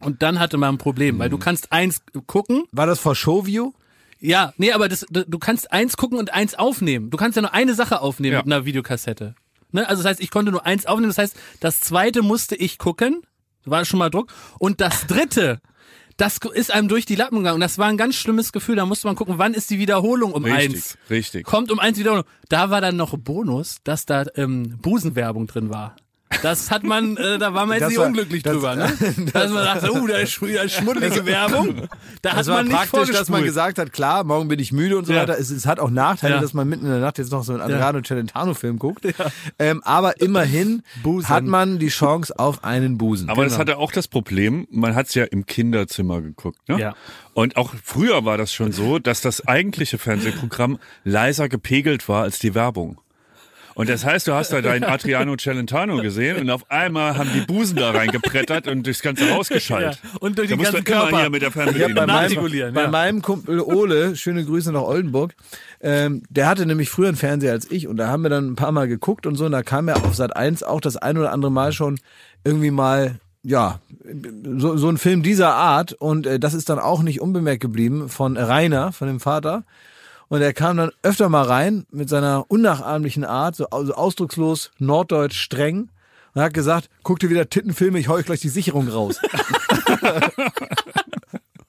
[0.00, 3.72] Und dann hatte man ein Problem, weil du kannst eins gucken, War das vor Showview?
[4.20, 7.10] ja, nee, aber das, du kannst eins gucken und eins aufnehmen.
[7.10, 8.38] Du kannst ja nur eine Sache aufnehmen Ja.
[8.38, 9.34] mit einer Videokassette.
[9.72, 9.88] Ne?
[9.88, 11.10] Also das heißt, ich konnte nur eins aufnehmen.
[11.10, 13.22] Das heißt, das zweite musste ich gucken.
[13.64, 14.32] War schon mal Druck.
[14.58, 15.60] Und das dritte,
[16.16, 17.56] das ist einem durch die Lappen gegangen.
[17.56, 18.76] Und das war ein ganz schlimmes Gefühl.
[18.76, 20.98] Da musste man gucken, wann ist die Wiederholung um Richtig, eins.
[21.10, 21.44] richtig.
[21.44, 22.24] Kommt um eins Wiederholung.
[22.48, 25.96] Da war dann noch Bonus, dass da ähm, Busenwerbung drin war.
[26.42, 28.92] Das hat man, äh, da war man jetzt Das nicht war- unglücklich das- drüber, ne?
[29.32, 31.88] Dass man dachte, uh, da ist sch- da ist schmuddelige Werbung.
[32.22, 34.72] Da hat Das war man nicht praktisch, dass man gesagt hat, klar, morgen bin ich
[34.72, 35.22] müde und so Ja.
[35.22, 35.38] weiter.
[35.38, 36.40] Es, es hat auch Nachteile, Ja.
[36.40, 39.06] dass man mitten in der Nacht jetzt noch so einen Adriano Celentano-Film guckt.
[39.58, 41.28] Ähm, aber immerhin Busen.
[41.28, 43.30] hat man die Chance auf einen Busen.
[43.30, 43.60] Aber das Genau.
[43.60, 46.68] hatte auch das Problem, man hat's ja im Kinderzimmer geguckt.
[46.68, 46.78] Ne?
[46.80, 46.94] Ja.
[47.34, 52.38] Und auch früher war das schon so, dass das eigentliche Fernsehprogramm leiser gepegelt war als
[52.38, 53.00] die Werbung.
[53.78, 57.42] Und das heißt, du hast da deinen Adriano Celentano gesehen und auf einmal haben die
[57.42, 60.00] Busen da reingeprettert und durchs ganze Haus geschallt.
[60.02, 61.20] Ja, und durch da den ganzen Körper.
[61.20, 61.94] hier mit der Fernbedienung.
[61.94, 63.04] bei, Nachregulieren, meinem, bei ja.
[63.04, 65.36] meinem Kumpel Ole, schöne Grüße nach Oldenburg,
[65.80, 68.56] ähm, der hatte nämlich früher einen Fernseher als ich und da haben wir dann ein
[68.56, 71.16] paar Mal geguckt und so und da kam er auf Sat 1 auch das ein
[71.16, 72.00] oder andere Mal schon
[72.42, 73.78] irgendwie mal ja,
[74.56, 78.08] so, so ein Film dieser Art und äh, das ist dann auch nicht unbemerkt geblieben
[78.08, 79.62] von Rainer, von dem Vater.
[80.28, 85.88] Und er kam dann öfter mal rein mit seiner unnachahmlichen Art, so, ausdruckslos norddeutsch streng
[86.34, 89.18] und hat gesagt, guck dir wieder Tittenfilme, ich hau euch gleich die Sicherung raus.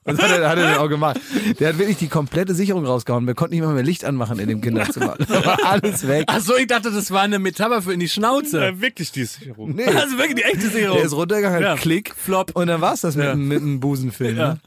[0.05, 1.19] Das hat er, hat er dann auch gemacht.
[1.59, 3.27] Der hat wirklich die komplette Sicherung rausgehauen.
[3.27, 5.15] Wir konnten nicht mal mehr Licht anmachen in dem Kinderzimmer.
[5.27, 6.23] Da war alles weg.
[6.27, 8.59] Ach so, ich dachte, das war eine Metapher für in die Schnauze.
[8.59, 9.75] Ja, wirklich die Sicherung.
[9.75, 9.85] Nee.
[9.85, 10.95] Also wirklich die echte Sicherung.
[10.97, 11.75] Der ist runtergegangen, Ja.
[11.75, 12.55] Klick, Flop.
[12.55, 13.33] Und dann war's das mit, Ja.
[13.33, 14.35] dem- mit dem Busenfilm.
[14.37, 14.59] Ne?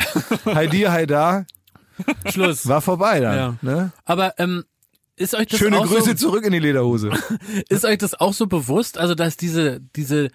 [0.46, 1.44] Hi dir, hi da,
[2.30, 2.66] Schluss.
[2.68, 3.36] war vorbei dann.
[3.36, 3.56] Ja.
[3.62, 3.92] Ne?
[4.04, 4.64] Aber ähm,
[5.16, 7.10] ist euch das Schöne auch Grüße so, zurück in die Lederhose.
[7.68, 10.30] ist euch das auch so bewusst, also dass diese diese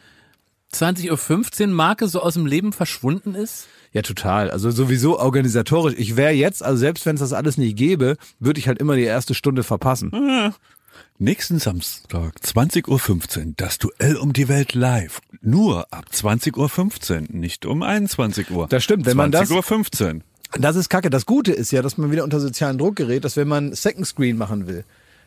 [0.73, 3.67] 20.15 Uhr Marke so aus dem Leben verschwunden ist?
[3.93, 4.51] Ja, total.
[4.51, 5.95] Also sowieso organisatorisch.
[5.97, 8.95] Ich wäre jetzt, also selbst wenn es das alles nicht gäbe, würde ich halt immer
[8.95, 10.11] die erste Stunde verpassen.
[11.19, 12.87] Nächsten Samstag, 20.15
[13.47, 15.19] Uhr, das Duell um die Welt live.
[15.41, 18.67] Nur ab 20.15 Uhr, nicht um 21 Uhr.
[18.67, 20.21] Das stimmt, wenn man das- 20.15 Uhr.
[20.59, 21.09] Das ist kacke.
[21.09, 24.07] Das Gute ist ja, dass man wieder unter sozialen Druck gerät, dass wenn man Second
[24.07, 24.83] Screen machen will.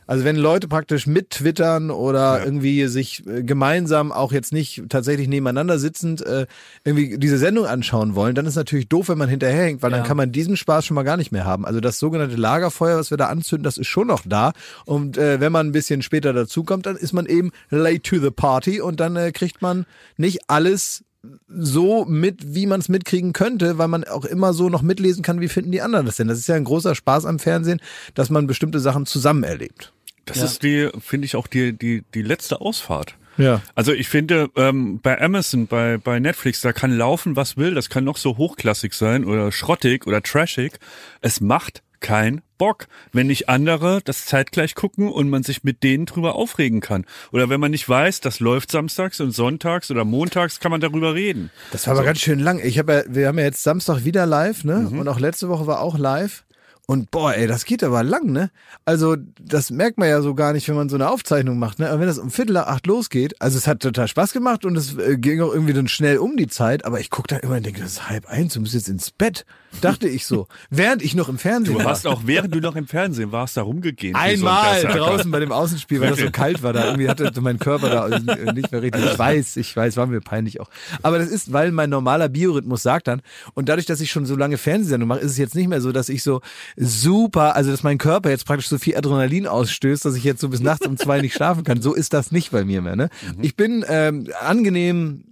[0.07, 5.29] Also wenn Leute praktisch mit twittern oder irgendwie sich äh, gemeinsam auch jetzt nicht tatsächlich
[5.29, 6.47] nebeneinander sitzend äh,
[6.83, 9.99] irgendwie diese Sendung anschauen wollen, dann ist natürlich doof, wenn man hinterherhängt, weil Ja.
[9.99, 11.65] dann kann man diesen Spaß schon mal gar nicht mehr haben.
[11.65, 14.53] Also das sogenannte Lagerfeuer, was wir da anzünden, das ist schon noch da.
[14.85, 18.33] Und äh, wenn man ein bisschen später dazukommt, dann ist man eben late to the
[18.33, 21.05] party und dann äh, kriegt man nicht alles
[21.49, 25.41] so mit, wie man es mitkriegen könnte, weil man auch immer so noch mitlesen kann,
[25.41, 26.29] wie finden die anderen das denn.
[26.29, 27.81] Das ist ja ein großer Spaß am Fernsehen,
[28.15, 29.93] dass man bestimmte Sachen zusammen erlebt.
[30.25, 30.45] Das Ja.
[30.45, 33.17] ist die, finde ich, auch die, die, die letzte Ausfahrt.
[33.37, 33.63] Ja.
[33.75, 37.89] Also ich finde, ähm, bei Amazon, bei, bei Netflix, da kann laufen, was will, das
[37.89, 40.73] kann noch so hochklassig sein oder schrottig oder trashig.
[41.21, 46.07] Es macht kein Bock, wenn nicht andere das zeitgleich gucken und man sich mit denen
[46.07, 47.07] drüber aufregen kann.
[47.33, 51.15] Oder wenn man nicht weiß, das läuft samstags und sonntags oder montags, kann man darüber
[51.15, 51.51] reden.
[51.73, 52.61] Das war aber ganz schön lang.
[52.63, 54.89] Ich habe ja, wir haben ja jetzt Samstag wieder live, ne?
[54.91, 56.45] Und auch letzte Woche war auch live.
[56.91, 58.51] Und boah, ey, das geht aber lang, ne?
[58.85, 61.89] Also, das merkt man ja so gar nicht, wenn man so eine Aufzeichnung macht, ne?
[61.89, 64.75] Aber wenn das um Viertel nach acht losgeht, also es hat total Spaß gemacht und
[64.75, 67.55] es äh, ging auch irgendwie dann schnell um die Zeit, aber ich guck da immer
[67.59, 69.47] und denke, das ist halb eins, du musst jetzt ins Bett.
[69.81, 70.49] Dachte ich so.
[70.71, 71.93] Während ich noch im Fernsehen Du war.
[71.93, 74.21] hast auch, während du noch im Fernsehen warst, da rumgegeben.
[74.21, 76.73] wie so ein Einmal draußen bei dem Außenspiel, weil das so kalt war.
[76.73, 78.09] Da irgendwie hatte mein Körper da
[78.53, 79.05] nicht mehr richtig.
[79.05, 80.69] Ich weiß, ich weiß, war mir peinlich auch.
[81.03, 83.23] Aber das ist, weil mein normaler Biorhythmus sagt dann.
[83.55, 85.93] Und dadurch, dass ich schon so lange Fernsehsendung mache, ist es jetzt nicht mehr so,
[85.93, 86.41] dass ich so
[86.81, 90.49] super, also dass mein Körper jetzt praktisch so viel Adrenalin ausstößt, dass ich jetzt so
[90.49, 91.83] bis nachts um zwei nicht schlafen kann.
[91.83, 92.97] So ist das nicht bei mir mehr.
[92.97, 93.11] Ne?
[93.43, 95.25] Ich bin ähm, angenehm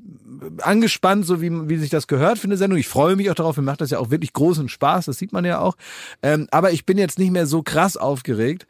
[0.63, 2.79] angespannt, so wie, wie sich das gehört für eine Sendung.
[2.79, 3.57] Ich freue mich auch darauf.
[3.57, 5.07] Mir macht das ja auch wirklich großen Spaß.
[5.07, 5.77] Das sieht man ja auch.
[6.23, 8.67] Ähm, aber ich bin jetzt nicht mehr so krass aufgeregt,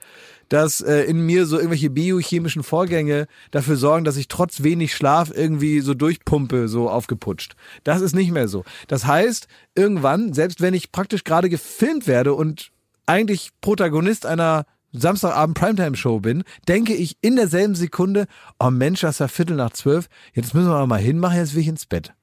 [0.48, 5.30] dass äh, in mir so irgendwelche biochemischen Vorgänge dafür sorgen, dass ich trotz wenig Schlaf
[5.34, 7.54] irgendwie so durchpumpe, so aufgeputscht.
[7.84, 8.64] Das ist nicht mehr so.
[8.86, 12.70] Das heißt, irgendwann, selbst wenn ich praktisch gerade gefilmt werde und
[13.06, 18.26] eigentlich Protagonist einer Samstagabend Primetime-Show bin, denke ich in derselben Sekunde,
[18.58, 21.62] oh Mensch, das ist ja Viertel nach zwölf, jetzt müssen wir mal hinmachen, jetzt will
[21.62, 22.14] ich ins Bett.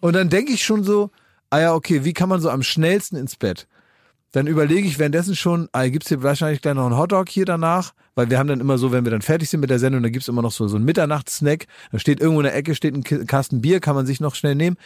[0.00, 1.10] Und dann denke ich schon so,
[1.50, 3.66] ah ja, okay, wie kann man so am schnellsten ins Bett?
[4.34, 7.92] Dann überlege ich währenddessen schon, ah, gibt's hier wahrscheinlich gleich noch einen Hotdog hier danach?
[8.16, 10.10] Weil wir haben dann immer so, wenn wir dann fertig sind mit der Sendung, dann
[10.10, 11.68] gibt's immer noch so, so einen Mitternachtssnack.
[11.92, 14.56] Da steht irgendwo in der Ecke, steht ein Kasten Bier, kann man sich noch schnell
[14.56, 14.76] nehmen.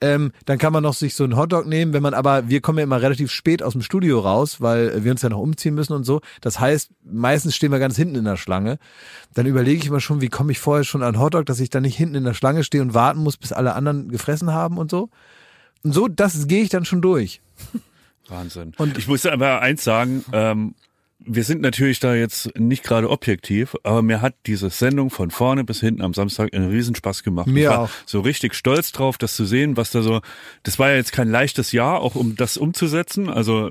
[0.00, 2.78] Ähm, dann kann man noch sich so einen Hotdog nehmen, wenn man aber, wir kommen
[2.78, 5.92] ja immer relativ spät aus dem Studio raus, weil wir uns ja noch umziehen müssen
[5.92, 6.20] und so.
[6.40, 8.80] Das heißt, meistens stehen wir ganz hinten in der Schlange.
[9.34, 11.84] Dann überlege ich immer schon, wie komme ich vorher schon an Hotdog, dass ich dann
[11.84, 14.90] nicht hinten in der Schlange stehe und warten muss, bis alle anderen gefressen haben und
[14.90, 15.10] so.
[15.84, 17.40] Und so, das gehe ich dann schon durch.
[18.28, 18.72] Wahnsinn.
[18.78, 20.74] Und- ich muss aber eins sagen, ähm,
[21.18, 25.64] wir sind natürlich da jetzt nicht gerade objektiv, aber mir hat diese Sendung von vorne
[25.64, 27.46] bis hinten am Samstag einen Riesenspaß gemacht.
[27.46, 27.90] Mir ich war auch.
[28.04, 30.20] so richtig stolz drauf, das zu sehen, was da so,
[30.62, 33.70] das war ja jetzt kein leichtes Jahr, auch um das umzusetzen, also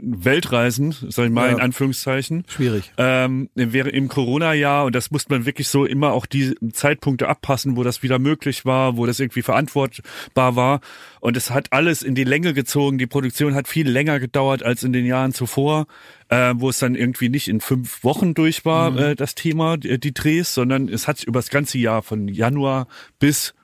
[0.00, 1.54] Weltreisen, sag ich mal, Ja.
[1.56, 2.44] in Anführungszeichen.
[2.48, 2.92] Schwierig.
[2.96, 7.76] Ähm, wäre im Corona-Jahr und das musste man wirklich so immer auch die Zeitpunkte abpassen,
[7.76, 10.80] wo das wieder möglich war, wo das irgendwie verantwortbar war.
[11.24, 12.98] Und es hat alles in die Länge gezogen.
[12.98, 15.86] Die Produktion hat viel länger gedauert als in den Jahren zuvor,
[16.28, 19.98] äh, wo es dann irgendwie nicht in fünf Wochen durch war, äh, das Thema, die,
[19.98, 22.88] die Drehs, sondern es hat über das ganze Jahr von Januar
[23.20, 23.54] bis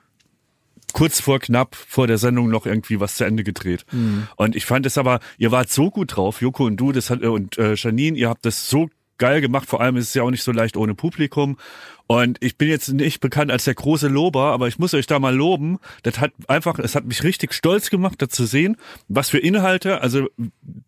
[0.93, 3.85] kurz vor knapp vor der Sendung noch irgendwie was zu Ende gedreht.
[4.37, 7.21] Und ich fand es aber, ihr wart so gut drauf, Joko und du, das hat
[7.21, 8.89] und äh, Janine, ihr habt das so
[9.19, 9.69] geil gemacht.
[9.69, 11.57] Vor allem ist es ja auch nicht so leicht ohne Publikum.
[12.11, 15.17] Und ich bin jetzt nicht bekannt als der große Lober, aber ich muss euch da
[15.17, 15.79] mal loben.
[16.03, 18.75] Das hat einfach, es hat mich richtig stolz gemacht, da zu sehen,
[19.07, 20.01] was für Inhalte.
[20.01, 20.27] Also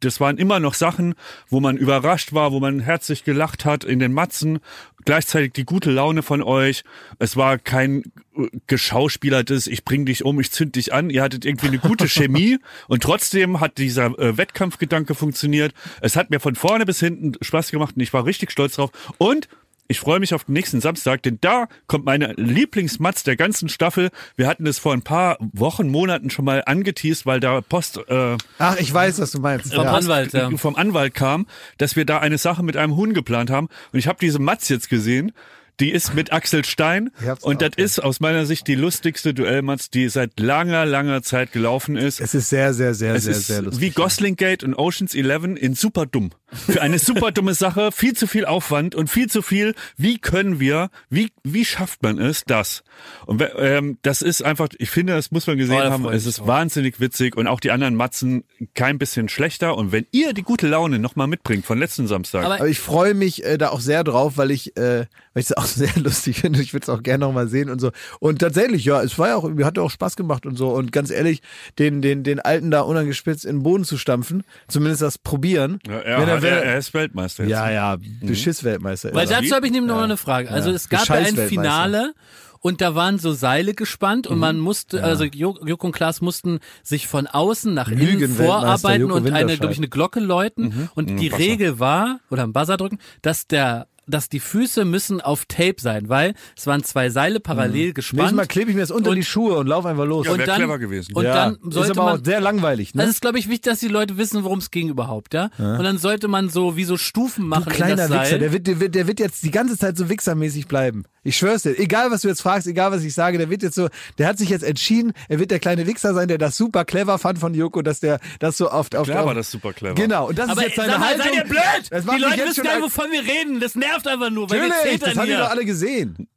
[0.02, 1.16] das waren immer noch Sachen,
[1.48, 4.60] wo man überrascht war, wo man herzlich gelacht hat in den Matzen.
[5.06, 6.84] Gleichzeitig die gute Laune von euch.
[7.20, 8.04] Es war kein
[8.38, 11.10] äh, geschauspielertes, ich bring dich um, ich zünd dich an.
[11.10, 12.60] Ihr hattet irgendwie eine gute Chemie
[12.90, 15.74] und trotzdem hat dieser äh, Wettkampfgedanke funktioniert.
[16.02, 18.92] Es hat mir von vorne bis hinten Spaß gemacht und ich war richtig stolz drauf.
[19.18, 19.48] Und
[19.88, 24.10] Ich freue mich auf den nächsten Samstag, denn da kommt meine Lieblingsmatz der ganzen Staffel.
[24.36, 28.38] Wir hatten es vor ein paar Wochen, Monaten schon mal angeteased, weil da Post äh,
[28.60, 29.74] Ach, ich weiß, was du meinst.
[29.74, 29.92] Vom Ja.
[29.94, 30.50] Anwalt, ja.
[30.58, 31.48] vom Anwalt kam,
[31.78, 33.68] dass wir da eine Sache mit einem Huhn geplant haben.
[33.92, 35.34] Und ich habe diese Matz jetzt gesehen.
[35.80, 37.10] Die ist mit Axel Stein
[37.42, 41.52] und das auch, ist aus meiner Sicht die lustigste Duellmatz, die seit langer, langer Zeit
[41.52, 42.22] gelaufen ist.
[42.22, 43.82] Es ist sehr, sehr, sehr, Es sehr, ist sehr lustig.
[43.82, 46.32] wie Gosling Gate und Oceans 11 in super dumm.
[46.52, 50.60] Für eine super dumme Sache, viel zu viel Aufwand und viel zu viel, wie können
[50.60, 52.84] wir, wie, wie schafft man es, das?
[53.26, 56.40] Und ähm, das ist einfach, ich finde, das muss man gesehen Oh, haben, es ist
[56.40, 56.48] drauf.
[56.48, 58.44] wahnsinnig witzig und auch die anderen Matzen
[58.76, 59.76] kein bisschen schlechter.
[59.76, 63.16] Und wenn ihr die gute Laune nochmal mitbringt von letzten Samstag, Aber Aber ich freue
[63.16, 66.40] mich äh, da auch sehr drauf, weil ich, äh, weil ich es auch sehr lustig
[66.40, 66.62] finde.
[66.62, 67.92] Ich würde es auch gerne noch mal sehen und so.
[68.20, 70.70] Und tatsächlich, ja, es war ja auch, mir hat ja auch Spaß gemacht und so.
[70.70, 71.42] Und ganz ehrlich,
[71.80, 75.80] den, den, den Alten da unangespitzt in den Boden zu stampfen, zumindest das probieren.
[75.88, 77.52] ja, er, wenn er, wenn er, er, ist Weltmeister jetzt.
[77.52, 79.10] ja, ja, Beschiss-Weltmeister.
[79.10, 80.50] ist Weil dazu habe ich nämlich noch mal eine Frage.
[80.52, 81.36] Also es gab ja ein.
[81.36, 82.14] Finale
[82.60, 84.34] und da waren so Seile gespannt Mhm.
[84.34, 88.44] und man musste, also Jo- Joko und Klaas mussten sich von außen nach innen Lügen-Weltmeister
[88.46, 90.90] vorarbeiten und eine, glaube ich, eine Glocke läuten.
[90.96, 91.40] Und die Buzzer.
[91.44, 96.10] Regel war, oder ein Buzzer drücken, dass der dass die Füße müssen auf Tape sein,
[96.10, 98.36] weil es waren zwei Seile parallel Nächstes gespannt.
[98.36, 100.26] Mal klebe ich mir das unter Und- die Schuhe und laufe einfach los.
[100.26, 101.14] Ja, und dann, clever gewesen.
[101.16, 103.02] Und Ja, dann sollte ist aber man, auch sehr langweilig, ne?
[103.04, 105.50] das ist, glaube ich, wichtig, dass die Leute wissen, worum es ging überhaupt, ja?
[105.58, 108.22] Und dann sollte man so wie so Stufen machen Du in kleiner das Seil.
[108.26, 111.04] Wichser, der wird, der, wird, der wird jetzt die ganze Zeit so wichsermäßig bleiben.
[111.24, 111.78] Ich schwör's dir.
[111.80, 113.88] Egal, was du jetzt fragst, egal, was ich sage, der wird jetzt so,
[114.18, 117.18] der hat sich jetzt entschieden, er wird der kleine Wichser sein, der das super clever
[117.18, 119.96] fand von Joko, dass der das so oft auf Klar auf, war das super clever.
[119.96, 121.26] Genau, und das Aber ist jetzt seine sag mal, Haltung.
[121.26, 121.62] seid ihr blöd?
[121.92, 123.60] Die Leute jetzt wissen schon gar nicht, wovon wir reden.
[123.60, 126.28] Das nervt einfach nur, weil wir Natürlich, das haben die doch alle gesehen.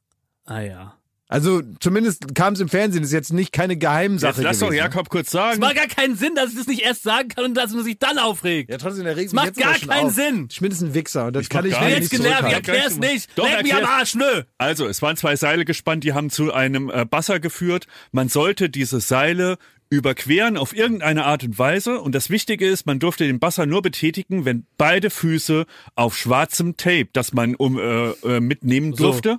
[0.45, 0.97] Ah ja.
[1.29, 4.69] Also zumindest kam es im Fernsehen, das ist jetzt nicht keine Geheimsache Jetzt lass doch
[4.69, 4.79] gewesen.
[4.85, 5.59] Jakob kurz Es sagen.
[5.61, 7.99] macht gar keinen Sinn, dass ich das nicht erst sagen kann und dass man sich
[7.99, 8.71] dann aufregt.
[8.71, 10.13] Ja, trotzdem, der regt Es mich macht jetzt gar keinen auf.
[10.15, 10.49] Sinn.
[10.53, 12.45] Schmidt ist ein Wichser und das Ich kann ich mir Ich bin nicht jetzt genervt,
[12.49, 13.29] ich erklär's nicht.
[13.35, 13.85] Doch, Leck mich am.
[13.85, 14.43] Arsch, nö.
[14.59, 17.87] Also, es waren zwei Seile gespannt, die haben zu einem äh, Basser geführt.
[18.13, 19.59] Man sollte diese Seile
[19.89, 22.01] überqueren auf irgendeine Art und Weise.
[22.01, 26.77] Und das Wichtige ist, man durfte den Basser nur betätigen, wenn beide Füße auf schwarzem
[26.77, 29.39] Tape, das man um, äh, äh, mitnehmen durfte,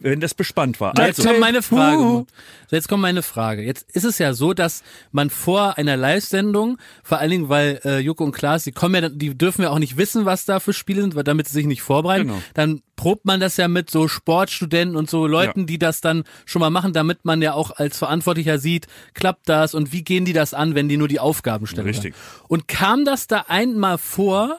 [0.00, 0.92] wenn das bespannt war.
[0.98, 1.98] Jetzt Also, kommt meine Frage.
[1.98, 2.26] So,
[2.70, 3.62] jetzt kommt meine Frage.
[3.62, 4.82] Jetzt ist es ja so, dass
[5.12, 9.08] man vor einer Live-Sendung, vor allen Dingen, weil äh, Joko und Klaas, die kommen ja,
[9.08, 11.66] die dürfen ja auch nicht wissen, was da für Spiele sind, weil damit sie sich
[11.66, 12.28] nicht vorbereiten.
[12.28, 12.42] Genau.
[12.54, 15.66] Dann probt man das ja mit so Sportstudenten und so Leuten, Ja.
[15.66, 19.74] die das dann schon mal machen, damit man ja auch als Verantwortlicher sieht, klappt das
[19.74, 21.86] und wie gehen die das an, wenn die nur die Aufgaben stellen.
[21.86, 22.14] Richtig.
[22.48, 24.58] Und kam das da einmal vor,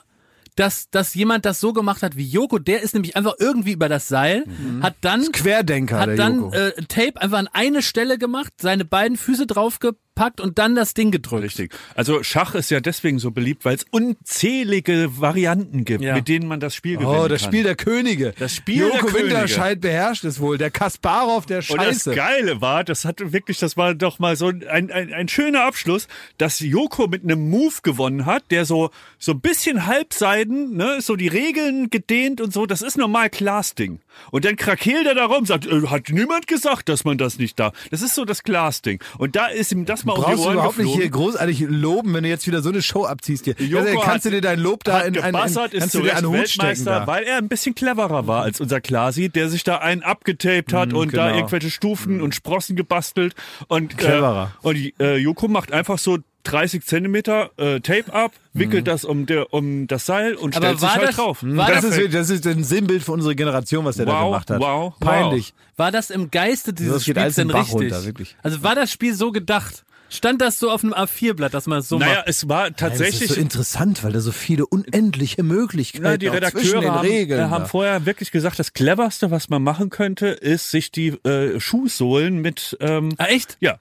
[0.58, 3.90] dass, dass jemand das so gemacht hat wie Joko, der ist nämlich einfach irgendwie über
[3.90, 4.44] das Seil,
[4.82, 9.48] hat dann Querdenker, hat dann äh, Tape einfach an eine Stelle gemacht, seine beiden Füße
[9.48, 10.02] draufgepackt
[10.42, 11.44] und dann das Ding gedrückt.
[11.44, 11.74] Richtig.
[11.96, 16.16] Also Schach ist ja deswegen so beliebt, weil es unzählige Varianten gibt, Ja.
[16.16, 17.52] mit denen man das Spiel gewinnen Oh, das kann.
[17.52, 18.34] Spiel der Könige.
[18.38, 19.24] Das Spiel Joko der Könige.
[19.30, 20.58] Winterscheid beherrscht es wohl.
[20.58, 22.16] Der Kasparov der Und das Scheiße.
[22.16, 26.08] Geile war, das hatte wirklich, das war doch mal so ein, ein, ein schöner Abschluss,
[26.38, 28.90] dass Joko mit einem Move gewonnen hat, der so,
[29.20, 34.00] so ein bisschen halbseiden, ne, so die Regeln gedehnt und so, das ist normal Glasding.
[34.32, 37.60] Und dann krakeelt er da rum, sagt, äh, hat niemand gesagt, dass man das nicht
[37.60, 37.74] darf.
[37.92, 39.00] Das ist so das Glasding.
[39.18, 41.02] Und da ist ihm das mal um die Brauchst du Ohren überhaupt nicht geflogen.
[41.02, 43.56] hier großartig loben, wenn du jetzt wieder so eine Show abziehst hier.
[43.60, 46.02] Joko Also, kannst du dir dein Lob da in, in, in gebassert, ist kannst du
[46.02, 47.08] dir den Hut stecken Weltmeister, da.
[47.08, 50.94] weil er ein bisschen cleverer war als unser Klasi, der sich da einen abgetaped hat
[50.94, 51.38] und da genau.
[51.38, 53.36] irgendwelche Stufen und Sprossen gebastelt
[53.68, 54.52] und Cleverer.
[54.64, 56.20] Äh, und äh, Joko macht einfach so
[56.52, 60.80] 30 Zentimeter äh, Tape ab, wickelt das um der um das Seil und Aber stellt
[60.80, 61.40] sich halt das- drauf.
[61.44, 62.06] war Das Perfekt.
[62.08, 64.60] ist, das ist ein Sinnbild für unsere Generation, was der da Wow, gemacht hat.
[64.60, 65.00] wow, wow.
[65.00, 65.54] Peinlich.
[65.76, 67.74] War das im Geiste dieses Das geht Spiels denn richtig?
[67.74, 68.36] runter, wirklich.
[68.44, 69.84] Also war das Spiel so gedacht?
[70.10, 72.30] Stand das so auf einem A4-Blatt, dass man es so naja, macht?
[72.30, 76.28] es war Das ist tatsächlich so interessant, weil da so viele unendliche Möglichkeiten Na, die
[76.28, 77.68] Redakteure den haben, Regeln haben da.
[77.68, 82.78] vorher wirklich gesagt, das cleverste, was man machen könnte, ist sich die äh, Schuhsohlen mit
[82.80, 83.58] ähm, Ah, echt?
[83.60, 83.80] ja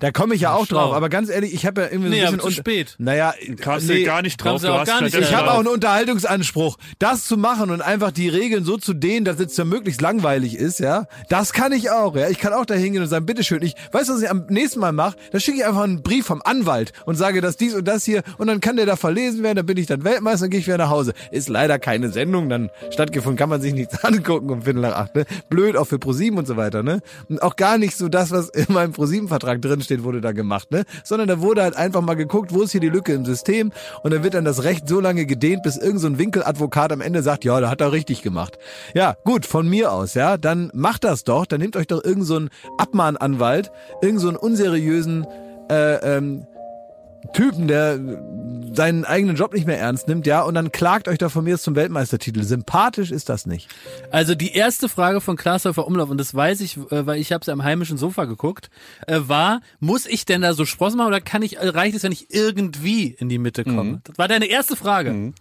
[0.00, 0.86] Da komme ich ja auch Schlau.
[0.86, 2.94] drauf, aber ganz ehrlich, ich habe ja irgendwie so Nee, ein bisschen aber zu spät.
[2.98, 4.60] Naja, kamst nee, du gar nicht drauf.
[4.62, 6.76] du auch hast gar nicht Ich habe auch einen Unterhaltungsanspruch.
[6.98, 10.56] Das zu machen und einfach die Regeln so zu dehnen, dass es ja möglichst langweilig
[10.56, 11.06] ist, ja.
[11.28, 12.28] Das kann ich auch, ja.
[12.28, 14.92] Ich kann auch da hingehen und sagen, bitteschön, ich weiß, was ich am nächsten Mal
[14.92, 15.16] mache.
[15.32, 18.22] Da schicke ich einfach einen Brief vom Anwalt und sage, dass dies und das hier
[18.38, 20.66] und dann kann der da verlesen werden, dann bin ich dann Weltmeister und gehe ich
[20.66, 21.12] wieder nach Hause.
[21.30, 25.14] Ist leider keine Sendung dann stattgefunden, kann man sich nichts angucken um Viertel nach acht,
[25.14, 25.24] ne?
[25.48, 27.00] Blöd auch für ProSieben und so weiter, ne?
[27.28, 30.84] Und auch gar nicht so das, was in meinem ProSieben-Vertrag drinsteht, wurde da gemacht, ne?
[31.04, 33.72] Sondern da wurde halt einfach mal geguckt, wo ist hier die Lücke im System
[34.02, 37.22] und dann wird dann das Recht so lange gedehnt, bis irgend so Winkeladvokat am Ende
[37.22, 38.58] sagt, ja, da hat er richtig gemacht.
[38.94, 42.26] Ja, gut, von mir aus, ja, dann macht das doch, dann nehmt euch doch irgend
[42.26, 42.40] so
[42.78, 43.70] Abmahnanwalt,
[44.00, 45.26] irgend so unseriösen
[45.70, 46.46] äh, ähm,
[47.32, 47.98] Typen, der
[48.74, 51.58] seinen eigenen Job nicht mehr ernst nimmt, ja, und dann klagt euch da von mir
[51.58, 52.42] zum Weltmeistertitel.
[52.42, 53.68] Sympathisch ist das nicht.
[54.10, 57.42] Also die erste Frage von Glashäufer Umlauf, und das weiß ich, äh, weil ich habe
[57.42, 58.70] es am heimischen Sofa geguckt,
[59.06, 62.02] äh, war, muss ich denn da so Sprossen machen oder kann ich, äh, reicht es,
[62.02, 64.00] wenn ich irgendwie in die Mitte komme?
[64.04, 65.32] Das war deine erste Frage.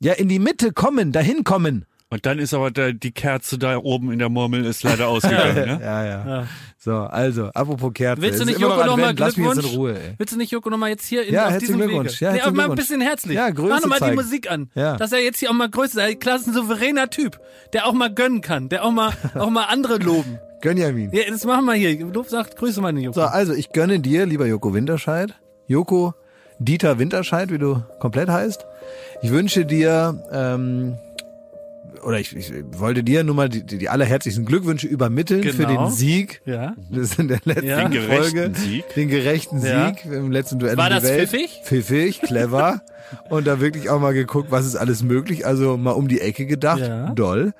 [0.00, 1.86] Ja, in die Mitte kommen, dahin kommen.
[2.12, 5.54] Und dann ist aber der, die Kerze da oben in der Murmel ist leider ausgegangen.
[5.54, 5.80] ne?
[5.82, 6.46] Ja, ja.
[6.78, 8.20] So, also, apropos Kerze.
[8.20, 9.72] Willst du nicht Joko nochmal Advent, Lass mich jetzt Glückwunsch?
[9.74, 10.14] in Ruhe, ey.
[10.18, 12.20] Willst du nicht Joko nochmal jetzt hier in, Ja, auf herzlichen diesem Glückwunsch.
[12.20, 12.24] Wege?
[12.24, 12.80] Ja, nee, mal ein Glückwunsch.
[12.80, 13.34] bisschen herzlich.
[13.36, 14.16] Ja, Größe Mach nochmal die.
[14.16, 14.70] Musik an.
[14.74, 14.96] Ja.
[14.98, 16.20] Dass er jetzt hier auch mal Größe ist.
[16.20, 17.40] Klar, ist ein souveräner Typ,
[17.72, 20.38] der auch mal gönnen kann, der auch mal, auch mal andere loben.
[20.60, 21.10] Gönjamin.
[21.12, 21.98] Ja, das machen wir hier.
[22.06, 23.14] Lob sagt, grüße meine Joko.
[23.14, 25.34] So, also, ich gönne dir, lieber Joko Winterscheid.
[25.66, 26.12] Joko
[26.58, 28.66] Dieter Winterscheid, wie du komplett heißt.
[29.22, 30.94] Ich wünsche dir, ähm,
[32.02, 35.86] oder ich, ich wollte dir nur mal die, die, allerherzlichsten Glückwünsche übermitteln für Genau.
[35.86, 36.42] den Sieg.
[36.44, 36.74] Ja.
[36.90, 37.88] Das in der letzten Ja.
[37.88, 38.32] Den Folge.
[38.32, 38.94] gerechten Sieg.
[38.94, 39.88] Den gerechten Ja.
[39.88, 41.28] Sieg im letzten Duell War das Welt.
[41.28, 41.60] pfiffig?
[41.64, 42.82] Pfiffig, clever.
[43.30, 45.46] und da wirklich auch mal geguckt, was ist alles möglich.
[45.46, 46.80] Also mal um die Ecke gedacht.
[46.80, 47.10] Ja.
[47.10, 47.52] Doll.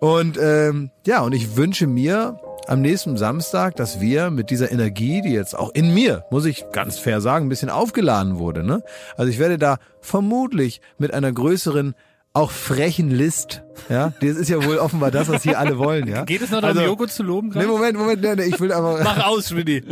[0.00, 5.20] Und ähm, ja, und ich wünsche mir am nächsten Samstag, dass wir mit dieser Energie,
[5.22, 8.64] die jetzt auch in mir, muss ich ganz fair sagen, ein bisschen aufgeladen wurde.
[8.64, 8.82] Ne?
[9.16, 11.94] Also ich werde da vermutlich mit einer größeren
[12.36, 16.24] auch frechen List, ja, das ist ja wohl offenbar das, was hier alle wollen, ja.
[16.24, 17.48] Geht es noch darum, Also- Joko zu loben?
[17.48, 17.66] Nee, gerade?
[17.68, 19.82] Moment, Moment, nee, nee, ich will aber, Mach aus, Schmidti.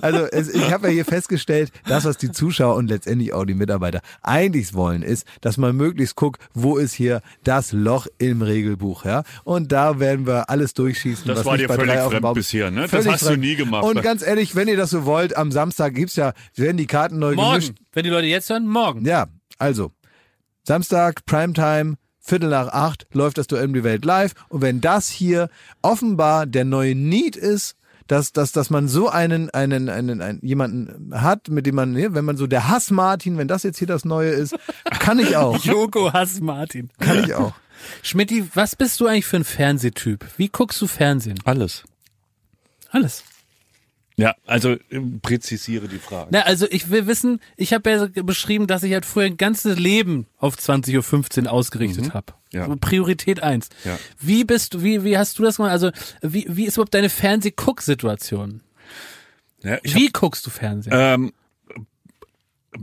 [0.00, 3.52] also es, ich habe ja hier festgestellt, das, was die Zuschauer und letztendlich auch die
[3.54, 9.04] Mitarbeiter eigentlich wollen, ist, dass man möglichst guckt, wo ist hier das Loch im Regelbuch,
[9.04, 9.22] ja.
[9.44, 11.26] Und da werden wir alles durchschießen.
[11.26, 12.86] Das was war nicht dir bei völlig fremd bisher, ne?
[12.90, 13.40] Das hast du fremd.
[13.40, 13.84] nie gemacht.
[13.84, 17.18] Und ganz ehrlich, wenn ihr das so wollt, am Samstag gibt's ja, werden die Karten
[17.18, 17.72] neu gemischt.
[17.72, 17.74] Morgen.
[17.92, 19.04] Wenn die Leute jetzt hören, morgen.
[19.04, 19.26] Ja,
[19.58, 19.90] also
[20.64, 24.32] Samstag, Primetime, Viertel nach acht läuft das Duell um die Welt live.
[24.48, 25.50] Und wenn das hier
[25.82, 27.76] offenbar der neue Need ist,
[28.06, 32.14] dass, dass, dass man so einen, einen, einen, einen jemanden hat, mit dem man, ne,
[32.14, 34.56] wenn man so der Hass Martin, wenn das jetzt hier das Neue ist,
[34.98, 35.58] kann ich auch.
[35.64, 36.90] Joko Hass Martin.
[36.98, 37.54] Kann ich auch.
[38.02, 40.24] Schmidti, was bist du eigentlich für ein Fernsehtyp?
[40.36, 41.38] Wie guckst du Fernsehen?
[41.44, 41.84] Alles.
[42.90, 43.24] Alles.
[44.16, 46.28] Ja, also ähm, präzisiere die Frage.
[46.30, 49.78] Na, also ich will wissen, ich habe ja beschrieben, dass ich halt früher ein ganzes
[49.78, 52.32] Leben auf 20.15 Uhr ausgerichtet habe.
[52.52, 52.68] Ja.
[52.76, 53.70] Priorität eins.
[53.84, 53.98] Ja.
[54.20, 55.72] Wie bist du, wie, wie hast du das gemacht?
[55.72, 55.90] Also,
[56.22, 58.60] wie, wie ist überhaupt deine Fernseh-Guck-Situation?
[59.64, 60.92] Ja, Wie guckst du Fernsehen?
[60.94, 61.32] Ähm,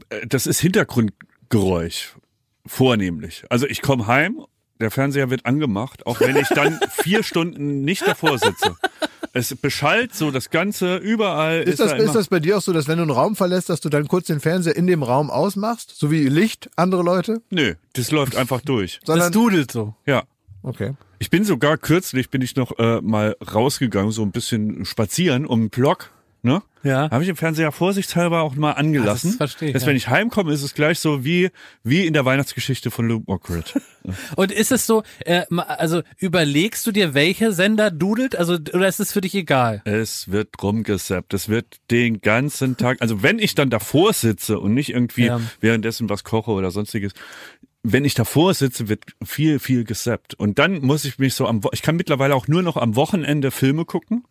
[0.10, 2.16] äh, das ist Hintergrundgeräusch,
[2.66, 3.44] vornehmlich.
[3.49, 4.44] Also ich komme heim,
[4.80, 8.76] der Fernseher wird angemacht, auch wenn ich dann vier Stunden nicht davor sitze.
[9.34, 12.58] Es beschallt so das Ganze, überall ist, Ist das, da immer, ist das bei dir
[12.58, 14.88] auch so, dass wenn du einen Raum verlässt, dass du dann kurz den Fernseher in
[14.88, 15.94] dem Raum ausmachst?
[15.95, 17.41] So wie Licht, andere Leute?
[17.49, 18.99] Nö, das läuft einfach durch.
[18.99, 19.95] das Sondern, dudelt so.
[20.06, 20.24] Ja.
[20.64, 20.95] okay.
[21.20, 25.62] Ich bin sogar kürzlich, bin ich noch äh, mal rausgegangen, so ein bisschen spazieren um
[25.62, 26.12] den Block.
[26.41, 26.62] Ne?
[26.84, 27.10] Ja.
[27.12, 29.32] Habe ich den Fernseher vorsichtshalber auch mal angelassen.
[29.32, 29.90] das verstehe ich, Dass ja.
[29.90, 31.49] wenn ich heimkomme, ist es gleich so wie,
[31.84, 33.80] wie in der Weihnachtsgeschichte von Luke Mockridge.
[34.36, 38.36] Und ist es so, äh, also überlegst du dir, welcher Sender dudelt?
[38.36, 39.82] Also, oder ist es für dich egal?
[39.86, 41.34] Es wird rumgesappt.
[41.34, 45.40] Es wird den ganzen Tag, also wenn ich dann davor sitze und nicht irgendwie Ja.
[45.60, 47.14] währenddessen was koche oder sonstiges,
[47.84, 50.36] wenn ich davor sitze, wird viel, viel gesappt.
[50.36, 53.49] Und dann muss ich mich so am, ich kann mittlerweile auch nur noch am Wochenende
[53.52, 54.24] Filme gucken.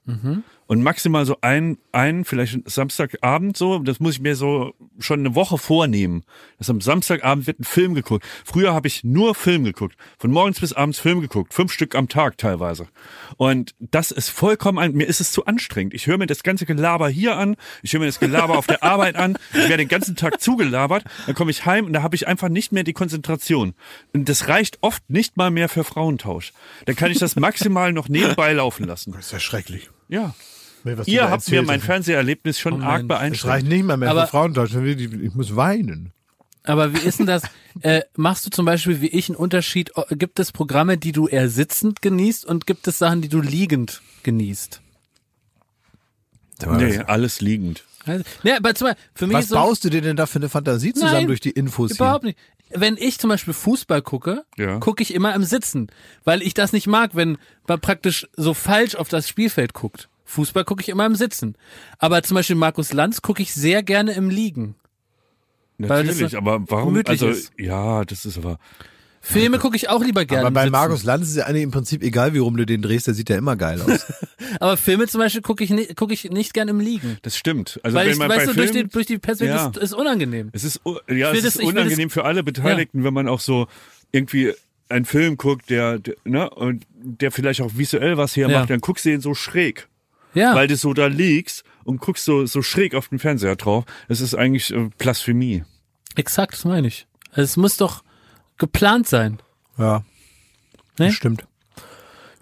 [0.71, 5.35] Und maximal so ein, ein, vielleicht Samstagabend so, das muss ich mir so schon eine
[5.35, 6.23] Woche vornehmen.
[6.59, 8.25] Dass am Samstagabend wird ein Film geguckt.
[8.45, 9.97] Früher habe ich nur Film geguckt.
[10.17, 11.55] Von morgens bis abends Film geguckt.
[11.55, 12.87] Fünf Stück am Tag teilweise.
[13.37, 15.93] Und das ist vollkommen, ein, mir ist es zu anstrengend.
[15.93, 17.57] Ich höre mir das ganze Gelaber hier an.
[17.83, 19.37] Ich höre mir das Gelaber auf der Arbeit an.
[19.51, 21.03] Ich werde den ganzen Tag zugelabert.
[21.27, 23.75] Dann komme ich heim und da habe ich einfach nicht mehr die Konzentration.
[24.13, 26.53] Und das reicht oft nicht mal mehr für Frauentausch.
[26.87, 29.11] Da kann ich das maximal noch nebenbei laufen lassen.
[29.11, 29.91] Das ist ja schrecklich.
[30.09, 30.33] Ja.
[30.85, 31.87] Was du Ihr habt mir mein hast.
[31.87, 32.89] Fernsehserlebnis schon Oh Mensch.
[32.89, 33.47] arg beeinflusst.
[33.47, 34.75] reicht nicht mal mehr Aber- für Frauentausch.
[34.75, 36.13] Ich muss weinen.
[36.65, 37.43] Aber wie ist denn das?
[37.83, 39.93] Äh, machst du zum Beispiel wie ich einen Unterschied?
[40.11, 44.03] Gibt es Programme, die du eher sitzend genießt und gibt es Sachen, die du liegend
[44.25, 44.81] genießt?
[46.67, 47.85] Nee, alles liegend.
[48.07, 50.27] Also, ne, aber zum Beispiel, für mich Was ist so, baust du dir denn da
[50.27, 52.39] für eine Fantasie zusammen Nein, durch die Infos Überhaupt nicht.
[52.71, 54.79] Wenn ich zum Beispiel Fußball gucke, Ja.
[54.81, 55.93] gucke ich immer im Sitzen,
[56.25, 57.39] weil ich das nicht mag, wenn
[57.69, 60.09] man praktisch so falsch auf das Spielfeld guckt.
[60.31, 61.57] Fußball gucke ich immer im Sitzen.
[61.99, 64.75] Aber zum Beispiel Markus Lanz gucke ich sehr gerne im Liegen.
[65.79, 66.93] Natürlich, aber warum?
[66.93, 67.53] gemütlich Also ist.
[67.59, 68.59] ja, das ist aber.
[69.23, 70.71] Filme gucke ich auch lieber gerne Aber bei.
[70.71, 73.29] Markus Lanz ist ja eigentlich im Prinzip egal, wie rum du den drehst, der sieht
[73.29, 74.07] ja immer geil aus.
[74.61, 77.19] Aber Filme zum Beispiel gucke ich, ni- gucke ich nicht gerne im Liegen.
[77.23, 77.79] Das stimmt.
[77.83, 79.69] Also Weil wenn ich, man weißt bei du, durch die, Filmen, durch die Perspektive Ja.
[79.69, 80.49] ist, ist unangenehm.
[80.53, 83.41] es ist ja, es das- ist will das- unangenehm für alle Beteiligten, wenn man auch
[83.41, 83.67] so
[84.11, 84.55] irgendwie
[84.89, 88.67] einen Film guckt, der, der ne und der vielleicht auch visuell was hermacht, Ja.
[88.67, 89.89] dann guckst du ihn so schräg,
[90.35, 90.55] Ja.
[90.55, 93.85] weil du so da liegst und guckst so, so schräg auf den Fernseher drauf.
[94.09, 95.65] Es ist eigentlich äh, Blasphemie.
[96.17, 97.07] Exakt, das meine ich.
[97.31, 98.03] Also es muss doch
[98.59, 99.39] geplant sein.
[99.79, 100.05] Ja,
[100.99, 101.07] Ne?
[101.07, 101.47] das stimmt.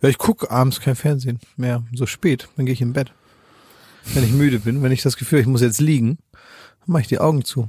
[0.02, 2.48] Ja, ich gucke abends kein Fernsehen mehr, so spät.
[2.56, 3.12] Dann gehe ich im Bett.
[4.14, 7.08] Wenn ich müde bin, wenn ich das Gefühl, ich muss jetzt liegen, dann mache ich
[7.08, 7.68] die Augen zu.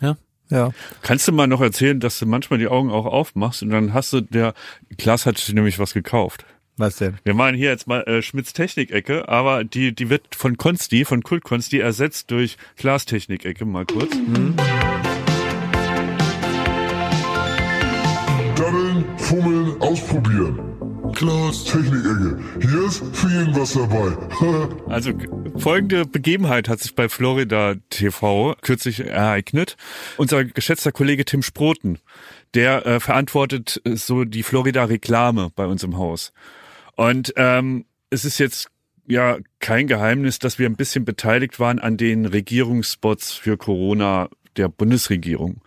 [0.00, 0.16] Ja.
[0.50, 0.70] Ja.
[1.02, 4.12] Kannst du mal noch erzählen, dass du manchmal die Augen auch aufmachst und dann hast
[4.14, 4.54] du der
[4.96, 6.44] Klaas hat sich nämlich was gekauft.
[6.78, 7.18] Was denn?
[7.24, 11.24] Wir meinen hier jetzt mal äh, Schmitz Technik-Ecke, aber die, die wird von Konsti, von
[11.24, 14.12] Kult Konsti ersetzt durch Klaas Technik-Ecke, mal kurz.
[18.54, 20.60] Daddeln, fummeln, ausprobieren.
[21.14, 22.38] Klaas Technik-Ecke.
[22.60, 24.16] Hier ist für jeden was dabei.
[24.88, 25.10] Also
[25.56, 29.76] folgende Begebenheit hat sich bei Florida TV kürzlich ereignet.
[30.16, 31.98] Unser geschätzter Kollege Tim Sproten,
[32.54, 36.32] der äh, verantwortet äh, so die Florida-Reklame bei uns im Haus.
[36.98, 38.70] Und ähm, es ist jetzt
[39.06, 44.68] ja kein Geheimnis, dass wir ein bisschen beteiligt waren an den Regierungsspots für Corona der
[44.68, 45.60] Bundesregierung.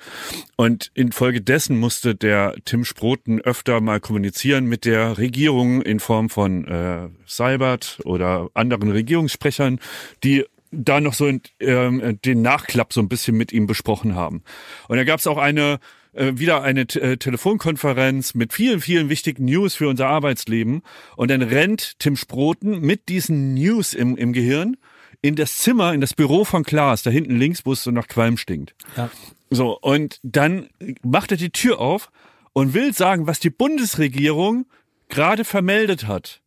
[0.57, 6.67] Und infolgedessen musste der Tim Sproten öfter mal kommunizieren mit der Regierung in Form von
[6.67, 9.79] äh, Seibert oder anderen Regierungssprechern,
[10.25, 14.43] die da noch so in, ähm, den Nachklapp so ein bisschen mit ihm besprochen haben.
[14.89, 15.79] Und da gab es auch eine
[16.13, 20.83] äh, wieder eine T äh, Telefonkonferenz mit vielen, vielen wichtigen News für unser Arbeitsleben.
[21.15, 24.77] Und dann rennt Tim Sproten mit diesen News im, im Gehirn
[25.21, 28.07] in das Zimmer, in das Büro von Klaas, da hinten links, wo es so nach
[28.07, 28.73] Qualm stinkt.
[28.97, 29.09] Ja.
[29.49, 30.69] So, und dann
[31.03, 32.11] macht er die Tür auf
[32.53, 34.65] und will sagen, was die Bundesregierung
[35.09, 36.41] gerade vermeldet hat.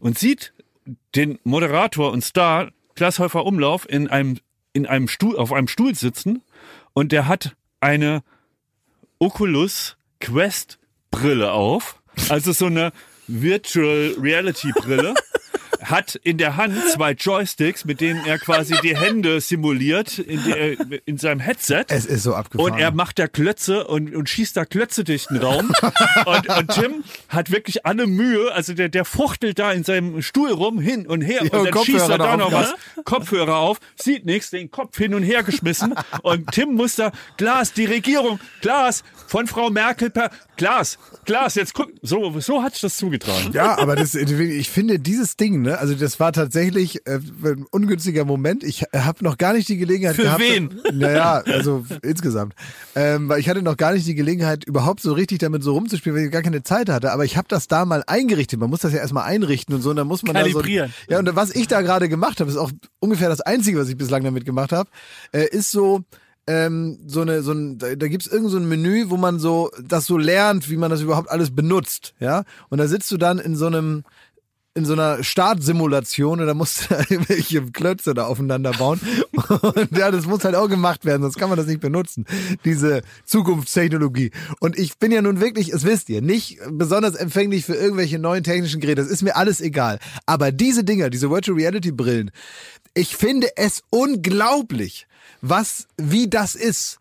[0.00, 0.52] Und sieht
[1.14, 4.38] den Moderator und Star Klaas Häufer Umlauf in einem,
[4.72, 6.42] in einem Stuhl, auf einem Stuhl sitzen
[6.92, 8.22] und der hat eine
[9.22, 10.80] Oculus Quest
[11.12, 12.02] Brille auf.
[12.28, 12.90] Also so eine
[13.28, 15.14] Virtual Reality Brille.
[15.82, 20.76] hat in der Hand zwei Joysticks, mit denen er quasi die Hände simuliert in, der,
[21.06, 21.84] in seinem Headset.
[21.88, 22.72] Es ist so abgefahren.
[22.72, 25.72] Und er macht da Klötze und, und schießt da Klötze durch den Raum.
[26.26, 30.50] und, und Tim hat wirklich alle Mühe, also der, der fuchtelt da in seinem Stuhl
[30.50, 31.40] rum, hin und her.
[31.44, 32.74] Ja, und dann Kopfhörer schießt er da noch was.
[33.04, 35.94] Kopfhörer auf, sieht nichts, den Kopf hin und her geschmissen.
[36.22, 39.02] Und Tim muss da, Glas, die Regierung, Glas,
[39.32, 43.52] von Frau Merkel per, Glas, Glas, jetzt guck, so, so hat sich das zugetragen.
[43.54, 48.26] Ja, aber das, ich finde dieses Ding, ne, also das war tatsächlich äh, ein ungünstiger
[48.26, 48.62] Moment.
[48.62, 50.42] Ich habe noch gar nicht die Gelegenheit Für gehabt.
[50.42, 50.82] wen?
[50.92, 52.52] Naja, also insgesamt.
[52.94, 56.18] Ähm, weil ich hatte noch gar nicht die Gelegenheit, überhaupt so richtig damit so rumzuspielen,
[56.18, 57.10] weil ich gar keine Zeit hatte.
[57.10, 58.60] Aber ich habe das da mal eingerichtet.
[58.60, 59.88] Man muss das ja erstmal einrichten und so.
[59.88, 60.90] Und dann muss man Kalibrieren.
[60.90, 63.78] Da so, ja, und was ich da gerade gemacht habe, ist auch ungefähr das Einzige,
[63.78, 64.90] was ich bislang damit gemacht habe,
[65.32, 66.04] äh, ist so
[66.46, 69.70] ähm, so eine, so ein, da, da gibt's irgend so ein Menü, wo man so
[69.82, 72.44] das so lernt, wie man das überhaupt alles benutzt, ja.
[72.68, 74.04] Und da sitzt du dann in so einem
[74.74, 79.00] in so einer Startsimulation und da musst du irgendwelche Klötze da aufeinander bauen.
[79.60, 82.24] Und ja, das muss halt auch gemacht werden, sonst kann man das nicht benutzen,
[82.64, 84.30] diese Zukunftstechnologie.
[84.60, 88.44] Und ich bin ja nun wirklich, es wisst ihr, nicht besonders empfänglich für irgendwelche neuen
[88.44, 89.02] technischen Geräte.
[89.02, 89.98] Das ist mir alles egal.
[90.24, 92.30] Aber diese Dinger, diese Virtual Reality Brillen,
[92.94, 95.06] ich finde es unglaublich,
[95.42, 96.98] was, wie das ist.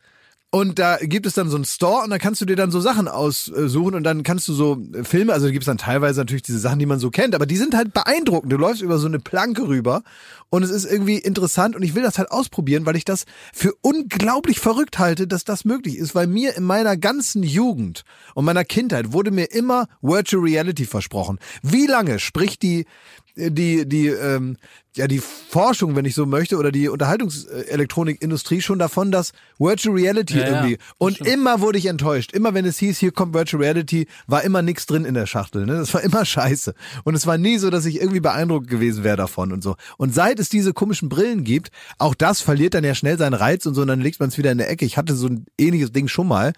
[0.54, 2.82] Und da gibt es dann so einen Store und da kannst du dir dann so
[2.82, 6.42] Sachen aussuchen und dann kannst du so Filme, also da gibt es dann teilweise natürlich
[6.42, 8.52] diese Sachen, die man so kennt, aber die sind halt beeindruckend.
[8.52, 10.04] Du läufst über so eine Planke rüber
[10.50, 13.24] und es ist irgendwie interessant und ich will das halt ausprobieren, weil ich das
[13.54, 18.04] für unglaublich verrückt halte, dass das möglich ist, weil mir in meiner ganzen Jugend
[18.36, 21.40] und meiner Kindheit wurde mir immer Virtual Reality versprochen.
[21.64, 22.88] Wie lange spricht die
[23.36, 24.58] die die ähm,
[24.96, 30.40] ja die Forschung, wenn ich so möchte, oder die Unterhaltungselektronikindustrie schon davon, dass Virtual Reality
[30.40, 31.30] Ja, ja, irgendwie das und stimmt.
[31.30, 32.34] immer wurde ich enttäuscht.
[32.34, 35.66] Immer wenn es hieß, hier kommt Virtual Reality, war immer nichts drin in der Schachtel.
[35.66, 35.78] Ne?
[35.78, 36.74] Das war immer scheiße.
[37.04, 39.76] Und es war nie so, dass ich irgendwie beeindruckt gewesen wäre davon und so.
[39.98, 43.66] Und seit es diese komischen Brillen gibt, auch das verliert dann ja schnell seinen Reiz
[43.66, 44.86] und so, und dann legt man es wieder in der Ecke.
[44.86, 46.54] Ich hatte so ein ähnliches Ding schon mal.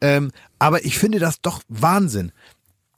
[0.00, 0.30] Ähm,
[0.60, 2.32] aber ich finde das doch Wahnsinn.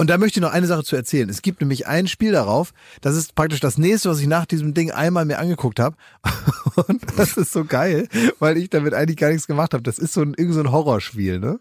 [0.01, 1.29] Und da möchte ich noch eine Sache zu erzählen.
[1.29, 2.73] Es gibt nämlich ein Spiel darauf,
[3.03, 5.95] das ist praktisch das nächste, was ich nach diesem Ding einmal mir angeguckt habe.
[6.89, 8.09] Und das ist so geil,
[8.39, 9.83] weil ich damit eigentlich gar nichts gemacht habe.
[9.83, 11.61] Das ist so ein, irgend so ein Horrorspiel, ne?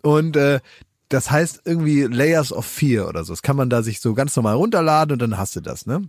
[0.00, 0.60] Und äh,
[1.10, 3.34] das heißt irgendwie Layers of Fear oder so.
[3.34, 6.08] Das kann man da sich so ganz normal runterladen und dann hast du das, ne?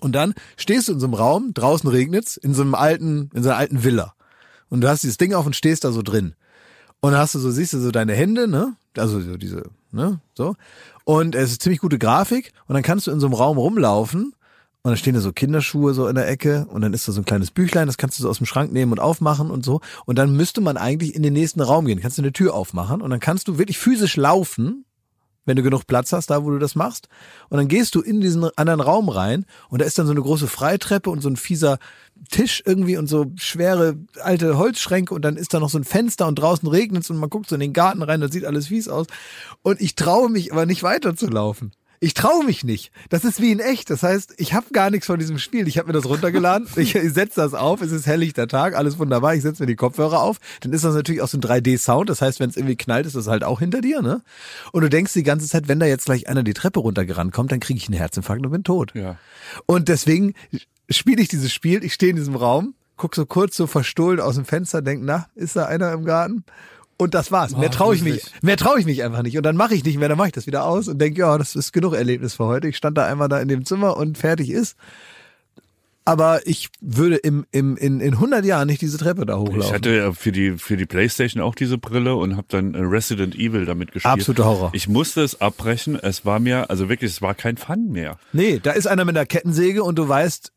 [0.00, 3.44] Und dann stehst du in so einem Raum, draußen regnet's, in so einem alten, in
[3.44, 4.14] so einer alten Villa.
[4.70, 6.34] Und du hast dieses Ding auf und stehst da so drin.
[6.98, 8.74] Und dann hast du so, siehst du so deine Hände, ne?
[8.96, 10.20] Also so diese, ne?
[10.34, 10.56] So.
[11.04, 12.52] Und es ist ziemlich gute Grafik.
[12.66, 14.34] Und dann kannst du in so einem Raum rumlaufen.
[14.82, 16.66] Und dann stehen da so Kinderschuhe so in der Ecke.
[16.70, 18.72] Und dann ist da so ein kleines Büchlein, das kannst du so aus dem Schrank
[18.72, 19.80] nehmen und aufmachen und so.
[20.06, 22.00] Und dann müsste man eigentlich in den nächsten Raum gehen.
[22.00, 23.02] Kannst du eine Tür aufmachen.
[23.02, 24.84] Und dann kannst du wirklich physisch laufen.
[25.44, 27.08] Wenn du genug Platz hast, da wo du das machst.
[27.48, 30.22] Und dann gehst du in diesen anderen Raum rein und da ist dann so eine
[30.22, 31.78] große Freitreppe und so ein fieser
[32.30, 36.26] Tisch irgendwie und so schwere alte Holzschränke und dann ist da noch so ein Fenster
[36.26, 38.68] und draußen regnet es und man guckt so in den Garten rein, da sieht alles
[38.68, 39.06] fies aus.
[39.62, 41.72] Und ich traue mich aber nicht weiterzulaufen.
[42.02, 42.92] Ich traue mich nicht.
[43.10, 43.90] Das ist wie in echt.
[43.90, 45.68] Das heißt, ich habe gar nichts von diesem Spiel.
[45.68, 46.66] Ich habe mir das runtergeladen.
[46.76, 47.82] Ich, setze das auf.
[47.82, 49.34] Es ist helllichter Tag, alles wunderbar.
[49.34, 50.38] Ich setze mir die Kopfhörer auf.
[50.60, 52.08] Dann ist das natürlich auch so ein 3D-Sound.
[52.08, 54.00] Das heißt, wenn es irgendwie knallt, ist das halt auch hinter dir.
[54.00, 54.22] ne?
[54.72, 57.52] Und du denkst die ganze Zeit, wenn da jetzt gleich einer die Treppe runtergerannt kommt,
[57.52, 58.94] dann kriege ich einen Herzinfarkt und bin tot.
[58.94, 59.18] Ja.
[59.66, 60.32] Und deswegen
[60.88, 61.84] spiele ich dieses Spiel.
[61.84, 65.26] Ich stehe in diesem Raum, guck so kurz so verstohlen aus dem Fenster, denk, na,
[65.34, 66.44] ist da einer im Garten?
[67.00, 67.56] Und das war's.
[67.56, 69.36] Mehr Oh, traue ich mich, mehr traue ich mich einfach nicht.
[69.36, 71.38] Und dann mache ich nicht mehr, dann mache ich das wieder aus und denke, ja,
[71.38, 72.68] das ist genug Erlebnis für heute.
[72.68, 74.76] Ich stand da einmal da in dem Zimmer und fertig ist.
[76.04, 79.60] Aber ich würde im, im, in, in 100 Jahren nicht diese Treppe da hochlaufen.
[79.60, 82.78] Ich hatte ja für die für die PlayStation auch diese Brille und habe dann äh,
[82.80, 84.12] Resident Evil damit gespielt.
[84.12, 84.70] Absoluter Horror.
[84.72, 85.96] Ich musste es abbrechen.
[86.00, 88.18] Es war mir also wirklich, es war kein Fun mehr.
[88.32, 90.52] nee, da ist einer mit einer Kettensäge und du weißt,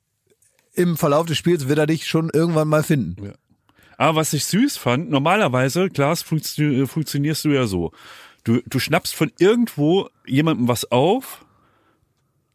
[0.76, 3.34] im Verlauf des Spiels wird er dich schon irgendwann mal finden.
[4.04, 7.94] Aber was ich süß fand, normalerweise, Klaas, funktio- funktionierst du ja so.
[8.44, 11.46] Du, du schnappst von irgendwo jemandem was auf.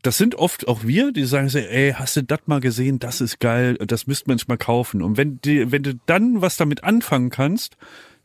[0.03, 2.99] Das sind oft auch wir, die sagen so, ey, hast du das mal gesehen?
[2.99, 5.01] Das ist geil, das müsste man sich mal kaufen.
[5.01, 7.79] Und wenn, die, wenn du dann was damit anfangen kannst,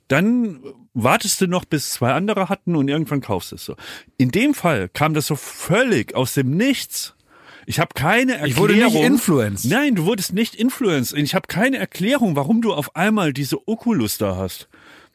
[0.09, 0.59] dann
[0.93, 3.77] wartest du noch, bis zwei andere hatten und irgendwann kaufst du es so.
[4.17, 7.15] In dem Fall kam das so völlig aus dem Nichts.
[7.65, 8.49] Ich habe keine Erklärung.
[8.51, 9.69] Ich wurde nicht influenced.
[9.71, 11.17] Nein, du wurdest nicht influenced.
[11.17, 14.67] Ich habe keine Erklärung, warum du auf einmal diese Oculus da hast.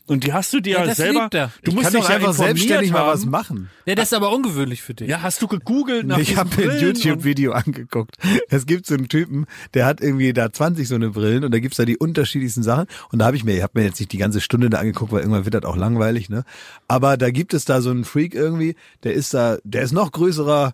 [0.06, 1.20] Und die hast du dir Ja, ja, das selber.
[1.24, 1.52] liebt er.
[1.62, 3.30] Du Ich musst kann dich doch einfach selbstständig mal was haben.
[3.30, 3.70] machen.
[3.84, 5.06] Ja, das ist aber ungewöhnlich für dich.
[5.06, 8.16] Ja, hast du gegoogelt nach Ich habe mir ein YouTube-Video angeguckt.
[8.48, 9.44] Es gibt so einen Typen,
[9.74, 12.86] der hat irgendwie da 20 so eine Brillen und da gibt's da die unterschiedlichsten Sachen.
[13.12, 15.12] Und da habe ich mir, ich habe mir jetzt nicht die ganze Stunde da angeguckt,
[15.12, 16.44] weil irgendwann wird das auch langweilig, ne?
[16.88, 20.10] Aber da gibt es da so einen Freak irgendwie, der ist da, der ist noch
[20.12, 20.72] größerer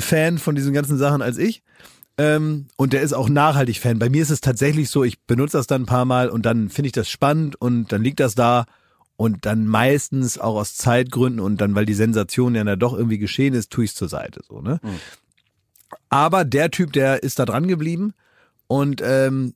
[0.00, 1.62] Fan von diesen ganzen Sachen als ich.
[2.18, 3.98] Ähm, und der ist auch nachhaltig Fan.
[3.98, 6.68] Bei mir ist es tatsächlich so, ich benutze das dann ein paar Mal und dann
[6.68, 8.66] finde ich das spannend und dann liegt das da
[9.16, 13.18] und dann meistens auch aus Zeitgründen und dann, weil die Sensation ja dann doch irgendwie
[13.18, 14.42] geschehen ist, tue ich es zur Seite.
[14.46, 14.80] So, ne?
[16.08, 18.14] Aber der Typ, der ist da dran geblieben
[18.66, 19.54] und ähm,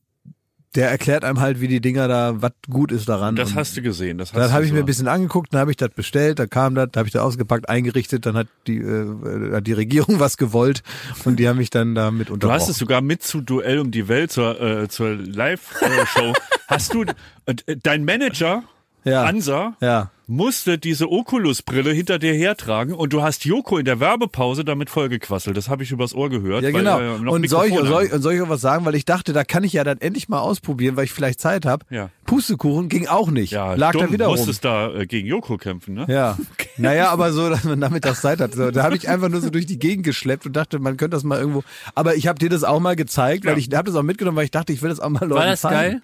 [0.77, 3.35] der erklärt einem halt, wie die Dinger da, was gut ist daran.
[3.35, 4.17] Das hast du gesehen.
[4.17, 4.75] Das hast dann du habe ich so.
[4.75, 7.13] mir ein bisschen angeguckt, dann habe ich das bestellt, da kam das, da habe ich
[7.13, 10.83] das ausgepackt, eingerichtet, dann hat die, äh, hat die Regierung was gewollt
[11.25, 12.61] und die haben mich dann damit Du unterbrochen.
[12.61, 16.33] hast es sogar mit zu Duell um die Welt zur, äh, zur Live-Show.
[16.67, 18.63] hast du äh, dein Manager
[19.03, 19.23] Ja.
[19.23, 20.11] Ansa ja.
[20.27, 25.55] Musste diese Oculus-Brille hinter dir hertragen und du hast Joko in der Werbepause damit vollgequasselt.
[25.55, 26.63] Das habe ich übers Ohr gehört.
[26.63, 26.99] Ja, weil genau.
[26.99, 29.05] er noch und soll ich, soll, ich, und soll ich auch was sagen, weil ich
[29.05, 31.85] dachte, da kann ich ja dann endlich mal ausprobieren, weil ich vielleicht Zeit habe.
[31.89, 32.09] Ja.
[32.25, 33.51] Pustekuchen ging auch nicht.
[33.51, 34.35] ja, Lag dumm, da wieder rum.
[34.35, 36.05] musstest da äh, gegen Joko kämpfen, ne?
[36.09, 36.37] Ja.
[36.79, 38.53] Naja, aber so, dass man damit das Zeit hat.
[38.53, 41.15] So, da habe ich einfach nur so durch die Gegend geschleppt und dachte, man könnte
[41.17, 41.63] das mal irgendwo.
[41.95, 43.57] Aber ich habe dir das auch mal gezeigt, weil Ja.
[43.57, 45.45] ich habe das auch mitgenommen, weil ich dachte, ich will das auch mal Leuten War
[45.47, 45.75] das zeigen.
[45.93, 46.01] geil?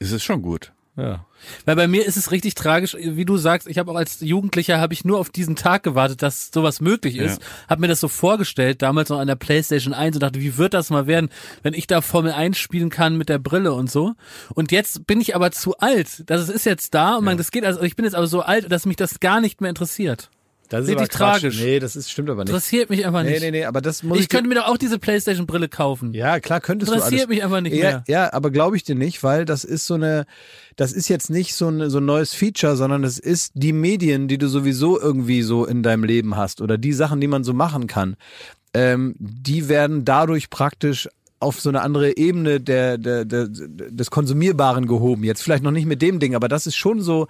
[0.00, 0.72] Es ist schon gut.
[0.94, 1.24] Ja.
[1.64, 4.78] Weil bei mir ist es richtig tragisch, wie du sagst, ich habe auch als Jugendlicher
[4.78, 7.40] habe ich nur auf diesen Tag gewartet, dass sowas möglich ist.
[7.40, 7.48] Ja.
[7.70, 10.74] Hab mir das so vorgestellt, damals noch an der Playstation 1 und dachte, wie wird
[10.74, 11.30] das mal werden,
[11.62, 14.12] wenn ich da Formel 1 spielen kann mit der Brille und so.
[14.54, 16.24] Und jetzt bin ich aber zu alt.
[16.26, 18.70] Das ist jetzt da und man, das geht, also ich bin jetzt aber so alt,
[18.70, 20.30] dass mich das gar nicht mehr interessiert.
[20.72, 21.60] Das ist Richtig tragisch.
[21.60, 22.48] Nee, das ist, stimmt aber nicht.
[22.48, 23.42] Interessiert mich einfach Nee, nicht.
[23.42, 26.14] nee, nee, aber das muss ich ich, könnte mir doch auch diese Playstation Brille kaufen.
[26.14, 28.04] Ja, klar könntest du Interessiert mich einfach nicht ja, mehr.
[28.08, 30.24] Ja, aber glaube ich dir nicht, weil das ist so eine,
[30.76, 34.28] das ist jetzt nicht so, eine, so ein neues Feature, sondern es ist die Medien,
[34.28, 37.52] die du sowieso irgendwie so in deinem Leben hast oder die Sachen, die man so
[37.52, 38.16] machen kann,
[38.72, 41.06] ähm, die werden dadurch praktisch
[41.38, 45.24] auf so eine andere Ebene der, der, der, des Konsumierbaren gehoben.
[45.24, 47.26] Jetzt vielleicht noch nicht mit dem Ding, aber das ist schon so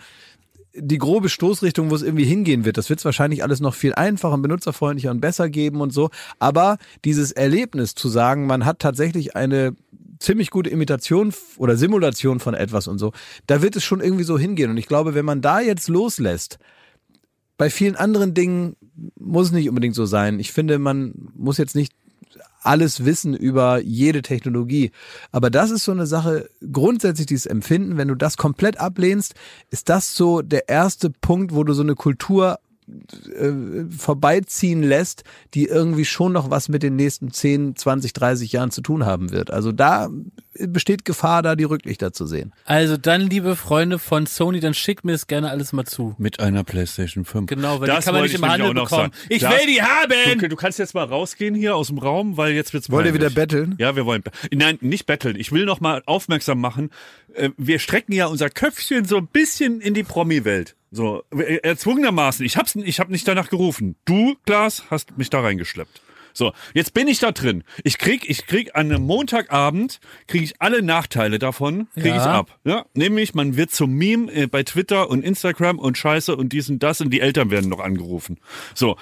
[0.74, 2.78] die grobe Stoßrichtung, wo es irgendwie hingehen wird.
[2.78, 6.10] Das wird es wahrscheinlich alles noch viel einfacher, und benutzerfreundlicher und besser geben und so.
[6.38, 9.76] Aber dieses Erlebnis zu sagen, man hat tatsächlich eine
[10.18, 13.12] ziemlich gute Imitation oder Simulation von etwas und so,
[13.46, 14.70] da wird es schon irgendwie so hingehen.
[14.70, 16.58] Und ich glaube, wenn man da jetzt loslässt,
[17.58, 18.76] bei vielen anderen Dingen
[19.18, 20.40] muss es nicht unbedingt so sein.
[20.40, 21.92] Ich finde, man muss jetzt nicht
[22.62, 24.92] alles wissen über jede Technologie.
[25.30, 29.34] Aber das ist so eine Sache, grundsätzlich dieses Empfinden, wenn du das komplett ablehnst,
[29.70, 35.66] ist das so der erste Punkt, wo du so eine Kultur äh, vorbeiziehen lässt, die
[35.66, 39.50] irgendwie schon noch was mit den nächsten 10, 20, 30 Jahren zu tun haben wird.
[39.50, 40.10] Also da
[40.58, 42.52] besteht Gefahr, da die Rücklichter zu sehen.
[42.66, 46.14] Also dann, liebe Freunde von Sony, dann schickt mir das gerne alles mal zu.
[46.18, 47.46] Mit einer PlayStation 5.
[47.46, 48.88] Genau, weil die das kann man nicht ich im Handel bekommen.
[48.88, 49.12] sagen.
[49.28, 50.38] Ich Das- will die haben!
[50.38, 53.14] Du, du kannst jetzt mal rausgehen hier aus dem Raum, weil jetzt wird's Wollt ihr
[53.14, 53.76] wieder betteln?
[53.78, 54.22] Ja, wir wollen.
[54.52, 55.36] Nein, nicht betteln.
[55.38, 56.90] Ich will noch mal aufmerksam machen.
[57.34, 60.74] äh, Wir strecken ja unser Köpfchen so ein bisschen in die Promi-Welt.
[60.94, 62.44] So, äh, erzwungenermaßen.
[62.44, 63.96] Ich hab's, ich hab nicht danach gerufen.
[64.04, 66.02] Du, Klaas, hast mich da reingeschleppt.
[66.34, 67.64] So, jetzt bin ich da drin.
[67.82, 72.16] Ich krieg, ich krieg an einem Montagabend, krieg ich alle Nachteile davon, krieg Ja.
[72.16, 72.58] ich ab.
[72.64, 72.86] Ja?
[72.94, 76.82] Nämlich, man wird zum Meme äh, bei Twitter und Instagram und Scheiße und dies und
[76.82, 78.38] das und die Eltern werden noch angerufen.
[78.74, 78.96] So,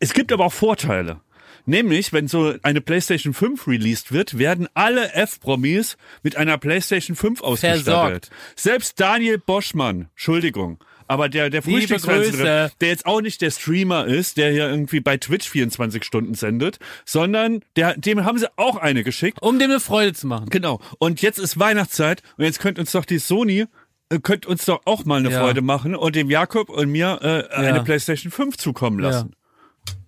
[0.00, 1.20] es gibt aber auch Vorteile.
[1.66, 7.40] Nämlich, wenn so eine PlayStation 5 released wird, werden alle F-Promis mit einer PlayStation 5
[7.42, 7.84] ausgestattet.
[7.84, 8.30] Versorgt.
[8.56, 14.36] Selbst Daniel Boschmann, Entschuldigung, aber der, der Frühstücksfernsehredakteur, der jetzt auch nicht der Streamer ist,
[14.36, 19.04] der hier irgendwie bei Twitch 24 Stunden sendet, sondern der, dem haben sie auch eine
[19.04, 19.38] geschickt.
[19.42, 20.48] Um dem eine Freude zu machen.
[20.50, 20.80] Genau.
[20.98, 23.66] Und jetzt ist Weihnachtszeit und jetzt könnt uns doch die Sony
[24.08, 25.40] äh, könnt uns doch auch mal eine Ja.
[25.40, 29.30] Freude machen und dem Jakob und mir äh, eine PlayStation 5 zukommen lassen.
[29.32, 29.36] Ja,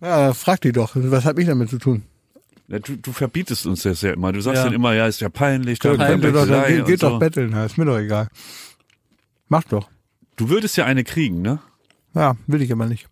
[0.00, 0.92] frag die doch.
[0.94, 2.02] Was hat mich damit zu tun?
[2.68, 4.32] Ja, du, du verbietest uns das ja immer.
[4.32, 4.64] Du sagst Ja.
[4.64, 5.78] dann immer, ja, ist ja peinlich.
[5.80, 7.10] Könnt ihr doch, dann geht, geht so.
[7.10, 8.28] doch betteln, ja, ist mir doch egal.
[9.48, 9.88] Mach doch.
[10.36, 11.60] Du würdest ja eine kriegen, ne?
[12.14, 13.06] Ja, will ich aber nicht.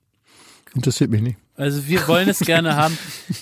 [0.75, 1.39] Interessiert mich nicht.
[1.55, 2.97] Also wir wollen es gerne haben.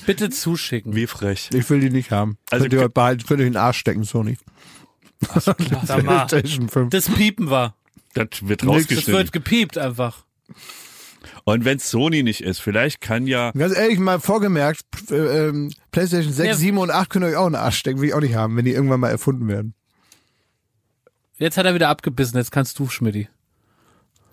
[0.05, 0.97] Bitte zuschicken.
[0.97, 1.49] Wie frech.
[1.55, 2.39] Ich will die nicht haben.
[2.51, 4.37] Also könnt ihr behalten, könnt ihr in den Arsch stecken, Sony.
[5.31, 6.91] PlayStation 5.
[6.91, 7.77] das Piepen war.
[8.15, 9.15] Das wird Das rausgeschnitten.
[9.15, 10.25] wird gepiept einfach.
[11.45, 13.51] Und wenn Sony nicht ist, vielleicht kann ja.
[13.53, 16.55] Ganz ehrlich, mal vorgemerkt, äh, ähm, PlayStation 6, Ja.
[16.55, 18.35] 7 und 8 könnt ihr euch auch in den Arsch stecken, will ich auch nicht
[18.35, 19.75] haben, wenn die irgendwann mal erfunden werden.
[21.39, 23.29] Jetzt hat er wieder abgebissen, jetzt kannst du, Schmidti.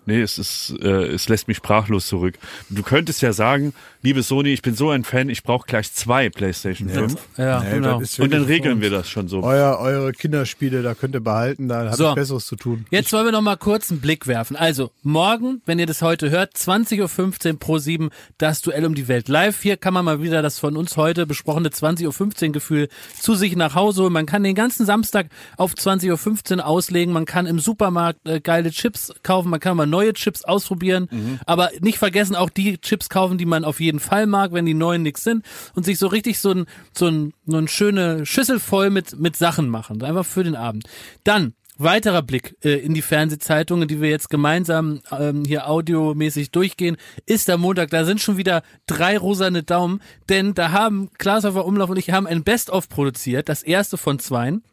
[0.05, 2.37] Nee, es ist, äh, es lässt mich sprachlos zurück.
[2.69, 6.29] Du könntest ja sagen, liebe Sony, ich bin so ein Fan, ich brauche gleich zwei
[6.29, 7.15] PlayStation 5.
[7.37, 7.97] Ja, Nee, genau.
[7.97, 9.43] Und dann regeln wir das schon so.
[9.43, 12.09] Euer, eure Kinderspiele, da könnt ihr behalten, da habt So.
[12.09, 12.85] ihr Besseres zu tun.
[12.91, 14.55] Jetzt wollen wir noch mal kurz einen Blick werfen.
[14.55, 19.07] Also, morgen, wenn ihr das heute hört, 20.15 Uhr pro 7, das Duell um die
[19.07, 19.61] Welt live.
[19.61, 23.55] Hier kann man mal wieder das von uns heute besprochene 20.15 Uhr Gefühl zu sich
[23.55, 24.13] nach Hause holen.
[24.13, 27.13] Man kann den ganzen Samstag auf 20.15 Uhr auslegen.
[27.13, 29.49] Man kann im Supermarkt äh, geile Chips kaufen.
[29.49, 31.09] Man kann mal neue Chips ausprobieren.
[31.45, 34.73] Aber nicht vergessen auch die Chips kaufen, die man auf jeden Fall mag, wenn die
[34.73, 35.45] neuen nix sind.
[35.75, 36.65] Und sich so richtig so ein,
[36.95, 40.01] so ein, so eine schöne Schüssel voll mit, mit Sachen machen.
[40.03, 40.85] Einfach für den Abend.
[41.23, 46.97] Dann, Weiterer Blick äh, in die Fernsehzeitungen, die wir jetzt gemeinsam ähm, hier audiomäßig durchgehen,
[47.27, 47.91] ist der Montag.
[47.91, 52.25] Da sind schon wieder drei rosane Daumen, denn da haben Klaashofer Umlauf und ich haben
[52.25, 54.63] ein Best-of produziert, das erste von zweien.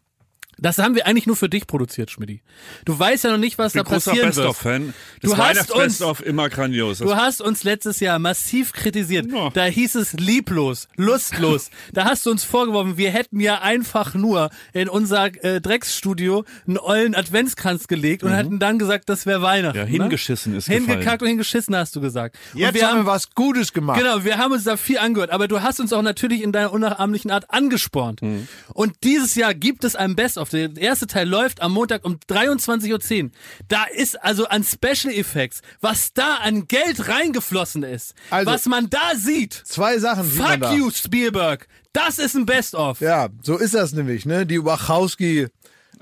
[0.59, 2.43] Das haben wir eigentlich nur für dich produziert, Schmidti.
[2.85, 4.47] Du weißt ja noch nicht, was Ich bin da großer passieren wird.
[4.47, 4.95] Best-of-Fan.
[5.21, 6.99] Das Du hast Weihnachts-Best-of immer grandios.
[6.99, 9.31] Das Du hast uns letztes Jahr massiv kritisiert.
[9.31, 9.51] Ja.
[9.51, 11.71] Da hieß es lieblos, lustlos.
[11.93, 16.79] da hast du uns vorgeworfen, wir hätten ja einfach nur in unser äh, Drecksstudio einen
[16.79, 19.79] ollen Adventskranz gelegt und hätten dann gesagt, das wäre Weihnachten.
[19.79, 19.91] Ja, ne?
[19.91, 21.21] hingeschissen ist Hingekackt gefallen.
[21.21, 22.37] und hingeschissen, hast du gesagt.
[22.53, 23.99] und Jetzt wir haben wir was Gutes gemacht.
[23.99, 26.73] Genau, wir haben uns da viel angehört, aber du hast uns auch natürlich in deiner
[26.73, 28.23] unnachahmlichen Art angespornt.
[28.23, 28.49] Mhm.
[28.73, 30.44] Und dieses Jahr gibt es ein Best-of.
[30.51, 33.31] Der erste Teil läuft am Montag um 23.10 Uhr.
[33.69, 38.91] Da ist also an Special Effects, was da an Geld reingeflossen ist, Also- was man
[38.91, 39.53] da sieht.
[39.65, 40.73] Zwei Sachen sieht man Fuck da.
[40.75, 41.67] you, Spielberg.
[41.93, 43.01] Das ist ein Best-of.
[43.01, 44.47] Ja, so ist das nämlich, ne?
[44.47, 45.47] Die Wachowski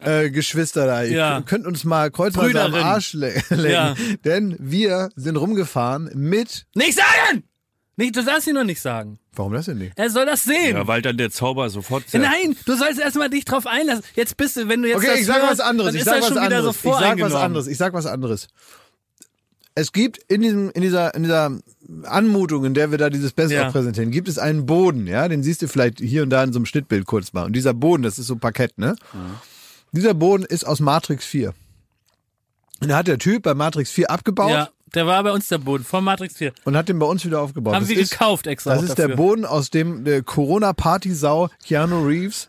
[0.01, 1.03] äh, Geschwister da.
[1.05, 1.43] Ihr Ja.
[1.43, 2.75] könnt uns mal kreuzweise am.
[2.75, 3.71] Arsch le lecken.
[3.71, 3.95] Ja.
[4.25, 6.67] Denn wir sind rumgefahren mit.
[6.75, 7.45] Nicht sagen!
[8.03, 9.19] Nicht, du darfst ihn noch nicht sagen.
[9.35, 9.93] Warum das denn nicht?
[9.97, 10.77] Er soll das sehen.
[10.77, 12.05] ja, weil dann der Zauber sofort.
[12.13, 14.03] Nein, du sollst erstmal dich drauf einlassen.
[14.15, 15.95] Jetzt bist du, wenn du jetzt Okay, das ich sag hörst, was anderes.
[15.95, 16.65] Ich sag was anderes.
[16.83, 17.67] so ich sag was anderes.
[17.69, 18.49] Ich sag was anderes.
[19.75, 21.59] Es gibt in diesem, in dieser, in dieser
[22.03, 23.71] Anmutung, in der wir da dieses Best Ja.
[23.71, 26.59] präsentieren, gibt es einen Boden, ja, den siehst du vielleicht hier und da in so
[26.59, 27.45] einem Schnittbild kurz mal.
[27.45, 28.97] Und dieser Boden, das ist so Parkett, ne?
[29.93, 31.55] Dieser Boden ist aus Matrix 4.
[32.81, 35.59] Und da hat der Typ bei Matrix 4 abgebaut Ja, der war bei uns der
[35.59, 36.53] Boden von Matrix 4.
[36.65, 37.75] und hat den bei uns wieder aufgebaut.
[37.75, 38.75] Haben das wir ist, gekauft extra.
[38.75, 39.17] Das ist der dafür.
[39.17, 42.49] Boden, aus dem der Corona-Party-Sau Keanu Reeves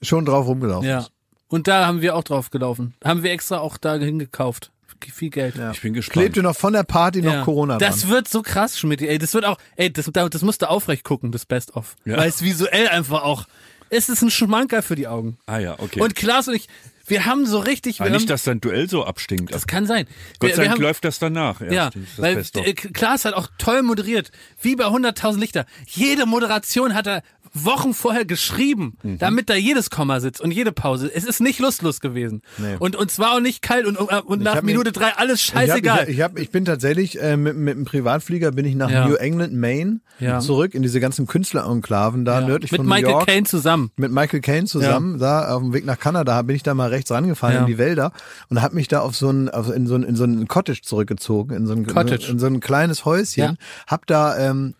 [0.00, 1.00] schon drauf rumgelaufen Ja.
[1.00, 1.10] ist.
[1.48, 2.94] Und da haben wir auch drauf gelaufen.
[3.04, 4.70] Haben wir extra auch dahin gekauft.
[5.12, 5.56] Viel Geld.
[5.72, 6.12] Ich bin gespannt.
[6.26, 7.42] Klebte noch von der Party noch Ja.
[7.44, 7.90] Corona dran.
[7.90, 9.02] Das wird so krass, Schmidt.
[9.02, 11.96] Ey, das wird auch, ey, das, das musst du aufrecht gucken, das Best-of.
[12.04, 12.16] Ja.
[12.18, 13.46] Weil es visuell einfach auch,
[13.90, 15.38] es ist ein Schmankerl für die Augen.
[15.46, 16.00] ah ja, okay.
[16.00, 16.68] Und Klaas und ich,
[17.06, 19.52] wir haben so richtig, wir haben, nicht, dass dein Duell so abstinkt.
[19.52, 20.06] das kann sein.
[20.38, 21.60] Gott wir, sei Dank läuft das danach.
[21.60, 24.30] erst, Ja, das weil äh, Klaas hat auch toll moderiert,
[24.60, 25.66] wie bei 100.000 Lichter.
[25.86, 27.22] Jede Moderation hat er
[27.54, 29.18] Wochen vorher geschrieben, Mhm.
[29.18, 31.10] damit da jedes Komma sitzt und jede Pause.
[31.14, 32.42] Es ist nicht lustlos gewesen.
[32.58, 32.76] Nee.
[32.78, 35.42] Und und zwar auch nicht kalt und, und, und nach hab mich- Minute drei alles
[35.42, 36.08] Ich, hab, scheißegal.
[36.08, 39.06] ich, hab, ich bin tatsächlich äh, mit, mit einem Privatflieger bin ich nach Ja.
[39.06, 40.40] New England, Maine Ja.
[40.40, 42.46] zurück in diese ganzen Künstlerenklaven da Ja.
[42.46, 43.26] nördlich Mit von Michael New York.
[43.26, 43.90] Caine zusammen.
[43.96, 47.10] Mit Michael Caine zusammen, da auf dem Weg nach Kanada bin ich da mal rechts
[47.10, 48.12] rangefahren in die Wälder
[48.48, 50.80] und habe mich da auf so ein auf, in so ein in so ein Cottage
[50.82, 52.30] zurückgezogen, in so ein Cottage.
[52.30, 54.74] in so ein kleines Häuschen, hab da ähm,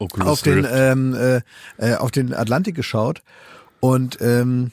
[0.00, 1.40] Oculus auf den ähm, äh,
[1.78, 3.22] äh, auf den Atlantik geschaut
[3.78, 4.72] und ähm,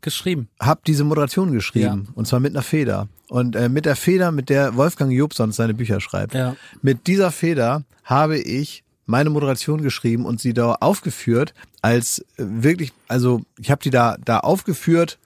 [0.00, 0.48] geschrieben.
[0.60, 4.48] habe diese Moderation geschrieben und zwar mit einer Feder und äh, mit der Feder, mit
[4.50, 6.34] der Wolfgang Job sonst seine Bücher schreibt.
[6.34, 6.54] Ja.
[6.82, 12.92] Mit dieser Feder habe ich meine Moderation geschrieben und sie da aufgeführt als äh, wirklich,
[13.08, 15.18] also ich habe die da da aufgeführt,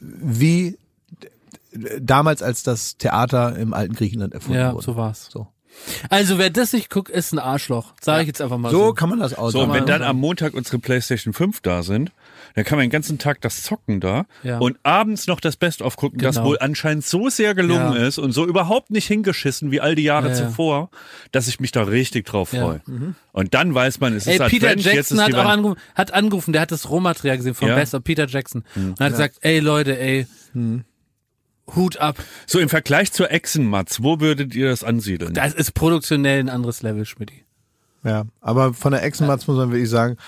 [0.00, 0.76] wie
[1.72, 4.84] d- damals als das Theater im alten Griechenland erfunden Ja, wurde.
[4.84, 5.28] so war's.
[5.30, 5.46] So,
[6.10, 7.92] Also wer das nicht guckt, ist ein Arschloch.
[8.00, 8.86] Sag ich jetzt einfach mal so.
[8.86, 9.70] so kann man das So, ausdrücken.
[9.70, 12.10] und wenn dann am Montag unsere PlayStation 5 da sind,
[12.54, 14.58] dann kann man den ganzen Tag das zocken da Ja.
[14.58, 16.48] und abends noch das Best-of gucken, das Genau.
[16.48, 18.06] wohl anscheinend so sehr gelungen Ja.
[18.06, 20.46] ist und so überhaupt nicht hingeschissen wie all die Jahre Ja, ja.
[20.48, 20.90] zuvor,
[21.32, 22.62] dass ich mich da richtig drauf Ja.
[22.64, 22.80] freue.
[23.32, 25.80] Und dann weiß man, es Ey, ist Peter Advent, jetzt Jackson ist hat auch angerufen,
[25.96, 27.74] hat angerufen, der hat das Rohmaterial gesehen von Ja.
[27.74, 30.26] Best of Peter Jackson und hat gesagt, ey Leute, ey,
[31.74, 32.16] Hut ab.
[32.46, 35.34] So im Vergleich zur Echsenmatz, wo würdet ihr das ansiedeln?
[35.34, 37.44] Das ist produktionell ein anderes Level, Schmidti.
[38.04, 40.18] Ja, aber von der Echsenmatz muss man wirklich sagen,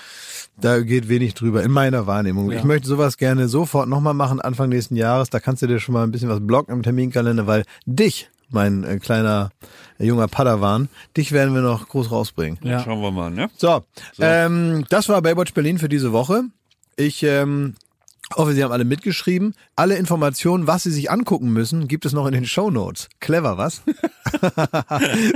[0.59, 2.51] da geht wenig drüber, in meiner Wahrnehmung.
[2.51, 2.57] Ja.
[2.57, 5.29] Ich möchte sowas gerne sofort nochmal machen, Anfang nächsten Jahres.
[5.29, 8.83] Da kannst du dir schon mal ein bisschen was blocken im Terminkalender, weil dich, mein
[8.83, 9.51] äh, kleiner
[9.99, 12.57] äh, junger Padawan, dich werden wir noch groß rausbringen.
[12.63, 12.79] Ja.
[12.83, 13.49] Schauen wir mal, ne?
[13.57, 13.83] So,
[14.19, 16.45] Ähm, das war Baywatch Berlin für diese Woche.
[16.95, 17.75] Ich ähm,
[18.35, 19.53] hoffe, Sie haben alle mitgeschrieben.
[19.75, 23.09] Alle Informationen, was Sie sich angucken müssen, gibt es noch in den Show Notes.
[23.19, 23.81] Clever, was?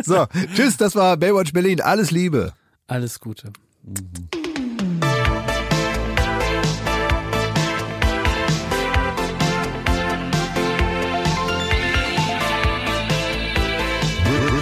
[0.03, 1.81] so, tschüss, das war Baywatch Berlin.
[1.81, 2.53] Alles Liebe.
[2.87, 3.51] Alles Gute.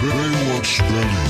[0.02, 1.29] Baywatch Berlin.